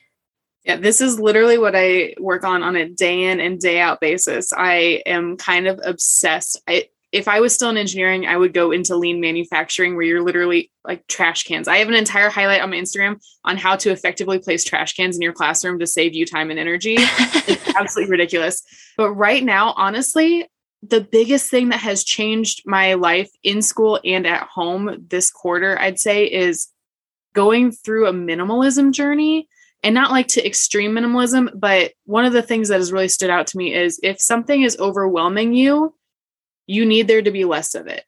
Yeah, 0.64 0.76
this 0.76 1.00
is 1.00 1.18
literally 1.18 1.56
what 1.56 1.74
I 1.74 2.14
work 2.20 2.44
on 2.44 2.62
on 2.62 2.76
a 2.76 2.88
day 2.88 3.24
in 3.24 3.40
and 3.40 3.58
day 3.58 3.80
out 3.80 3.98
basis. 4.00 4.52
I 4.52 5.02
am 5.06 5.38
kind 5.38 5.66
of 5.66 5.80
obsessed. 5.82 6.60
I, 6.68 6.88
if 7.12 7.26
I 7.26 7.40
was 7.40 7.52
still 7.52 7.70
in 7.70 7.76
engineering, 7.76 8.26
I 8.26 8.36
would 8.36 8.54
go 8.54 8.70
into 8.70 8.96
lean 8.96 9.20
manufacturing 9.20 9.96
where 9.96 10.04
you're 10.04 10.22
literally 10.22 10.70
like 10.84 11.06
trash 11.08 11.42
cans. 11.42 11.66
I 11.66 11.78
have 11.78 11.88
an 11.88 11.94
entire 11.94 12.30
highlight 12.30 12.60
on 12.60 12.70
my 12.70 12.76
Instagram 12.76 13.20
on 13.44 13.56
how 13.56 13.76
to 13.76 13.90
effectively 13.90 14.38
place 14.38 14.64
trash 14.64 14.94
cans 14.94 15.16
in 15.16 15.22
your 15.22 15.32
classroom 15.32 15.78
to 15.80 15.86
save 15.86 16.14
you 16.14 16.24
time 16.24 16.50
and 16.50 16.58
energy. 16.58 16.96
it's 16.98 17.74
absolutely 17.74 18.10
ridiculous. 18.10 18.62
But 18.96 19.12
right 19.12 19.42
now, 19.42 19.74
honestly, 19.76 20.48
the 20.82 21.00
biggest 21.00 21.50
thing 21.50 21.70
that 21.70 21.80
has 21.80 22.04
changed 22.04 22.62
my 22.64 22.94
life 22.94 23.30
in 23.42 23.60
school 23.60 24.00
and 24.04 24.26
at 24.26 24.44
home 24.44 25.04
this 25.08 25.30
quarter, 25.30 25.78
I'd 25.78 25.98
say, 25.98 26.24
is 26.24 26.68
going 27.34 27.72
through 27.72 28.06
a 28.06 28.12
minimalism 28.12 28.92
journey 28.92 29.48
and 29.82 29.94
not 29.94 30.10
like 30.10 30.28
to 30.28 30.46
extreme 30.46 30.92
minimalism. 30.92 31.50
But 31.54 31.92
one 32.04 32.24
of 32.24 32.32
the 32.32 32.42
things 32.42 32.68
that 32.68 32.78
has 32.78 32.92
really 32.92 33.08
stood 33.08 33.30
out 33.30 33.48
to 33.48 33.58
me 33.58 33.74
is 33.74 33.98
if 34.02 34.20
something 34.20 34.62
is 34.62 34.78
overwhelming 34.78 35.54
you, 35.54 35.94
you 36.70 36.86
need 36.86 37.08
there 37.08 37.20
to 37.20 37.32
be 37.32 37.44
less 37.44 37.74
of 37.74 37.88
it. 37.88 38.04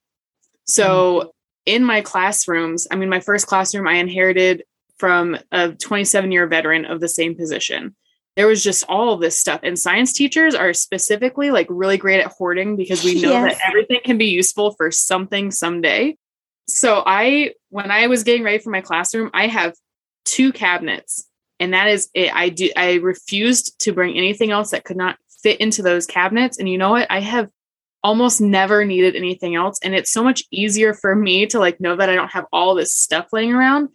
So 0.64 1.18
mm-hmm. 1.18 1.28
in 1.66 1.84
my 1.84 2.00
classrooms, 2.00 2.86
I 2.90 2.96
mean, 2.96 3.08
my 3.08 3.18
first 3.18 3.48
classroom 3.48 3.88
I 3.88 3.94
inherited 3.94 4.62
from 4.98 5.36
a 5.50 5.72
27 5.72 6.30
year 6.30 6.46
veteran 6.46 6.84
of 6.84 7.00
the 7.00 7.08
same 7.08 7.34
position. 7.34 7.96
There 8.36 8.46
was 8.46 8.62
just 8.62 8.84
all 8.88 9.16
this 9.16 9.36
stuff. 9.36 9.60
And 9.64 9.76
science 9.76 10.12
teachers 10.12 10.54
are 10.54 10.72
specifically 10.72 11.50
like 11.50 11.66
really 11.68 11.98
great 11.98 12.20
at 12.20 12.28
hoarding 12.28 12.76
because 12.76 13.02
we 13.02 13.20
know 13.20 13.32
yes. 13.32 13.58
that 13.58 13.68
everything 13.68 14.00
can 14.04 14.16
be 14.16 14.26
useful 14.26 14.70
for 14.72 14.92
something 14.92 15.50
someday. 15.50 16.16
So 16.68 17.02
I, 17.04 17.54
when 17.70 17.90
I 17.90 18.06
was 18.06 18.22
getting 18.22 18.44
ready 18.44 18.58
for 18.58 18.70
my 18.70 18.80
classroom, 18.80 19.30
I 19.34 19.48
have 19.48 19.74
two 20.24 20.52
cabinets 20.52 21.28
and 21.58 21.74
that 21.74 21.88
is 21.88 22.08
it. 22.14 22.32
I 22.32 22.48
do, 22.48 22.70
I 22.76 22.94
refused 22.94 23.80
to 23.80 23.92
bring 23.92 24.16
anything 24.16 24.52
else 24.52 24.70
that 24.70 24.84
could 24.84 24.96
not 24.96 25.18
fit 25.42 25.60
into 25.60 25.82
those 25.82 26.06
cabinets. 26.06 26.58
And 26.58 26.68
you 26.68 26.78
know 26.78 26.90
what? 26.90 27.10
I 27.10 27.20
have 27.20 27.50
almost 28.02 28.40
never 28.40 28.84
needed 28.84 29.16
anything 29.16 29.54
else 29.54 29.78
and 29.82 29.94
it's 29.94 30.10
so 30.10 30.24
much 30.24 30.42
easier 30.50 30.92
for 30.92 31.14
me 31.14 31.46
to 31.46 31.58
like 31.58 31.80
know 31.80 31.96
that 31.96 32.10
I 32.10 32.14
don't 32.14 32.32
have 32.32 32.46
all 32.52 32.74
this 32.74 32.92
stuff 32.92 33.32
laying 33.32 33.52
around 33.52 33.88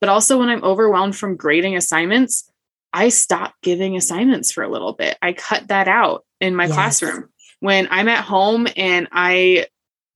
but 0.00 0.10
also 0.10 0.38
when 0.38 0.48
I'm 0.48 0.64
overwhelmed 0.64 1.16
from 1.16 1.36
grading 1.36 1.76
assignments 1.76 2.50
I 2.92 3.08
stop 3.08 3.54
giving 3.62 3.96
assignments 3.96 4.52
for 4.52 4.62
a 4.62 4.70
little 4.70 4.92
bit 4.92 5.16
I 5.22 5.32
cut 5.32 5.68
that 5.68 5.88
out 5.88 6.24
in 6.40 6.54
my 6.54 6.66
yes. 6.66 6.74
classroom 6.74 7.28
when 7.60 7.88
I'm 7.90 8.08
at 8.08 8.24
home 8.24 8.66
and 8.76 9.08
I 9.12 9.66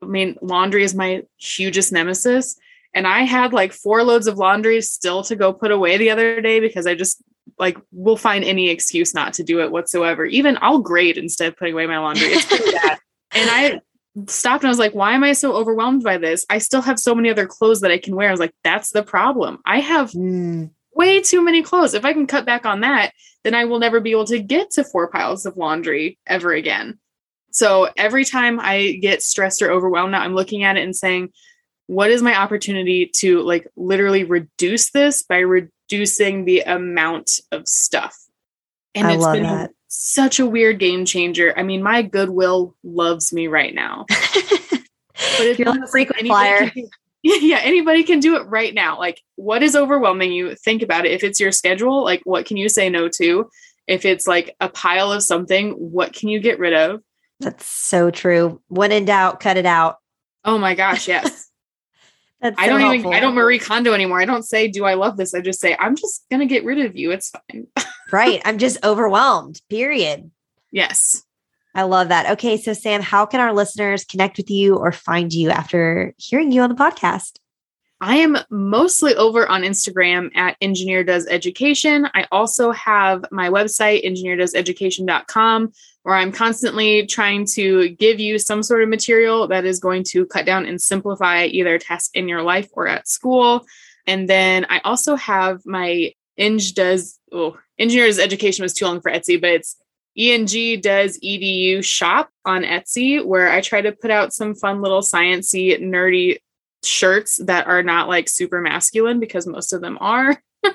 I 0.02 0.06
mean 0.06 0.36
laundry 0.42 0.84
is 0.84 0.94
my 0.94 1.22
hugest 1.38 1.92
nemesis 1.92 2.56
and 2.94 3.06
I 3.06 3.20
had 3.20 3.52
like 3.52 3.72
four 3.72 4.02
loads 4.02 4.26
of 4.26 4.38
laundry 4.38 4.80
still 4.82 5.22
to 5.24 5.36
go 5.36 5.52
put 5.52 5.70
away 5.70 5.96
the 5.96 6.10
other 6.10 6.40
day 6.40 6.60
because 6.60 6.86
I 6.86 6.94
just 6.94 7.22
like 7.58 7.78
will 7.92 8.16
find 8.16 8.44
any 8.44 8.70
excuse 8.70 9.14
not 9.14 9.32
to 9.34 9.42
do 9.42 9.60
it 9.60 9.70
whatsoever. 9.70 10.24
Even 10.24 10.58
I'll 10.60 10.78
grade 10.78 11.18
instead 11.18 11.48
of 11.48 11.56
putting 11.56 11.74
away 11.74 11.86
my 11.86 11.98
laundry. 11.98 12.28
It's 12.28 12.46
pretty 12.46 12.70
bad. 12.82 12.98
And 13.32 13.50
I 13.50 13.80
stopped 14.26 14.64
and 14.64 14.68
I 14.68 14.70
was 14.70 14.78
like, 14.78 14.94
why 14.94 15.12
am 15.12 15.24
I 15.24 15.32
so 15.32 15.52
overwhelmed 15.54 16.02
by 16.02 16.18
this? 16.18 16.44
I 16.50 16.58
still 16.58 16.82
have 16.82 16.98
so 16.98 17.14
many 17.14 17.30
other 17.30 17.46
clothes 17.46 17.80
that 17.82 17.90
I 17.90 17.98
can 17.98 18.16
wear. 18.16 18.28
I 18.28 18.32
was 18.32 18.40
like, 18.40 18.54
that's 18.64 18.90
the 18.90 19.02
problem. 19.02 19.58
I 19.64 19.80
have 19.80 20.10
mm. 20.12 20.70
way 20.94 21.20
too 21.20 21.44
many 21.44 21.62
clothes. 21.62 21.94
If 21.94 22.04
I 22.04 22.12
can 22.12 22.26
cut 22.26 22.46
back 22.46 22.66
on 22.66 22.80
that, 22.80 23.12
then 23.44 23.54
I 23.54 23.64
will 23.64 23.78
never 23.78 24.00
be 24.00 24.10
able 24.10 24.24
to 24.26 24.40
get 24.40 24.70
to 24.72 24.84
four 24.84 25.08
piles 25.08 25.46
of 25.46 25.56
laundry 25.56 26.18
ever 26.26 26.52
again. 26.52 26.98
So 27.50 27.88
every 27.96 28.24
time 28.24 28.60
I 28.60 28.98
get 29.00 29.22
stressed 29.22 29.62
or 29.62 29.70
overwhelmed 29.70 30.12
now, 30.12 30.20
I'm 30.20 30.34
looking 30.34 30.64
at 30.64 30.76
it 30.76 30.82
and 30.82 30.94
saying, 30.94 31.30
what 31.86 32.10
is 32.10 32.22
my 32.22 32.38
opportunity 32.38 33.10
to 33.16 33.40
like 33.42 33.66
literally 33.76 34.24
reduce 34.24 34.90
this 34.90 35.22
by 35.22 35.38
reducing 35.38 36.44
the 36.44 36.60
amount 36.60 37.40
of 37.50 37.66
stuff? 37.66 38.14
And 38.94 39.06
I 39.06 39.14
it's 39.14 39.26
been 39.26 39.42
that 39.42 39.70
such 39.88 40.38
a 40.38 40.46
weird 40.46 40.78
game 40.78 41.04
changer. 41.04 41.54
I 41.56 41.62
mean, 41.62 41.82
my 41.82 42.02
Goodwill 42.02 42.76
loves 42.84 43.32
me 43.32 43.46
right 43.46 43.74
now. 43.74 44.04
but 44.08 45.46
if 45.46 45.58
you're 45.58 45.70
like 45.70 45.82
a 45.82 45.86
frequent 45.86 46.26
flyer. 46.26 46.70
Yeah, 47.20 47.58
anybody 47.64 48.04
can 48.04 48.20
do 48.20 48.36
it 48.36 48.46
right 48.46 48.72
now. 48.72 48.96
Like, 48.96 49.20
what 49.34 49.64
is 49.64 49.74
overwhelming 49.74 50.32
you? 50.32 50.54
Think 50.54 50.82
about 50.82 51.04
it. 51.04 51.10
If 51.10 51.24
it's 51.24 51.40
your 51.40 51.50
schedule, 51.50 52.04
like, 52.04 52.22
what 52.24 52.46
can 52.46 52.56
you 52.56 52.68
say 52.68 52.88
no 52.88 53.08
to? 53.08 53.50
If 53.88 54.04
it's 54.04 54.28
like 54.28 54.54
a 54.60 54.68
pile 54.68 55.10
of 55.12 55.24
something, 55.24 55.72
what 55.72 56.12
can 56.12 56.28
you 56.28 56.38
get 56.38 56.60
rid 56.60 56.74
of? 56.74 57.02
That's 57.40 57.66
so 57.66 58.12
true. 58.12 58.62
When 58.68 58.92
in 58.92 59.04
doubt, 59.04 59.40
cut 59.40 59.56
it 59.56 59.66
out. 59.66 59.98
Oh 60.44 60.58
my 60.58 60.76
gosh, 60.76 61.08
yes. 61.08 61.50
That's 62.40 62.56
I 62.56 62.68
don't 62.68 62.94
even 62.94 63.12
I 63.12 63.18
don't 63.18 63.34
Marie 63.34 63.58
Kondo 63.58 63.92
anymore. 63.92 64.20
I 64.20 64.24
don't 64.24 64.44
say, 64.44 64.68
do 64.68 64.84
I 64.84 64.94
love 64.94 65.16
this? 65.16 65.34
I 65.34 65.40
just 65.40 65.60
say, 65.60 65.76
I'm 65.76 65.96
just 65.96 66.24
gonna 66.30 66.46
get 66.46 66.64
rid 66.64 66.78
of 66.78 66.96
you. 66.96 67.10
It's 67.10 67.30
fine. 67.30 67.66
Right. 68.12 68.40
I'm 68.44 68.58
just 68.58 68.84
overwhelmed. 68.84 69.60
Period. 69.68 70.30
Yes. 70.70 71.24
I 71.74 71.82
love 71.82 72.08
that. 72.08 72.32
Okay, 72.32 72.56
so 72.56 72.72
Sam, 72.72 73.02
how 73.02 73.26
can 73.26 73.40
our 73.40 73.52
listeners 73.52 74.04
connect 74.04 74.36
with 74.36 74.50
you 74.50 74.76
or 74.76 74.90
find 74.90 75.32
you 75.32 75.50
after 75.50 76.14
hearing 76.16 76.50
you 76.50 76.62
on 76.62 76.70
the 76.70 76.74
podcast? 76.74 77.38
I 78.00 78.16
am 78.16 78.38
mostly 78.48 79.14
over 79.16 79.48
on 79.48 79.62
Instagram 79.62 80.34
at 80.36 80.56
Engineer 80.60 81.02
Does 81.02 81.26
Education. 81.26 82.08
I 82.14 82.26
also 82.30 82.70
have 82.70 83.24
my 83.32 83.48
website, 83.48 84.06
engineerdoeseducation.com, 84.06 85.72
where 86.04 86.14
I'm 86.14 86.30
constantly 86.30 87.06
trying 87.06 87.44
to 87.54 87.88
give 87.90 88.20
you 88.20 88.38
some 88.38 88.62
sort 88.62 88.82
of 88.82 88.88
material 88.88 89.48
that 89.48 89.64
is 89.64 89.80
going 89.80 90.04
to 90.04 90.26
cut 90.26 90.46
down 90.46 90.64
and 90.64 90.80
simplify 90.80 91.44
either 91.44 91.76
task 91.78 92.12
in 92.14 92.28
your 92.28 92.42
life 92.42 92.68
or 92.72 92.86
at 92.86 93.08
school. 93.08 93.66
And 94.06 94.28
then 94.28 94.64
I 94.70 94.78
also 94.84 95.16
have 95.16 95.66
my 95.66 96.12
Eng 96.36 96.58
Does, 96.74 97.18
oh, 97.32 97.58
Engineer 97.78 98.06
Does 98.06 98.18
Education 98.18 98.62
was 98.62 98.74
too 98.74 98.84
long 98.84 99.00
for 99.00 99.10
Etsy, 99.10 99.40
but 99.40 99.50
it's 99.50 99.76
ENG 100.16 100.80
Does 100.80 101.18
EDU 101.20 101.84
shop 101.84 102.30
on 102.44 102.62
Etsy, 102.62 103.24
where 103.24 103.50
I 103.50 103.60
try 103.60 103.80
to 103.80 103.92
put 103.92 104.10
out 104.10 104.32
some 104.32 104.54
fun 104.54 104.82
little 104.82 105.00
sciencey, 105.00 105.80
nerdy 105.80 106.38
shirts 106.84 107.38
that 107.44 107.66
are 107.66 107.82
not 107.82 108.08
like 108.08 108.28
super 108.28 108.60
masculine 108.60 109.20
because 109.20 109.46
most 109.46 109.72
of 109.72 109.80
them 109.80 109.98
are. 110.00 110.40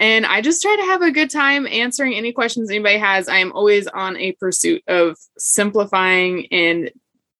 and 0.00 0.26
I 0.26 0.40
just 0.40 0.62
try 0.62 0.76
to 0.76 0.86
have 0.86 1.02
a 1.02 1.12
good 1.12 1.30
time 1.30 1.66
answering 1.66 2.14
any 2.14 2.32
questions 2.32 2.70
anybody 2.70 2.98
has. 2.98 3.28
I 3.28 3.38
am 3.38 3.52
always 3.52 3.86
on 3.86 4.16
a 4.16 4.32
pursuit 4.32 4.82
of 4.88 5.16
simplifying 5.38 6.46
and 6.50 6.90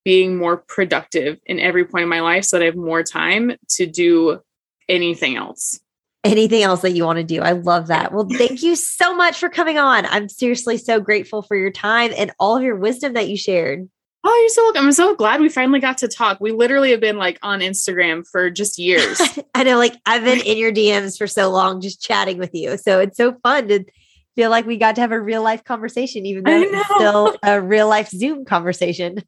being 0.05 0.37
more 0.37 0.55
productive 0.55 1.37
in 1.45 1.59
every 1.59 1.83
point 1.83 2.03
of 2.03 2.09
my 2.09 2.21
life 2.21 2.45
so 2.45 2.57
that 2.57 2.63
I 2.63 2.67
have 2.67 2.77
more 2.77 3.03
time 3.03 3.57
to 3.71 3.85
do 3.85 4.39
anything 4.87 5.35
else. 5.35 5.81
Anything 6.27 6.63
else 6.63 6.81
that 6.81 6.91
you 6.91 7.05
want 7.05 7.17
to 7.17 7.23
do. 7.23 7.41
I 7.41 7.53
love 7.53 7.87
that. 7.87 8.11
Well, 8.11 8.27
thank 8.29 8.61
you 8.61 8.75
so 8.75 9.15
much 9.15 9.39
for 9.39 9.49
coming 9.49 9.77
on. 9.77 10.05
I'm 10.05 10.29
seriously 10.29 10.77
so 10.77 10.99
grateful 10.99 11.41
for 11.41 11.55
your 11.55 11.71
time 11.71 12.11
and 12.15 12.31
all 12.39 12.57
of 12.57 12.63
your 12.63 12.75
wisdom 12.75 13.13
that 13.13 13.29
you 13.29 13.37
shared. 13.37 13.87
Oh, 14.23 14.39
you're 14.41 14.49
so 14.49 14.63
welcome. 14.63 14.85
I'm 14.85 14.91
so 14.91 15.15
glad 15.15 15.39
we 15.39 15.47
finally 15.47 15.79
got 15.79 15.99
to 15.99 16.07
talk. 16.07 16.41
We 16.41 16.51
literally 16.51 16.91
have 16.91 16.99
been 16.99 17.17
like 17.17 17.39
on 17.43 17.61
Instagram 17.61 18.27
for 18.27 18.49
just 18.49 18.77
years. 18.77 19.21
I 19.55 19.63
know, 19.63 19.77
like 19.77 19.95
I've 20.05 20.23
been 20.23 20.41
in 20.41 20.57
your 20.57 20.71
DMs 20.71 21.17
for 21.17 21.27
so 21.27 21.49
long, 21.49 21.79
just 21.79 22.01
chatting 22.01 22.37
with 22.37 22.53
you. 22.53 22.77
So 22.77 22.99
it's 22.99 23.15
so 23.15 23.37
fun 23.41 23.69
to 23.69 23.85
feel 24.35 24.49
like 24.49 24.65
we 24.65 24.77
got 24.77 24.95
to 24.95 25.01
have 25.01 25.11
a 25.11 25.19
real 25.19 25.43
life 25.43 25.63
conversation, 25.63 26.25
even 26.25 26.43
though 26.43 26.61
it's 26.61 26.89
still 26.95 27.37
a 27.43 27.61
real 27.61 27.87
life 27.87 28.09
Zoom 28.09 28.43
conversation. 28.43 29.23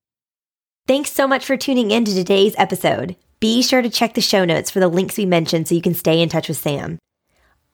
Thanks 0.86 1.12
so 1.12 1.26
much 1.26 1.44
for 1.44 1.56
tuning 1.56 1.90
in 1.90 2.04
to 2.04 2.14
today's 2.14 2.54
episode. 2.58 3.16
Be 3.46 3.62
sure 3.62 3.80
to 3.80 3.88
check 3.88 4.14
the 4.14 4.20
show 4.20 4.44
notes 4.44 4.72
for 4.72 4.80
the 4.80 4.88
links 4.88 5.16
we 5.16 5.24
mentioned 5.24 5.68
so 5.68 5.76
you 5.76 5.80
can 5.80 5.94
stay 5.94 6.20
in 6.20 6.28
touch 6.28 6.48
with 6.48 6.56
Sam. 6.56 6.98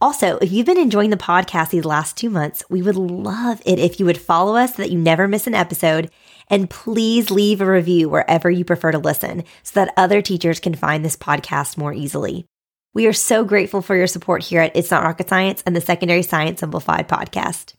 Also, 0.02 0.36
if 0.42 0.52
you've 0.52 0.66
been 0.66 0.76
enjoying 0.76 1.08
the 1.08 1.16
podcast 1.16 1.70
these 1.70 1.86
last 1.86 2.14
two 2.14 2.28
months, 2.28 2.62
we 2.68 2.82
would 2.82 2.94
love 2.94 3.62
it 3.64 3.78
if 3.78 3.98
you 3.98 4.04
would 4.04 4.20
follow 4.20 4.54
us 4.54 4.74
so 4.74 4.82
that 4.82 4.90
you 4.90 4.98
never 4.98 5.26
miss 5.26 5.46
an 5.46 5.54
episode. 5.54 6.10
And 6.48 6.68
please 6.68 7.30
leave 7.30 7.62
a 7.62 7.70
review 7.70 8.10
wherever 8.10 8.50
you 8.50 8.66
prefer 8.66 8.92
to 8.92 8.98
listen 8.98 9.44
so 9.62 9.80
that 9.80 9.94
other 9.96 10.20
teachers 10.20 10.60
can 10.60 10.74
find 10.74 11.02
this 11.02 11.16
podcast 11.16 11.78
more 11.78 11.94
easily. 11.94 12.44
We 12.92 13.06
are 13.06 13.14
so 13.14 13.42
grateful 13.42 13.80
for 13.80 13.96
your 13.96 14.06
support 14.06 14.42
here 14.42 14.60
at 14.60 14.76
It's 14.76 14.90
Not 14.90 15.04
Rocket 15.04 15.30
Science 15.30 15.62
and 15.64 15.74
the 15.74 15.80
Secondary 15.80 16.22
Science 16.22 16.60
Simplified 16.60 17.08
podcast. 17.08 17.72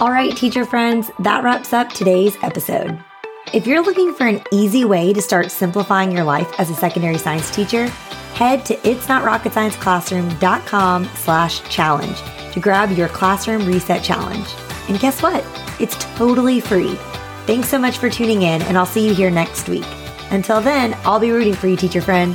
All 0.00 0.12
right, 0.12 0.36
teacher 0.36 0.64
friends, 0.64 1.10
that 1.18 1.42
wraps 1.42 1.72
up 1.72 1.92
today's 1.92 2.36
episode. 2.44 2.96
If 3.54 3.66
you're 3.68 3.84
looking 3.84 4.14
for 4.14 4.26
an 4.26 4.42
easy 4.50 4.84
way 4.84 5.12
to 5.12 5.22
start 5.22 5.52
simplifying 5.52 6.10
your 6.10 6.24
life 6.24 6.52
as 6.58 6.70
a 6.70 6.74
secondary 6.74 7.18
science 7.18 7.54
teacher, 7.54 7.86
head 8.34 8.66
to 8.66 8.74
itsnotrocketscienceclassroom.com 8.78 11.04
slash 11.14 11.62
challenge 11.68 12.20
to 12.50 12.58
grab 12.58 12.90
your 12.90 13.06
classroom 13.06 13.64
reset 13.64 14.02
challenge. 14.02 14.48
And 14.88 14.98
guess 14.98 15.22
what? 15.22 15.46
It's 15.78 15.94
totally 16.16 16.58
free. 16.58 16.96
Thanks 17.46 17.68
so 17.68 17.78
much 17.78 17.98
for 17.98 18.10
tuning 18.10 18.42
in, 18.42 18.60
and 18.62 18.76
I'll 18.76 18.86
see 18.86 19.06
you 19.06 19.14
here 19.14 19.30
next 19.30 19.68
week. 19.68 19.86
Until 20.32 20.60
then, 20.60 20.98
I'll 21.04 21.20
be 21.20 21.30
rooting 21.30 21.54
for 21.54 21.68
you, 21.68 21.76
teacher 21.76 22.02
friend. 22.02 22.34